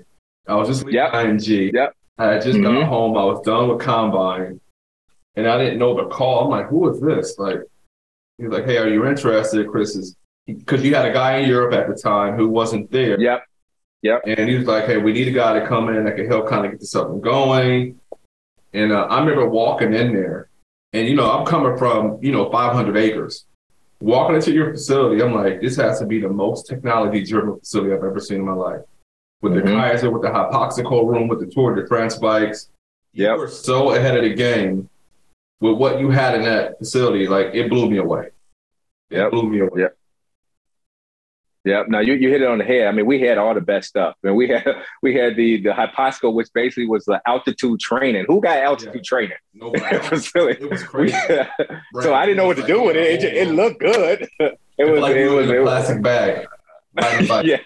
I 0.47 0.55
was 0.55 0.67
just 0.67 0.83
leaving 0.83 0.95
yep. 0.95 1.11
IMG. 1.11 1.71
Yep. 1.71 1.95
I 2.17 2.25
had 2.25 2.41
just 2.41 2.57
mm-hmm. 2.57 2.79
got 2.79 2.87
home. 2.87 3.15
I 3.15 3.23
was 3.25 3.45
done 3.45 3.69
with 3.69 3.79
combine 3.79 4.59
and 5.35 5.47
I 5.47 5.59
didn't 5.59 5.77
know 5.77 5.95
the 5.95 6.09
call. 6.09 6.45
I'm 6.45 6.49
like, 6.49 6.67
who 6.67 6.91
is 6.91 6.99
this? 6.99 7.37
Like, 7.37 7.59
he's 8.39 8.49
like, 8.49 8.65
hey, 8.65 8.79
are 8.79 8.89
you 8.89 9.05
interested? 9.05 9.69
Chris 9.69 9.95
is 9.95 10.15
because 10.47 10.83
you 10.83 10.95
had 10.95 11.05
a 11.05 11.13
guy 11.13 11.37
in 11.37 11.47
Europe 11.47 11.75
at 11.75 11.87
the 11.87 11.93
time 11.93 12.35
who 12.35 12.49
wasn't 12.49 12.89
there. 12.89 13.21
Yep. 13.21 13.43
Yep. 14.01 14.23
And 14.25 14.49
he 14.49 14.57
was 14.57 14.65
like, 14.65 14.85
hey, 14.85 14.97
we 14.97 15.13
need 15.13 15.27
a 15.27 15.31
guy 15.31 15.59
to 15.59 15.67
come 15.67 15.89
in 15.89 16.05
that 16.05 16.15
can 16.15 16.25
help 16.25 16.49
kind 16.49 16.65
of 16.65 16.71
get 16.71 16.79
this 16.79 16.95
up 16.95 17.11
and 17.11 17.21
going. 17.21 17.99
And 18.73 18.91
uh, 18.91 19.03
I 19.03 19.19
remember 19.19 19.47
walking 19.47 19.93
in 19.93 20.11
there, 20.11 20.49
and 20.91 21.07
you 21.07 21.15
know, 21.15 21.29
I'm 21.29 21.45
coming 21.45 21.77
from 21.77 22.17
you 22.23 22.31
know 22.31 22.49
500 22.49 22.97
acres. 22.97 23.45
Walking 24.01 24.35
into 24.35 24.51
your 24.51 24.71
facility, 24.71 25.21
I'm 25.21 25.33
like, 25.33 25.61
this 25.61 25.75
has 25.77 25.99
to 25.99 26.05
be 26.05 26.19
the 26.19 26.29
most 26.29 26.67
technology-driven 26.67 27.59
facility 27.59 27.93
I've 27.93 28.03
ever 28.03 28.19
seen 28.19 28.37
in 28.37 28.45
my 28.45 28.53
life. 28.53 28.81
With 29.41 29.53
mm-hmm. 29.53 29.67
the 29.67 29.73
Keiser, 29.73 30.11
with 30.11 30.23
the 30.23 30.29
Hypoxico 30.29 31.07
room, 31.07 31.27
with 31.27 31.39
the 31.39 31.45
Tour 31.45 31.75
de 31.75 31.87
France 31.87 32.17
bikes. 32.17 32.69
Yep. 33.13 33.35
You 33.35 33.39
were 33.41 33.47
so 33.47 33.93
ahead 33.93 34.17
of 34.17 34.23
the 34.23 34.33
game 34.33 34.89
with 35.59 35.77
what 35.77 35.99
you 35.99 36.09
had 36.09 36.35
in 36.35 36.41
that 36.43 36.79
facility, 36.79 37.27
like 37.27 37.53
it 37.53 37.69
blew 37.69 37.89
me 37.89 37.97
away. 37.97 38.29
Yeah, 39.09 39.29
blew 39.29 39.47
me 39.47 39.59
away. 39.59 39.81
Yeah. 39.81 39.87
Yeah. 41.63 41.83
Now 41.87 41.99
you, 41.99 42.13
you 42.13 42.29
hit 42.29 42.41
it 42.41 42.47
on 42.47 42.57
the 42.57 42.63
head. 42.63 42.87
I 42.87 42.91
mean, 42.91 43.05
we 43.05 43.21
had 43.21 43.37
all 43.37 43.53
the 43.53 43.61
best 43.61 43.89
stuff. 43.89 44.15
I 44.23 44.27
mean, 44.27 44.35
we 44.35 44.47
had 44.47 44.65
we 45.03 45.15
had 45.15 45.35
the 45.35 45.61
the 45.61 45.69
Hypoxico, 45.69 46.33
which 46.33 46.47
basically 46.53 46.87
was 46.87 47.05
the 47.05 47.21
altitude 47.27 47.79
training. 47.79 48.25
Who 48.27 48.41
got 48.41 48.57
altitude 48.57 48.95
yeah. 48.95 49.01
training? 49.03 49.37
Nobody. 49.53 49.83
it 49.95 50.69
was 50.69 50.83
crazy. 50.83 51.15
so 52.01 52.13
I 52.13 52.25
didn't 52.25 52.37
know 52.37 52.47
what 52.47 52.57
to 52.57 52.67
do 52.67 52.83
with 52.83 52.95
it. 52.95 53.23
It, 53.23 53.33
it 53.47 53.51
looked 53.51 53.79
good. 53.79 54.27
It 54.39 54.89
was 54.89 55.01
like 55.01 55.15
it 55.15 55.29
was 55.29 55.49
a 55.49 55.61
plastic 55.61 56.01
bag. 56.01 56.47
yeah, 57.45 57.57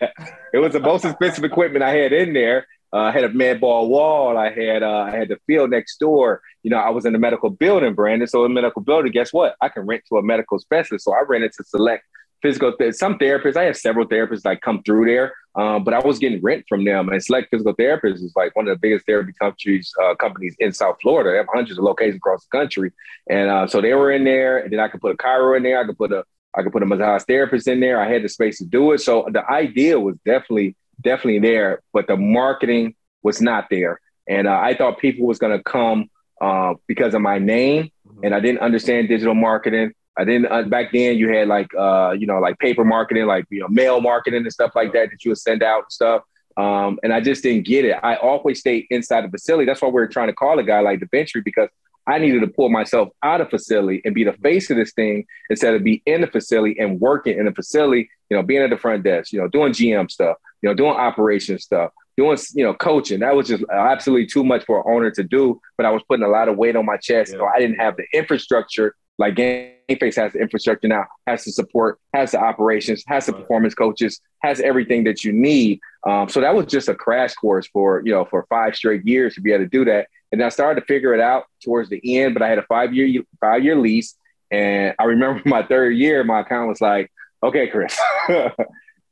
it 0.53 0.57
was 0.57 0.73
the 0.73 0.79
most 0.79 1.05
expensive 1.05 1.43
equipment 1.43 1.83
I 1.83 1.91
had 1.91 2.13
in 2.13 2.33
there. 2.33 2.67
Uh, 2.93 2.99
I 2.99 3.11
had 3.11 3.23
a 3.23 3.29
med 3.29 3.59
ball 3.59 3.89
wall. 3.89 4.37
I 4.37 4.51
had 4.51 4.83
uh, 4.83 4.99
I 4.99 5.11
had 5.11 5.29
the 5.29 5.37
field 5.47 5.71
next 5.71 5.97
door. 5.97 6.41
You 6.63 6.71
know, 6.71 6.77
I 6.77 6.89
was 6.89 7.05
in 7.05 7.13
the 7.13 7.19
medical 7.19 7.49
building, 7.49 7.93
Brandon. 7.93 8.27
So 8.27 8.45
in 8.45 8.53
medical 8.53 8.81
building, 8.81 9.11
guess 9.11 9.33
what? 9.33 9.55
I 9.61 9.69
can 9.69 9.85
rent 9.85 10.03
to 10.09 10.17
a 10.17 10.23
medical 10.23 10.59
specialist. 10.59 11.05
So 11.05 11.13
I 11.13 11.23
rented 11.27 11.53
to 11.53 11.63
select 11.63 12.03
physical 12.41 12.73
some 12.91 13.17
therapists. 13.17 13.57
I 13.57 13.63
have 13.63 13.77
several 13.77 14.07
therapists 14.07 14.41
that 14.41 14.61
come 14.61 14.83
through 14.83 15.05
there, 15.05 15.33
um, 15.55 15.83
but 15.83 15.93
I 15.93 15.99
was 15.99 16.19
getting 16.19 16.41
rent 16.41 16.65
from 16.67 16.85
them. 16.85 17.09
And 17.09 17.23
select 17.23 17.49
physical 17.51 17.75
therapists 17.75 18.23
is 18.23 18.33
like 18.35 18.55
one 18.55 18.67
of 18.67 18.75
the 18.75 18.79
biggest 18.79 19.05
therapy 19.05 19.33
countries 19.39 19.91
uh, 20.03 20.15
companies 20.15 20.55
in 20.59 20.71
South 20.71 20.97
Florida. 21.01 21.31
They 21.31 21.37
have 21.37 21.47
hundreds 21.53 21.77
of 21.77 21.83
locations 21.83 22.17
across 22.17 22.45
the 22.45 22.57
country, 22.57 22.91
and 23.29 23.49
uh, 23.49 23.67
so 23.67 23.81
they 23.81 23.93
were 23.93 24.11
in 24.11 24.23
there. 24.23 24.59
And 24.59 24.71
then 24.71 24.79
I 24.79 24.87
could 24.87 25.01
put 25.01 25.13
a 25.13 25.17
chiro 25.17 25.57
in 25.57 25.63
there. 25.63 25.79
I 25.79 25.85
could 25.85 25.97
put 25.97 26.11
a 26.11 26.23
I 26.57 26.63
could 26.63 26.71
put 26.71 26.83
a 26.83 26.85
massage 26.85 27.23
therapist 27.23 27.67
in 27.67 27.79
there. 27.79 27.99
I 27.99 28.09
had 28.09 28.23
the 28.23 28.29
space 28.29 28.59
to 28.59 28.65
do 28.65 28.93
it. 28.93 28.99
So 28.99 29.27
the 29.31 29.49
idea 29.49 29.99
was 29.99 30.15
definitely 30.25 30.75
definitely 31.01 31.39
there, 31.39 31.81
but 31.93 32.07
the 32.07 32.15
marketing 32.15 32.95
was 33.23 33.41
not 33.41 33.67
there. 33.69 33.99
And 34.27 34.47
uh, 34.47 34.59
I 34.59 34.75
thought 34.75 34.99
people 34.99 35.27
was 35.27 35.39
going 35.39 35.55
to 35.57 35.63
come 35.63 36.09
uh, 36.41 36.75
because 36.87 37.13
of 37.13 37.21
my 37.21 37.39
name, 37.39 37.91
mm-hmm. 38.07 38.23
and 38.23 38.35
I 38.35 38.39
didn't 38.39 38.59
understand 38.59 39.07
digital 39.07 39.35
marketing. 39.35 39.93
I 40.17 40.23
didn't 40.23 40.51
uh, 40.51 40.63
back 40.63 40.91
then. 40.91 41.17
You 41.17 41.29
had 41.29 41.47
like 41.47 41.67
uh, 41.77 42.15
you 42.17 42.27
know 42.27 42.39
like 42.39 42.57
paper 42.59 42.83
marketing, 42.83 43.25
like 43.25 43.45
you 43.49 43.59
know 43.59 43.67
mail 43.67 44.01
marketing 44.01 44.41
and 44.41 44.53
stuff 44.53 44.71
like 44.75 44.93
that 44.93 45.09
that 45.11 45.23
you 45.23 45.31
would 45.31 45.37
send 45.37 45.63
out 45.63 45.83
and 45.83 45.91
stuff. 45.91 46.23
Um, 46.57 46.99
and 47.03 47.11
I 47.11 47.19
just 47.19 47.43
didn't 47.43 47.65
get 47.65 47.83
it. 47.83 47.97
I 48.01 48.15
always 48.15 48.59
stayed 48.59 48.87
inside 48.89 49.25
the 49.25 49.29
facility. 49.29 49.65
That's 49.65 49.81
why 49.81 49.89
we 49.89 50.01
are 50.01 50.07
trying 50.07 50.27
to 50.27 50.33
call 50.33 50.57
a 50.57 50.63
guy 50.63 50.79
like 50.79 51.01
DaVinci 51.01 51.43
because 51.43 51.69
I 52.07 52.19
needed 52.19 52.41
to 52.41 52.47
pull 52.47 52.69
myself 52.69 53.09
out 53.23 53.41
of 53.41 53.49
facility 53.49 54.01
and 54.05 54.13
be 54.13 54.23
the 54.23 54.33
face 54.33 54.69
of 54.69 54.77
this 54.77 54.93
thing 54.93 55.25
instead 55.49 55.73
of 55.73 55.83
be 55.83 56.03
in 56.05 56.21
the 56.21 56.27
facility 56.27 56.79
and 56.79 56.99
working 56.99 57.37
in 57.37 57.45
the 57.45 57.51
facility, 57.51 58.09
you 58.29 58.37
know, 58.37 58.43
being 58.43 58.61
at 58.61 58.69
the 58.69 58.77
front 58.77 59.03
desk, 59.03 59.33
you 59.33 59.41
know, 59.41 59.47
doing 59.47 59.73
GM 59.73 60.09
stuff, 60.09 60.37
you 60.61 60.69
know, 60.69 60.75
doing 60.75 60.91
operation 60.91 61.57
stuff, 61.57 61.91
doing, 62.15 62.37
you 62.53 62.63
know, 62.63 62.73
coaching. 62.75 63.21
That 63.21 63.35
was 63.35 63.47
just 63.47 63.63
absolutely 63.71 64.27
too 64.27 64.43
much 64.43 64.65
for 64.65 64.77
an 64.77 64.83
owner 64.87 65.11
to 65.11 65.23
do, 65.23 65.59
but 65.77 65.85
I 65.85 65.89
was 65.89 66.03
putting 66.07 66.25
a 66.25 66.29
lot 66.29 66.47
of 66.47 66.57
weight 66.57 66.75
on 66.75 66.85
my 66.85 66.97
chest. 66.97 67.31
Yeah. 67.33 67.39
So 67.39 67.47
I 67.47 67.59
didn't 67.59 67.77
have 67.77 67.97
the 67.97 68.05
infrastructure 68.13 68.95
like 69.17 69.35
GameFace 69.35 70.15
has 70.15 70.33
the 70.33 70.39
infrastructure 70.39 70.87
now, 70.87 71.05
has 71.25 71.45
the 71.45 71.51
support, 71.51 71.99
has 72.13 72.31
the 72.31 72.39
operations, 72.39 73.03
has 73.07 73.25
the 73.25 73.33
performance 73.33 73.73
coaches, 73.73 74.19
has 74.39 74.59
everything 74.59 75.05
that 75.05 75.23
you 75.23 75.31
need. 75.31 75.79
Um, 76.05 76.27
so 76.27 76.41
that 76.41 76.53
was 76.53 76.65
just 76.65 76.89
a 76.89 76.95
crash 76.95 77.33
course 77.35 77.67
for, 77.67 78.01
you 78.05 78.11
know, 78.11 78.25
for 78.25 78.45
five 78.49 78.75
straight 78.75 79.05
years 79.05 79.35
to 79.35 79.41
be 79.41 79.51
able 79.51 79.63
to 79.63 79.69
do 79.69 79.85
that. 79.85 80.07
And 80.31 80.43
I 80.43 80.49
started 80.49 80.81
to 80.81 80.85
figure 80.85 81.13
it 81.13 81.21
out 81.21 81.45
towards 81.63 81.89
the 81.89 82.01
end, 82.17 82.33
but 82.33 82.43
I 82.43 82.49
had 82.49 82.57
a 82.57 82.63
five 82.63 82.93
year 82.93 83.23
five 83.39 83.63
year 83.63 83.77
lease. 83.77 84.15
And 84.51 84.93
I 84.99 85.05
remember 85.05 85.41
my 85.49 85.63
third 85.63 85.95
year, 85.95 86.23
my 86.23 86.41
account 86.41 86.67
was 86.67 86.81
like, 86.81 87.11
okay, 87.41 87.67
Chris, 87.67 87.97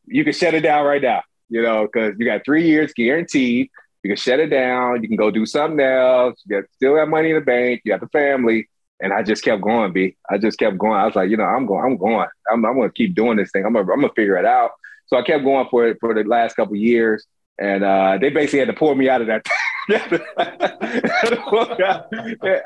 you 0.05 0.23
can 0.23 0.33
shut 0.33 0.53
it 0.53 0.61
down 0.61 0.85
right 0.85 1.01
now, 1.01 1.21
you 1.49 1.61
know, 1.61 1.85
because 1.85 2.15
you 2.17 2.25
got 2.25 2.43
three 2.43 2.67
years 2.67 2.93
guaranteed. 2.93 3.69
You 4.03 4.09
can 4.09 4.17
shut 4.17 4.41
it 4.41 4.47
down. 4.47 5.01
You 5.01 5.07
can 5.07 5.15
go 5.15 5.31
do 5.31 5.45
something 5.45 5.79
else. 5.79 6.41
You 6.45 6.59
got 6.59 6.69
still 6.73 6.97
have 6.97 7.07
money 7.07 7.29
in 7.29 7.35
the 7.35 7.41
bank. 7.41 7.81
You 7.85 7.93
got 7.93 8.01
the 8.01 8.09
family. 8.09 8.67
And 9.03 9.11
I 9.11 9.21
just 9.21 9.43
kept 9.43 9.61
going, 9.61 9.91
B. 9.91 10.15
I 10.29 10.37
just 10.37 10.57
kept 10.57 10.77
going. 10.77 10.93
I 10.93 11.05
was 11.05 11.15
like, 11.15 11.29
you 11.29 11.35
know, 11.35 11.43
I'm 11.43 11.65
going, 11.65 11.83
I'm 11.83 11.97
going. 11.97 12.25
I'm, 12.49 12.65
I'm 12.65 12.75
going 12.75 12.89
to 12.89 12.93
keep 12.93 13.13
doing 13.13 13.35
this 13.35 13.51
thing. 13.51 13.65
I'm 13.65 13.73
going 13.73 13.85
to 13.85 13.91
I'm 13.91 13.99
gonna 13.99 14.13
figure 14.13 14.37
it 14.37 14.45
out. 14.45 14.71
So 15.07 15.17
I 15.17 15.23
kept 15.23 15.43
going 15.43 15.67
for 15.69 15.85
it 15.85 15.97
for 15.99 16.13
the 16.13 16.23
last 16.23 16.55
couple 16.55 16.75
years. 16.77 17.27
And 17.59 17.83
uh, 17.83 18.17
they 18.19 18.29
basically 18.29 18.59
had 18.59 18.69
to 18.69 18.73
pull 18.73 18.95
me 18.95 19.09
out 19.09 19.21
of 19.21 19.27
that 19.27 19.45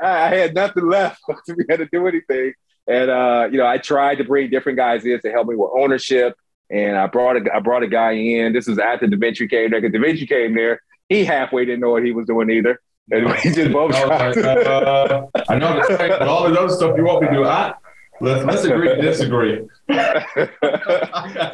I 0.02 0.30
had 0.30 0.54
nothing 0.54 0.88
left 0.88 1.20
to 1.48 1.56
be 1.56 1.64
able 1.70 1.86
to 1.86 1.90
do 1.92 2.08
anything. 2.08 2.54
And 2.88 3.10
uh, 3.10 3.50
you 3.52 3.58
know, 3.58 3.66
I 3.66 3.80
tried 3.80 4.20
to 4.20 4.24
bring 4.24 4.52
different 4.52 4.78
guys 4.78 5.04
in 5.04 5.20
to 5.22 5.32
help 5.32 5.48
me 5.48 5.56
with 5.56 5.72
ownership. 5.76 6.36
And 6.70 6.96
I 6.96 7.08
brought 7.08 7.38
a 7.38 7.56
I 7.56 7.60
brought 7.60 7.84
a 7.84 7.88
guy 7.88 8.12
in. 8.12 8.54
This 8.54 8.68
was 8.68 8.78
after 8.78 9.08
DaVinci 9.08 9.50
came 9.50 9.72
there. 9.72 9.82
Because 9.82 10.00
DaVinci 10.00 10.30
came 10.30 10.54
there, 10.54 10.82
he 11.10 11.26
halfway 11.26 11.66
didn't 11.66 11.80
know 11.80 11.90
what 11.90 12.06
he 12.06 12.12
was 12.12 12.28
doing 12.28 12.52
either. 12.52 12.80
And 13.12 13.26
we 13.26 13.34
just 13.54 13.72
both. 13.72 13.94
I, 13.94 14.06
like, 14.06 14.38
uh, 14.38 15.26
I 15.50 15.58
know 15.58 15.76
the 15.76 16.28
all 16.28 16.50
the 16.50 16.60
other 16.60 16.74
stuff 16.74 16.98
you 16.98 17.06
want 17.06 17.22
me 17.22 17.30
to 17.30 17.34
do. 17.34 17.46
I 17.46 17.74
Let's, 18.20 18.46
let's 18.46 18.64
agree 18.64 18.88
to 18.88 19.02
disagree. 19.02 19.68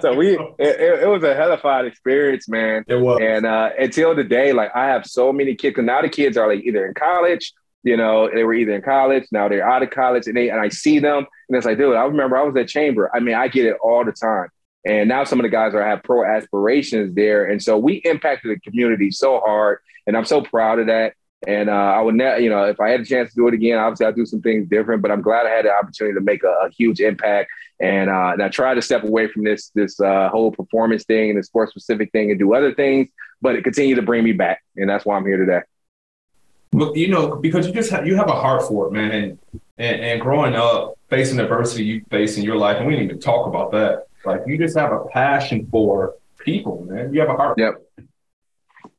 so 0.02 0.14
we, 0.16 0.38
it, 0.60 1.02
it, 1.04 1.10
was 1.10 1.24
a 1.24 1.36
hellified 1.36 1.86
experience, 1.86 2.48
man. 2.48 2.86
It 2.88 2.96
was. 2.96 3.20
And 3.22 3.46
uh, 3.46 3.72
until 3.78 4.16
the 4.16 4.24
day, 4.24 4.54
like 4.54 4.72
I 4.74 4.86
have 4.86 5.06
so 5.06 5.34
many 5.34 5.56
kids, 5.56 5.78
and 5.78 5.88
now 5.88 6.02
the 6.02 6.10
kids 6.10 6.38
are 6.38 6.48
like 6.48 6.64
either 6.64 6.86
in 6.86 6.94
college, 6.94 7.52
you 7.84 7.98
know, 7.98 8.30
they 8.34 8.44
were 8.44 8.54
either 8.54 8.76
in 8.76 8.82
college, 8.82 9.26
now 9.32 9.50
they're 9.50 9.68
out 9.68 9.84
of 9.84 9.90
college, 9.90 10.28
and 10.28 10.38
they 10.38 10.50
and 10.50 10.62
I 10.62 10.70
see 10.70 11.00
them, 11.00 11.26
and 11.50 11.58
it's 11.58 11.66
like, 11.66 11.78
dude, 11.78 11.96
I 11.96 12.04
remember 12.04 12.38
I 12.38 12.44
was 12.44 12.56
at 12.56 12.70
Chamber. 12.70 13.12
I 13.14 13.20
mean, 13.20 13.36
I 13.36 13.50
get 13.50 13.66
it 13.66 13.76
all 13.84 14.06
the 14.06 14.14
time. 14.14 14.48
And 14.86 15.10
now 15.10 15.24
some 15.26 15.40
of 15.40 15.44
the 15.44 15.50
guys 15.50 15.74
are 15.74 15.86
have 15.86 16.04
pro 16.04 16.24
aspirations 16.24 17.14
there, 17.14 17.46
and 17.46 17.62
so 17.62 17.78
we 17.78 17.96
impacted 18.06 18.52
the 18.52 18.60
community 18.62 19.12
so 19.12 19.42
hard, 19.42 19.80
and 20.08 20.16
I'm 20.16 20.26
so 20.26 20.42
proud 20.42 20.80
of 20.80 20.88
that. 20.88 21.14
And 21.48 21.70
uh, 21.70 21.74
I 21.74 22.02
would 22.02 22.16
never, 22.16 22.40
you 22.40 22.50
know, 22.50 22.64
if 22.66 22.80
I 22.80 22.90
had 22.90 23.02
a 23.02 23.06
chance 23.06 23.30
to 23.32 23.36
do 23.36 23.48
it 23.48 23.54
again, 23.54 23.78
obviously 23.78 24.06
I'd 24.06 24.16
do 24.16 24.26
some 24.26 24.42
things 24.42 24.68
different. 24.70 25.02
But 25.02 25.12
I'm 25.12 25.22
glad 25.22 25.46
I 25.46 25.50
had 25.50 25.66
the 25.66 25.74
opportunity 25.74 26.16
to 26.16 26.22
make 26.22 26.44
a, 26.44 26.66
a 26.66 26.70
huge 26.70 27.00
impact. 27.00 27.50
And, 27.80 28.10
uh, 28.10 28.32
and 28.34 28.42
I 28.42 28.50
tried 28.50 28.76
to 28.76 28.82
step 28.82 29.04
away 29.04 29.28
from 29.28 29.44
this 29.44 29.70
this 29.70 30.00
uh, 30.00 30.30
whole 30.30 30.52
performance 30.52 31.04
thing, 31.04 31.32
and 31.32 31.40
the 31.40 31.44
sports 31.44 31.72
specific 31.72 32.12
thing, 32.12 32.30
and 32.30 32.40
do 32.40 32.54
other 32.54 32.74
things. 32.74 33.10
But 33.42 33.56
it 33.56 33.64
continued 33.64 33.96
to 33.96 34.04
bring 34.04 34.24
me 34.24 34.32
back, 34.32 34.64
and 34.78 34.90
that's 34.90 35.06
why 35.06 35.18
I'm 35.18 35.26
here 35.26 35.38
today. 35.38 35.62
Well, 36.72 36.96
you 36.96 37.10
know, 37.10 37.36
because 37.36 37.68
you 37.68 37.74
just 37.74 37.92
have, 37.92 38.08
you 38.08 38.16
have 38.16 38.30
a 38.30 38.34
heart 38.34 38.64
for 38.64 38.88
it, 38.88 38.94
man, 38.94 39.12
and, 39.12 39.40
and 39.78 40.02
and 40.02 40.22
growing 40.22 40.56
up 40.56 40.98
facing 41.10 41.40
adversity 41.40 41.84
you 41.84 42.02
face 42.10 42.38
in 42.38 42.44
your 42.44 42.56
life, 42.56 42.78
and 42.78 42.88
we 42.88 42.94
didn't 42.94 43.10
even 43.10 43.20
talk 43.20 43.48
about 43.48 43.72
that. 43.72 44.06
Like 44.26 44.42
you 44.48 44.58
just 44.58 44.78
have 44.78 44.92
a 44.92 45.06
passion 45.06 45.68
for 45.70 46.16
people, 46.40 46.86
man. 46.90 47.14
You 47.14 47.20
have 47.20 47.30
a 47.30 47.36
heart. 47.36 47.58
Yep. 47.58 47.82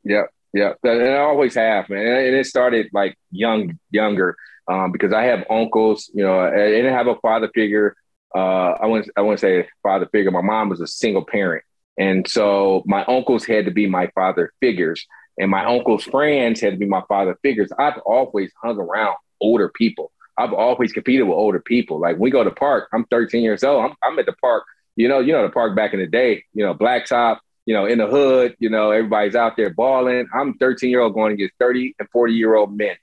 Yep. 0.04 0.33
Yeah, 0.54 0.74
and 0.84 1.02
I 1.02 1.18
always 1.18 1.56
have, 1.56 1.88
man. 1.90 2.06
And 2.06 2.36
it 2.36 2.46
started 2.46 2.88
like 2.92 3.18
young, 3.32 3.78
younger, 3.90 4.36
um, 4.68 4.92
because 4.92 5.12
I 5.12 5.24
have 5.24 5.44
uncles. 5.50 6.10
You 6.14 6.24
know, 6.24 6.38
I 6.40 6.50
didn't 6.52 6.94
have 6.94 7.08
a 7.08 7.16
father 7.16 7.50
figure. 7.52 7.96
Uh, 8.34 8.76
I 8.80 8.86
wouldn't, 8.86 9.10
I 9.16 9.22
wouldn't 9.22 9.40
say 9.40 9.68
father 9.82 10.06
figure. 10.12 10.30
My 10.30 10.42
mom 10.42 10.68
was 10.68 10.80
a 10.80 10.86
single 10.86 11.24
parent, 11.24 11.64
and 11.98 12.28
so 12.28 12.84
my 12.86 13.04
uncles 13.06 13.44
had 13.44 13.64
to 13.64 13.72
be 13.72 13.88
my 13.88 14.06
father 14.14 14.52
figures, 14.60 15.04
and 15.38 15.50
my 15.50 15.64
uncles' 15.64 16.04
friends 16.04 16.60
had 16.60 16.74
to 16.74 16.78
be 16.78 16.86
my 16.86 17.02
father 17.08 17.36
figures. 17.42 17.72
I've 17.78 17.98
always 18.06 18.52
hung 18.62 18.78
around 18.78 19.16
older 19.40 19.70
people. 19.70 20.12
I've 20.38 20.52
always 20.52 20.92
competed 20.92 21.26
with 21.26 21.36
older 21.36 21.60
people. 21.60 22.00
Like 22.00 22.18
we 22.18 22.30
go 22.30 22.44
to 22.44 22.50
park, 22.52 22.88
I'm 22.92 23.06
13 23.06 23.42
years 23.42 23.64
old. 23.64 23.84
I'm, 23.84 23.96
I'm 24.04 24.18
at 24.20 24.26
the 24.26 24.34
park. 24.34 24.64
You 24.96 25.08
know, 25.08 25.20
you 25.20 25.32
know 25.32 25.42
the 25.42 25.52
park 25.52 25.76
back 25.76 25.94
in 25.94 26.00
the 26.00 26.06
day. 26.06 26.44
You 26.54 26.64
know, 26.64 26.74
blacktop 26.74 27.38
you 27.66 27.74
know, 27.74 27.86
in 27.86 27.98
the 27.98 28.06
hood, 28.06 28.56
you 28.58 28.68
know, 28.68 28.90
everybody's 28.90 29.34
out 29.34 29.56
there 29.56 29.70
balling. 29.70 30.26
I'm 30.34 30.54
13 30.58 30.90
year 30.90 31.00
old 31.00 31.14
going 31.14 31.32
against 31.32 31.54
30 31.58 31.94
and 31.98 32.08
40 32.10 32.34
year 32.34 32.54
old 32.54 32.76
men 32.76 32.96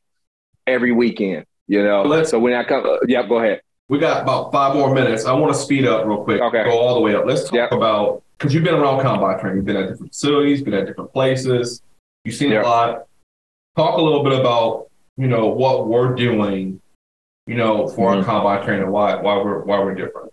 every 0.68 0.92
weekend, 0.92 1.46
you 1.68 1.84
know. 1.84 2.04
Let's, 2.04 2.30
so 2.30 2.40
when 2.40 2.54
I 2.54 2.64
come, 2.64 2.86
uh, 2.86 2.98
yeah, 3.08 3.28
go 3.28 3.40
ahead. 3.40 3.62
We 3.90 4.00
got 4.00 4.22
about 4.22 4.52
five 4.52 4.76
more 4.76 4.94
minutes. 4.94 5.26
I 5.26 5.34
want 5.34 5.54
to 5.54 5.60
speed 5.60 5.86
up 5.86 6.06
real 6.06 6.24
quick. 6.24 6.42
Okay. 6.42 6.64
Go 6.64 6.80
all 6.80 6.96
the 6.96 7.02
way 7.02 7.14
up. 7.14 7.26
Let's 7.26 7.44
talk 7.44 7.54
yep. 7.54 7.72
about 7.74 8.24
because 8.38 8.54
you've 8.54 8.64
been 8.64 8.76
around 8.76 9.02
combine 9.02 9.40
training. 9.40 9.58
You've 9.58 9.66
been 9.66 9.76
at 9.76 9.90
different 9.90 10.14
facilities, 10.14 10.62
been 10.62 10.74
at 10.74 10.86
different 10.86 11.12
places. 11.12 11.82
You've 12.24 12.36
seen 12.36 12.52
yep. 12.52 12.64
a 12.64 12.68
lot. 12.68 13.08
Talk 13.76 13.98
a 13.98 14.02
little 14.02 14.24
bit 14.24 14.40
about 14.40 14.88
you 15.18 15.28
know 15.28 15.48
what 15.48 15.88
we're 15.88 16.16
doing, 16.16 16.80
you 17.48 17.56
know, 17.56 17.88
for 17.90 18.12
mm-hmm. 18.12 18.20
our 18.20 18.26
combine 18.26 18.64
training. 18.64 18.90
Why 18.90 19.16
why 19.16 19.38
we're 19.38 19.64
why 19.64 19.80
we're 19.80 19.96
different. 19.96 20.32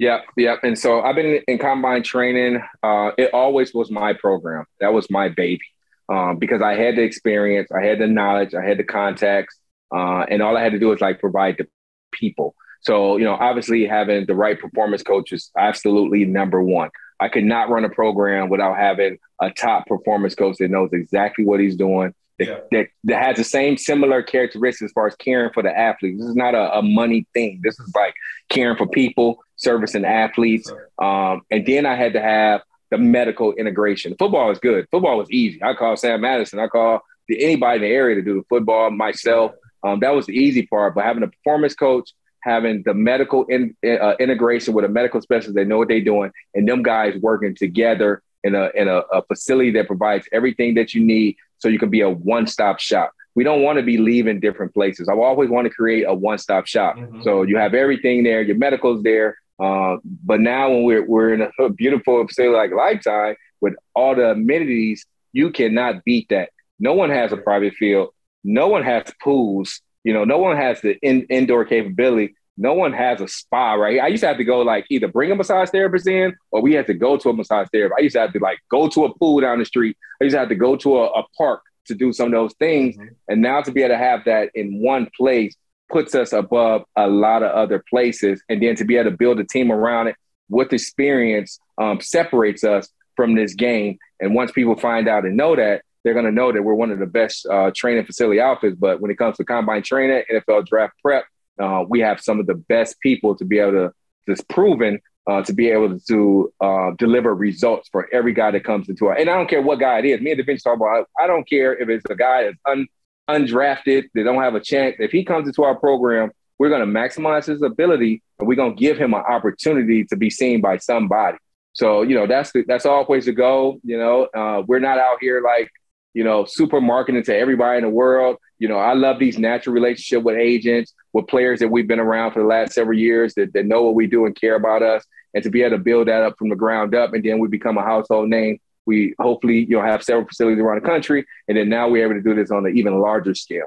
Yep, 0.00 0.24
yep. 0.38 0.60
And 0.62 0.78
so 0.78 1.02
I've 1.02 1.14
been 1.14 1.42
in 1.46 1.58
combine 1.58 2.02
training. 2.02 2.62
Uh, 2.82 3.10
it 3.18 3.34
always 3.34 3.74
was 3.74 3.90
my 3.90 4.14
program. 4.14 4.64
That 4.80 4.94
was 4.94 5.10
my 5.10 5.28
baby 5.28 5.60
um, 6.08 6.38
because 6.38 6.62
I 6.62 6.74
had 6.74 6.96
the 6.96 7.02
experience, 7.02 7.70
I 7.70 7.84
had 7.84 7.98
the 7.98 8.06
knowledge, 8.06 8.54
I 8.54 8.64
had 8.64 8.78
the 8.78 8.84
contacts, 8.84 9.58
uh, 9.94 10.24
and 10.30 10.40
all 10.40 10.56
I 10.56 10.62
had 10.62 10.72
to 10.72 10.78
do 10.78 10.88
was 10.88 11.02
like 11.02 11.20
provide 11.20 11.56
the 11.58 11.68
people. 12.12 12.54
So 12.80 13.18
you 13.18 13.24
know, 13.24 13.34
obviously 13.34 13.86
having 13.86 14.24
the 14.24 14.34
right 14.34 14.58
performance 14.58 15.02
coach 15.02 15.32
is 15.32 15.50
absolutely 15.58 16.24
number 16.24 16.62
one. 16.62 16.88
I 17.20 17.28
could 17.28 17.44
not 17.44 17.68
run 17.68 17.84
a 17.84 17.90
program 17.90 18.48
without 18.48 18.78
having 18.78 19.18
a 19.38 19.50
top 19.50 19.86
performance 19.86 20.34
coach 20.34 20.56
that 20.60 20.70
knows 20.70 20.88
exactly 20.94 21.44
what 21.44 21.60
he's 21.60 21.76
doing, 21.76 22.14
that, 22.38 22.48
yeah. 22.48 22.58
that, 22.70 22.86
that, 23.04 23.22
has 23.22 23.36
the 23.36 23.44
same 23.44 23.76
similar 23.76 24.22
characteristics 24.22 24.90
as 24.90 24.92
far 24.92 25.06
as 25.06 25.14
caring 25.16 25.52
for 25.52 25.62
the 25.62 25.76
athletes. 25.76 26.20
This 26.20 26.30
is 26.30 26.36
not 26.36 26.54
a, 26.54 26.78
a 26.78 26.82
money 26.82 27.26
thing. 27.34 27.60
This 27.62 27.78
is 27.78 27.92
like 27.94 28.14
caring 28.48 28.78
for 28.78 28.86
people, 28.86 29.44
servicing 29.60 30.04
athletes. 30.04 30.70
Um, 31.00 31.42
and 31.50 31.64
then 31.66 31.86
I 31.86 31.94
had 31.94 32.14
to 32.14 32.20
have 32.20 32.62
the 32.90 32.98
medical 32.98 33.52
integration. 33.52 34.16
Football 34.18 34.50
is 34.50 34.58
good. 34.58 34.86
Football 34.90 35.18
was 35.18 35.30
easy. 35.30 35.62
I 35.62 35.74
call 35.74 35.96
Sam 35.96 36.20
Madison. 36.22 36.58
I 36.58 36.66
call 36.66 37.02
anybody 37.30 37.76
in 37.76 37.82
the 37.82 37.88
area 37.88 38.16
to 38.16 38.22
do 38.22 38.34
the 38.34 38.44
football 38.48 38.90
myself. 38.90 39.52
Um, 39.84 40.00
that 40.00 40.14
was 40.14 40.26
the 40.26 40.32
easy 40.32 40.66
part. 40.66 40.94
But 40.94 41.04
having 41.04 41.22
a 41.22 41.28
performance 41.28 41.74
coach, 41.74 42.10
having 42.42 42.82
the 42.84 42.94
medical 42.94 43.44
in, 43.44 43.76
uh, 43.84 44.14
integration 44.18 44.74
with 44.74 44.84
a 44.84 44.88
medical 44.88 45.20
specialist, 45.20 45.54
they 45.54 45.64
know 45.64 45.78
what 45.78 45.88
they're 45.88 46.00
doing, 46.00 46.32
and 46.54 46.68
them 46.68 46.82
guys 46.82 47.16
working 47.20 47.54
together 47.54 48.22
in 48.42 48.54
a 48.54 48.70
in 48.74 48.88
a, 48.88 48.98
a 49.12 49.22
facility 49.26 49.70
that 49.72 49.86
provides 49.86 50.26
everything 50.32 50.74
that 50.74 50.94
you 50.94 51.04
need, 51.04 51.36
so 51.58 51.68
you 51.68 51.78
can 51.78 51.90
be 51.90 52.00
a 52.00 52.10
one 52.10 52.46
stop 52.46 52.80
shop. 52.80 53.12
We 53.36 53.44
don't 53.44 53.62
want 53.62 53.78
to 53.78 53.84
be 53.84 53.96
leaving 53.96 54.40
different 54.40 54.74
places. 54.74 55.08
I 55.08 55.14
always 55.14 55.50
want 55.50 55.66
to 55.66 55.70
create 55.70 56.04
a 56.04 56.14
one 56.14 56.38
stop 56.38 56.66
shop. 56.66 56.96
Mm-hmm. 56.96 57.22
So 57.22 57.42
you 57.42 57.56
have 57.58 57.74
everything 57.74 58.24
there. 58.24 58.42
Your 58.42 58.56
medical's 58.56 59.02
there. 59.02 59.36
Uh, 59.60 59.98
but 60.04 60.40
now 60.40 60.70
when 60.70 60.84
we're 60.84 61.06
we're 61.06 61.34
in 61.34 61.48
a 61.58 61.68
beautiful 61.76 62.26
facility 62.26 62.56
like 62.56 62.72
Lifetime 62.72 63.36
with 63.60 63.74
all 63.94 64.14
the 64.14 64.30
amenities, 64.30 65.04
you 65.32 65.50
cannot 65.50 66.04
beat 66.04 66.28
that. 66.30 66.50
No 66.78 66.94
one 66.94 67.10
has 67.10 67.32
a 67.32 67.36
private 67.36 67.74
field. 67.74 68.10
No 68.42 68.68
one 68.68 68.82
has 68.82 69.12
pools. 69.22 69.80
You 70.02 70.14
know, 70.14 70.24
no 70.24 70.38
one 70.38 70.56
has 70.56 70.80
the 70.80 70.96
in, 71.02 71.22
indoor 71.28 71.66
capability. 71.66 72.34
No 72.56 72.74
one 72.74 72.92
has 72.92 73.20
a 73.20 73.28
spa, 73.28 73.74
right? 73.74 74.00
I 74.00 74.08
used 74.08 74.22
to 74.22 74.28
have 74.28 74.38
to 74.38 74.44
go 74.44 74.60
like 74.62 74.86
either 74.90 75.08
bring 75.08 75.30
a 75.30 75.34
massage 75.34 75.70
therapist 75.70 76.06
in 76.06 76.34
or 76.50 76.62
we 76.62 76.74
had 76.74 76.86
to 76.86 76.94
go 76.94 77.16
to 77.16 77.28
a 77.30 77.32
massage 77.32 77.68
therapist. 77.72 77.98
I 77.98 78.02
used 78.02 78.14
to 78.14 78.20
have 78.20 78.32
to 78.32 78.38
like 78.38 78.58
go 78.70 78.88
to 78.88 79.04
a 79.04 79.14
pool 79.14 79.40
down 79.40 79.58
the 79.58 79.64
street. 79.64 79.96
I 80.20 80.24
used 80.24 80.34
to 80.34 80.40
have 80.40 80.48
to 80.48 80.54
go 80.54 80.76
to 80.76 80.98
a, 80.98 81.06
a 81.06 81.24
park 81.36 81.62
to 81.86 81.94
do 81.94 82.12
some 82.12 82.26
of 82.26 82.32
those 82.32 82.54
things. 82.54 82.96
Mm-hmm. 82.96 83.14
And 83.28 83.42
now 83.42 83.62
to 83.62 83.72
be 83.72 83.82
able 83.82 83.94
to 83.94 83.98
have 83.98 84.24
that 84.24 84.50
in 84.54 84.82
one 84.82 85.08
place 85.16 85.54
puts 85.90 86.14
us 86.14 86.32
above 86.32 86.84
a 86.96 87.08
lot 87.08 87.42
of 87.42 87.50
other 87.50 87.82
places. 87.88 88.42
And 88.48 88.62
then 88.62 88.76
to 88.76 88.84
be 88.84 88.96
able 88.96 89.10
to 89.10 89.16
build 89.16 89.40
a 89.40 89.44
team 89.44 89.70
around 89.70 90.08
it 90.08 90.16
with 90.48 90.72
experience 90.72 91.58
um, 91.78 92.00
separates 92.00 92.64
us 92.64 92.88
from 93.16 93.34
this 93.34 93.54
game. 93.54 93.98
And 94.20 94.34
once 94.34 94.52
people 94.52 94.76
find 94.76 95.08
out 95.08 95.24
and 95.24 95.36
know 95.36 95.56
that, 95.56 95.82
they're 96.02 96.14
going 96.14 96.26
to 96.26 96.32
know 96.32 96.52
that 96.52 96.62
we're 96.62 96.74
one 96.74 96.90
of 96.90 96.98
the 96.98 97.06
best 97.06 97.46
uh, 97.46 97.70
training 97.74 98.06
facility 98.06 98.40
outfits. 98.40 98.76
But 98.76 99.00
when 99.00 99.10
it 99.10 99.18
comes 99.18 99.36
to 99.36 99.44
combine 99.44 99.82
training, 99.82 100.22
NFL 100.32 100.66
draft 100.66 100.94
prep, 101.02 101.24
uh, 101.58 101.84
we 101.86 102.00
have 102.00 102.20
some 102.20 102.40
of 102.40 102.46
the 102.46 102.54
best 102.54 102.98
people 103.00 103.36
to 103.36 103.44
be 103.44 103.58
able 103.58 103.72
to 103.72 103.92
just 104.26 104.48
proven 104.48 105.00
uh, 105.26 105.42
to 105.42 105.52
be 105.52 105.68
able 105.68 105.98
to 105.98 106.52
uh, 106.60 106.90
deliver 106.98 107.34
results 107.34 107.88
for 107.92 108.08
every 108.12 108.32
guy 108.32 108.50
that 108.50 108.64
comes 108.64 108.88
into 108.88 109.06
our. 109.06 109.14
And 109.14 109.28
I 109.28 109.34
don't 109.34 109.48
care 109.48 109.62
what 109.62 109.78
guy 109.78 109.98
it 109.98 110.04
is. 110.06 110.20
Me 110.20 110.30
and 110.30 110.38
Da 110.38 110.44
Vinci 110.44 110.62
talk 110.62 110.76
about. 110.76 111.06
I, 111.18 111.24
I 111.24 111.26
don't 111.26 111.48
care 111.48 111.76
if 111.76 111.88
it's 111.88 112.04
a 112.10 112.16
guy 112.16 112.44
that's 112.44 112.56
un, 112.66 112.86
undrafted, 113.34 114.04
they 114.14 114.22
don't 114.22 114.42
have 114.42 114.54
a 114.54 114.60
chance. 114.60 114.96
If 114.98 115.10
he 115.10 115.24
comes 115.24 115.46
into 115.46 115.62
our 115.62 115.76
program, 115.76 116.30
we're 116.58 116.68
going 116.68 116.86
to 116.86 117.00
maximize 117.00 117.46
his 117.46 117.62
ability, 117.62 118.22
and 118.38 118.46
we're 118.46 118.54
going 118.54 118.76
to 118.76 118.80
give 118.80 118.98
him 118.98 119.14
an 119.14 119.20
opportunity 119.20 120.04
to 120.04 120.16
be 120.16 120.28
seen 120.28 120.60
by 120.60 120.76
somebody. 120.76 121.38
So 121.72 122.02
you 122.02 122.14
know 122.14 122.26
that's 122.26 122.52
the, 122.52 122.64
that's 122.66 122.86
always 122.86 123.24
to 123.26 123.32
go. 123.32 123.80
You 123.84 123.98
know, 123.98 124.24
uh, 124.34 124.62
we're 124.66 124.80
not 124.80 124.98
out 124.98 125.18
here 125.20 125.40
like 125.42 125.70
you 126.14 126.24
know 126.24 126.44
super 126.44 126.80
marketing 126.80 127.22
to 127.24 127.36
everybody 127.36 127.78
in 127.78 127.84
the 127.84 127.90
world. 127.90 128.36
You 128.58 128.68
know, 128.68 128.76
I 128.76 128.92
love 128.92 129.18
these 129.18 129.38
natural 129.38 129.74
relationship 129.74 130.22
with 130.22 130.36
agents, 130.36 130.92
with 131.12 131.28
players 131.28 131.60
that 131.60 131.68
we've 131.68 131.88
been 131.88 132.00
around 132.00 132.32
for 132.32 132.40
the 132.40 132.48
last 132.48 132.72
several 132.72 132.98
years 132.98 133.32
that, 133.34 133.54
that 133.54 133.64
know 133.64 133.82
what 133.82 133.94
we 133.94 134.06
do 134.06 134.26
and 134.26 134.38
care 134.38 134.56
about 134.56 134.82
us, 134.82 135.04
and 135.32 135.42
to 135.44 135.50
be 135.50 135.62
able 135.62 135.78
to 135.78 135.82
build 135.82 136.08
that 136.08 136.22
up 136.22 136.34
from 136.38 136.50
the 136.50 136.56
ground 136.56 136.94
up, 136.94 137.14
and 137.14 137.24
then 137.24 137.38
we 137.38 137.48
become 137.48 137.78
a 137.78 137.82
household 137.82 138.28
name. 138.28 138.58
We 138.86 139.14
hopefully 139.18 139.66
you 139.68 139.76
know 139.76 139.82
have 139.82 140.02
several 140.02 140.26
facilities 140.26 140.58
around 140.60 140.82
the 140.82 140.88
country, 140.88 141.26
and 141.48 141.56
then 141.56 141.68
now 141.68 141.88
we're 141.88 142.04
able 142.04 142.14
to 142.14 142.22
do 142.22 142.34
this 142.34 142.50
on 142.50 142.66
an 142.66 142.76
even 142.76 142.98
larger 142.98 143.34
scale. 143.34 143.66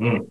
Mm. 0.00 0.30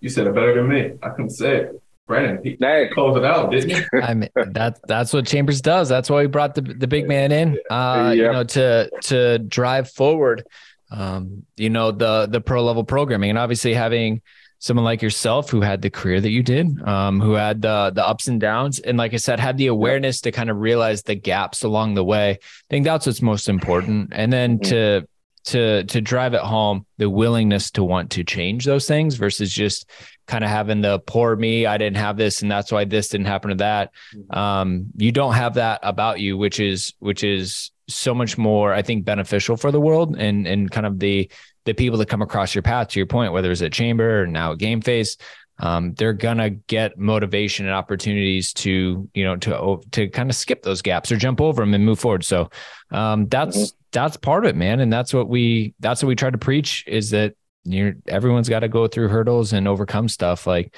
You 0.00 0.08
said 0.08 0.26
it 0.26 0.34
better 0.34 0.54
than 0.54 0.68
me. 0.68 0.92
I 1.02 1.10
can 1.10 1.30
say 1.30 1.56
it. 1.56 1.82
Brandon, 2.08 2.40
he 2.42 2.56
hey. 2.58 2.88
closed 2.92 3.18
it 3.18 3.24
out, 3.24 3.50
didn't 3.50 3.70
he? 3.70 3.82
I 4.02 4.14
mean, 4.14 4.30
that 4.34 4.80
that's 4.88 5.12
what 5.12 5.26
Chambers 5.26 5.60
does. 5.60 5.90
That's 5.90 6.08
why 6.08 6.22
we 6.22 6.26
brought 6.26 6.54
the 6.54 6.62
the 6.62 6.86
big 6.86 7.06
man 7.06 7.32
in, 7.32 7.58
uh, 7.70 8.14
you 8.16 8.22
know, 8.22 8.44
to 8.44 8.90
to 9.02 9.38
drive 9.38 9.90
forward, 9.90 10.46
um, 10.90 11.44
you 11.58 11.68
know, 11.68 11.92
the 11.92 12.26
the 12.26 12.40
pro 12.40 12.64
level 12.64 12.82
programming, 12.82 13.28
and 13.28 13.38
obviously 13.38 13.74
having 13.74 14.22
someone 14.58 14.84
like 14.84 15.02
yourself 15.02 15.50
who 15.50 15.60
had 15.60 15.82
the 15.82 15.90
career 15.90 16.20
that 16.20 16.30
you 16.30 16.42
did, 16.42 16.80
um, 16.86 17.20
who 17.20 17.32
had 17.32 17.62
the 17.62 17.92
the 17.94 18.06
ups 18.06 18.28
and 18.28 18.40
downs, 18.40 18.78
and 18.78 18.98
like 18.98 19.14
I 19.14 19.18
said, 19.18 19.40
had 19.40 19.56
the 19.56 19.68
awareness 19.68 20.20
to 20.22 20.32
kind 20.32 20.50
of 20.50 20.58
realize 20.58 21.02
the 21.02 21.14
gaps 21.14 21.62
along 21.62 21.94
the 21.94 22.04
way. 22.04 22.30
I 22.32 22.38
think 22.70 22.84
that's 22.84 23.06
what's 23.06 23.22
most 23.22 23.48
important, 23.48 24.12
and 24.12 24.32
then 24.32 24.58
mm-hmm. 24.58 24.70
to 24.70 25.08
to 25.44 25.84
to 25.84 26.00
drive 26.00 26.34
it 26.34 26.40
home 26.40 26.84
the 26.98 27.08
willingness 27.08 27.70
to 27.70 27.84
want 27.84 28.10
to 28.10 28.24
change 28.24 28.64
those 28.64 28.86
things 28.86 29.14
versus 29.14 29.50
just 29.50 29.88
kind 30.26 30.44
of 30.44 30.50
having 30.50 30.82
the 30.82 30.98
poor 31.00 31.34
me 31.34 31.64
i 31.64 31.78
didn't 31.78 31.96
have 31.96 32.16
this 32.16 32.42
and 32.42 32.50
that's 32.50 32.70
why 32.70 32.84
this 32.84 33.08
didn't 33.08 33.26
happen 33.26 33.50
to 33.50 33.56
that 33.56 33.92
mm-hmm. 34.14 34.38
um, 34.38 34.86
you 34.96 35.10
don't 35.10 35.34
have 35.34 35.54
that 35.54 35.80
about 35.82 36.20
you 36.20 36.36
which 36.36 36.60
is 36.60 36.92
which 36.98 37.24
is 37.24 37.70
so 37.88 38.14
much 38.14 38.36
more 38.38 38.72
i 38.72 38.82
think 38.82 39.04
beneficial 39.04 39.56
for 39.56 39.72
the 39.72 39.80
world 39.80 40.16
and 40.16 40.46
and 40.46 40.70
kind 40.70 40.86
of 40.86 40.98
the 40.98 41.30
the 41.64 41.74
people 41.74 41.98
that 41.98 42.08
come 42.08 42.22
across 42.22 42.54
your 42.54 42.62
path 42.62 42.88
to 42.88 42.98
your 42.98 43.06
point 43.06 43.32
whether 43.32 43.50
it's 43.50 43.60
a 43.60 43.70
chamber 43.70 44.22
or 44.22 44.26
now 44.26 44.52
a 44.52 44.56
game 44.56 44.80
face 44.80 45.16
um, 45.60 45.94
they're 45.94 46.12
gonna 46.12 46.50
get 46.50 46.98
motivation 46.98 47.66
and 47.66 47.74
opportunities 47.74 48.52
to 48.54 49.08
you 49.12 49.24
know 49.24 49.36
to 49.36 49.80
to 49.90 50.08
kind 50.08 50.30
of 50.30 50.36
skip 50.36 50.62
those 50.62 50.82
gaps 50.82 51.10
or 51.10 51.16
jump 51.16 51.40
over 51.40 51.62
them 51.62 51.74
and 51.74 51.84
move 51.84 51.98
forward. 51.98 52.24
So 52.24 52.50
um, 52.90 53.26
that's 53.26 53.56
mm-hmm. 53.56 53.76
that's 53.90 54.16
part 54.16 54.44
of 54.44 54.50
it, 54.50 54.56
man, 54.56 54.80
and 54.80 54.92
that's 54.92 55.12
what 55.12 55.28
we 55.28 55.74
that's 55.80 56.02
what 56.02 56.08
we 56.08 56.14
try 56.14 56.30
to 56.30 56.38
preach 56.38 56.84
is 56.86 57.10
that 57.10 57.34
you're 57.64 57.94
everyone's 58.06 58.48
got 58.48 58.60
to 58.60 58.68
go 58.68 58.86
through 58.86 59.08
hurdles 59.08 59.52
and 59.52 59.66
overcome 59.66 60.08
stuff. 60.08 60.46
Like 60.46 60.74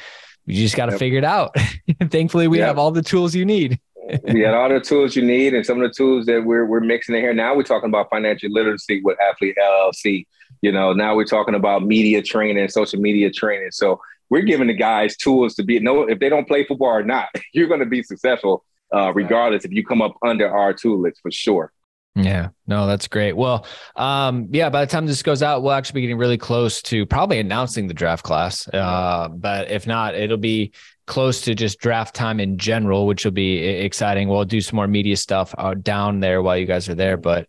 you 0.47 0.55
just 0.55 0.77
got 0.77 0.87
to 0.87 0.93
yep. 0.93 0.99
figure 0.99 1.19
it 1.19 1.25
out. 1.25 1.55
Thankfully, 2.11 2.49
we 2.49 2.59
yep. 2.59 2.69
have 2.69 2.79
all 2.79 2.91
the 2.91 3.03
tools 3.03 3.35
you 3.35 3.45
need. 3.45 3.79
We 4.25 4.41
had 4.41 4.55
all 4.55 4.69
the 4.69 4.81
tools 4.85 5.17
you 5.17 5.23
need, 5.23 5.55
and 5.55 5.65
some 5.65 5.81
of 5.81 5.89
the 5.89 5.95
tools 5.95 6.27
that 6.27 6.45
we're 6.45 6.65
we're 6.67 6.81
mixing 6.81 7.15
in 7.15 7.21
here. 7.21 7.35
Now 7.35 7.55
we're 7.55 7.63
talking 7.63 7.89
about 7.89 8.11
financial 8.11 8.51
literacy 8.51 9.01
with 9.03 9.19
Athlete 9.21 9.57
LLC. 9.61 10.27
You 10.63 10.73
know, 10.73 10.93
now 10.93 11.15
we're 11.15 11.25
talking 11.25 11.55
about 11.55 11.85
media 11.85 12.23
training, 12.23 12.69
social 12.69 13.01
media 13.01 13.31
training. 13.31 13.71
So 13.73 14.01
we're 14.29 14.43
giving 14.43 14.69
the 14.69 14.75
guys 14.75 15.17
tools 15.17 15.55
to 15.57 15.63
be 15.63 15.79
no 15.81 16.03
if 16.03 16.19
they 16.19 16.29
don't 16.29 16.47
play 16.47 16.65
football 16.65 16.89
or 16.89 17.03
not, 17.03 17.29
you're 17.53 17.69
going 17.69 17.81
to 17.81 17.87
be 17.87 18.03
successful 18.03 18.65
uh, 18.95 19.13
regardless 19.15 19.65
if 19.65 19.73
you 19.73 19.85
come 19.85 20.03
up 20.03 20.17
under 20.23 20.51
our 20.51 20.73
toolets 20.73 21.21
for 21.21 21.31
sure. 21.31 21.73
Yeah, 22.17 22.49
no, 22.67 22.89
that's 22.89 23.07
great. 23.07 23.37
Well, 23.37 23.67
um, 23.95 24.49
yeah, 24.51 24.69
by 24.69 24.85
the 24.85 24.91
time 24.91 25.07
this 25.07 25.23
goes 25.23 25.43
out, 25.43 25.63
we'll 25.63 25.73
actually 25.73 26.01
be 26.01 26.07
getting 26.09 26.19
really 26.19 26.39
close 26.39 26.83
to 26.83 27.07
probably 27.07 27.39
announcing 27.39 27.87
the 27.87 27.95
draft 27.95 28.25
class. 28.25 28.69
Uh, 28.69 29.29
but 29.29 29.71
if 29.71 29.87
not, 29.87 30.17
it'll 30.17 30.37
be 30.37 30.73
close 31.11 31.41
to 31.41 31.57
just 31.57 31.81
draft 31.81 32.15
time 32.15 32.39
in 32.39 32.57
general, 32.57 33.05
which 33.05 33.25
will 33.25 33.33
be 33.33 33.59
exciting. 33.59 34.29
We'll 34.29 34.45
do 34.45 34.61
some 34.61 34.77
more 34.77 34.87
media 34.87 35.17
stuff 35.17 35.53
out 35.59 35.77
uh, 35.77 35.81
down 35.83 36.21
there 36.21 36.41
while 36.41 36.57
you 36.57 36.67
guys 36.67 36.89
are 36.89 36.95
there. 36.95 37.17
But 37.17 37.49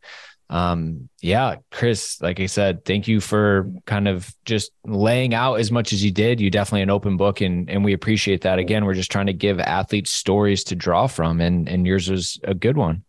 um, 0.49 1.09
yeah, 1.22 1.57
Chris, 1.70 2.20
like 2.22 2.39
I 2.39 2.47
said, 2.47 2.84
thank 2.86 3.07
you 3.07 3.22
for 3.22 3.72
kind 3.86 4.07
of 4.07 4.34
just 4.45 4.72
laying 4.84 5.36
out 5.36 5.59
as 5.59 5.72
much 5.72 5.93
as 5.93 6.03
you 6.03 6.09
did. 6.09 6.41
You 6.41 6.49
definitely 6.49 6.82
an 6.82 6.89
open 6.89 7.18
book 7.18 7.39
and 7.39 7.70
and 7.70 7.86
we 7.86 7.93
appreciate 7.93 8.41
that. 8.41 8.57
Again, 8.57 8.84
we're 8.84 8.95
just 8.95 9.12
trying 9.12 9.28
to 9.28 9.34
give 9.34 9.59
athletes 9.59 10.09
stories 10.09 10.64
to 10.66 10.76
draw 10.76 11.05
from 11.05 11.39
and 11.39 11.70
and 11.70 11.86
yours 11.86 12.09
was 12.09 12.39
a 12.43 12.55
good 12.55 12.78
one. 12.78 13.03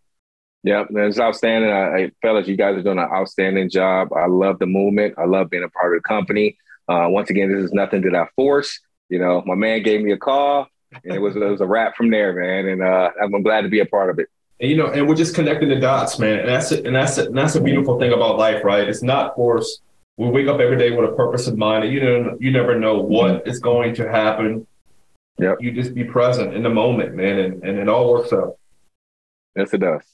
Yeah, 0.65 0.85
it's 0.91 1.19
outstanding. 1.19 1.71
I, 1.71 1.97
I 1.97 2.11
fellas, 2.21 2.47
you 2.47 2.59
guys 2.59 2.77
are 2.77 2.83
doing 2.83 2.99
an 2.99 3.09
outstanding 3.11 3.71
job. 3.71 4.13
I 4.13 4.27
love 4.27 4.59
the 4.59 4.67
movement. 4.67 5.15
I 5.17 5.25
love 5.25 5.49
being 5.49 5.65
a 5.65 5.71
part 5.71 5.97
of 5.97 6.03
the 6.03 6.07
company. 6.07 6.59
Uh, 6.89 7.07
once 7.09 7.31
again, 7.31 7.51
this 7.51 7.65
is 7.65 7.73
nothing 7.73 8.03
that 8.03 8.15
I 8.15 8.27
force. 8.37 8.79
You 9.13 9.19
know, 9.19 9.43
my 9.45 9.55
man 9.55 9.83
gave 9.83 10.01
me 10.01 10.13
a 10.13 10.17
call 10.17 10.69
and 11.05 11.13
it 11.15 11.19
was, 11.19 11.37
it 11.37 11.41
was 11.41 11.61
a 11.61 11.67
wrap 11.67 11.97
from 11.97 12.11
there, 12.11 12.33
man. 12.33 12.67
And 12.67 12.83
uh, 12.83 13.11
I'm 13.23 13.43
glad 13.43 13.61
to 13.61 13.69
be 13.69 13.81
a 13.81 13.85
part 13.85 14.09
of 14.09 14.19
it. 14.19 14.29
And, 14.59 14.71
you 14.71 14.77
know, 14.79 14.87
and 14.87 15.07
we're 15.07 15.17
just 15.17 15.35
connecting 15.35 15.69
the 15.69 15.79
dots, 15.79 16.19
man. 16.19 16.39
And 16.39 16.49
that's 16.49 16.73
it. 16.73 16.87
And 16.87 16.97
that's 16.97 17.19
it. 17.19 17.27
And 17.27 17.37
that's 17.37 17.55
a 17.55 17.61
beautiful 17.61 17.99
thing 18.01 18.15
about 18.15 18.39
life, 18.39 18.65
right? 18.65 18.89
It's 18.89 19.03
not 19.03 19.35
forced. 19.35 19.83
We 20.17 20.31
wake 20.31 20.49
up 20.49 20.61
every 20.61 20.79
day 20.79 20.93
with 20.93 21.11
a 21.11 21.13
purpose 21.13 21.47
in 21.47 21.59
mind. 21.59 21.85
And 21.85 21.93
you 21.93 22.01
know, 22.01 22.39
you 22.41 22.51
never 22.53 22.79
know 22.79 23.03
what 23.03 23.47
is 23.47 23.59
going 23.59 23.95
to 23.97 24.11
happen. 24.11 24.67
Yep. 25.39 25.59
You 25.61 25.73
just 25.73 25.95
be 25.95 26.05
present 26.05 26.55
in 26.55 26.63
the 26.63 26.71
moment, 26.71 27.15
man, 27.15 27.39
and, 27.39 27.63
and 27.65 27.79
it 27.79 27.91
all 27.91 28.11
works 28.11 28.33
out. 28.33 28.57
Yes, 29.55 29.75
it 29.75 29.79
does. 29.79 30.05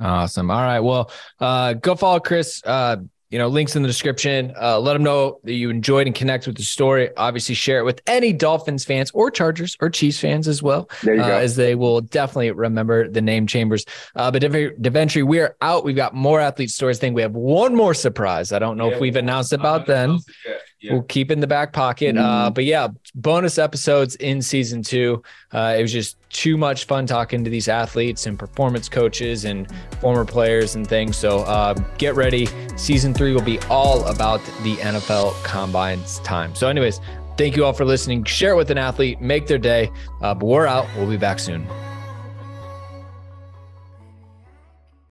Awesome. 0.00 0.50
All 0.50 0.60
right. 0.60 0.80
Well, 0.80 1.08
uh, 1.38 1.74
go 1.74 1.94
follow 1.94 2.18
Chris. 2.18 2.62
Uh, 2.64 2.96
you 3.30 3.38
know, 3.38 3.46
links 3.46 3.76
in 3.76 3.82
the 3.82 3.88
description. 3.88 4.52
Uh, 4.60 4.78
let 4.78 4.92
them 4.94 5.04
know 5.04 5.40
that 5.44 5.52
you 5.52 5.70
enjoyed 5.70 6.06
and 6.06 6.16
connect 6.16 6.46
with 6.46 6.56
the 6.56 6.64
story. 6.64 7.10
Obviously, 7.16 7.54
share 7.54 7.78
it 7.78 7.84
with 7.84 8.02
any 8.06 8.32
Dolphins 8.32 8.84
fans 8.84 9.10
or 9.12 9.30
Chargers 9.30 9.76
or 9.80 9.88
Chiefs 9.88 10.18
fans 10.18 10.48
as 10.48 10.62
well, 10.62 10.90
uh, 11.06 11.12
as 11.12 11.54
they 11.56 11.76
will 11.76 12.00
definitely 12.00 12.50
remember 12.50 13.08
the 13.08 13.22
name 13.22 13.46
Chambers. 13.46 13.84
Uh, 14.16 14.30
but 14.30 14.42
eventually, 14.42 15.22
we 15.22 15.38
are 15.38 15.56
out. 15.62 15.84
We've 15.84 15.96
got 15.96 16.14
more 16.14 16.40
athlete 16.40 16.70
stories. 16.70 16.98
I 16.98 17.00
think 17.00 17.14
we 17.14 17.22
have 17.22 17.34
one 17.34 17.74
more 17.74 17.94
surprise. 17.94 18.52
I 18.52 18.58
don't 18.58 18.76
know 18.76 18.88
yeah, 18.88 18.94
if 18.94 19.00
we've 19.00 19.16
announced 19.16 19.52
about 19.52 19.86
then. 19.86 20.18
Yeah. 20.80 20.94
We'll 20.94 21.02
keep 21.02 21.30
in 21.30 21.40
the 21.40 21.46
back 21.46 21.72
pocket. 21.72 22.16
Uh, 22.16 22.20
mm-hmm. 22.20 22.46
Uh, 22.46 22.50
but 22.50 22.64
yeah, 22.64 22.88
bonus 23.14 23.58
episodes 23.58 24.16
in 24.16 24.40
season 24.40 24.82
two. 24.82 25.22
Uh, 25.52 25.76
it 25.78 25.82
was 25.82 25.92
just 25.92 26.16
too 26.30 26.56
much 26.56 26.84
fun 26.84 27.06
talking 27.06 27.44
to 27.44 27.50
these 27.50 27.68
athletes 27.68 28.26
and 28.26 28.38
performance 28.38 28.88
coaches 28.88 29.44
and 29.44 29.68
former 30.00 30.24
players 30.24 30.76
and 30.76 30.86
things. 30.86 31.16
So 31.16 31.40
uh, 31.40 31.74
get 31.98 32.14
ready. 32.14 32.48
Season 32.76 33.12
three 33.12 33.32
will 33.34 33.42
be 33.42 33.58
all 33.68 34.04
about 34.06 34.40
the 34.62 34.76
NFL 34.76 35.34
Combine's 35.44 36.18
time. 36.20 36.54
So, 36.54 36.68
anyways, 36.68 37.00
thank 37.36 37.56
you 37.56 37.64
all 37.64 37.74
for 37.74 37.84
listening. 37.84 38.24
Share 38.24 38.52
it 38.52 38.56
with 38.56 38.70
an 38.70 38.78
athlete, 38.78 39.20
make 39.20 39.46
their 39.46 39.58
day. 39.58 39.90
Uh, 40.22 40.34
but 40.34 40.46
we're 40.46 40.66
out. 40.66 40.86
We'll 40.96 41.10
be 41.10 41.18
back 41.18 41.38
soon. 41.38 41.66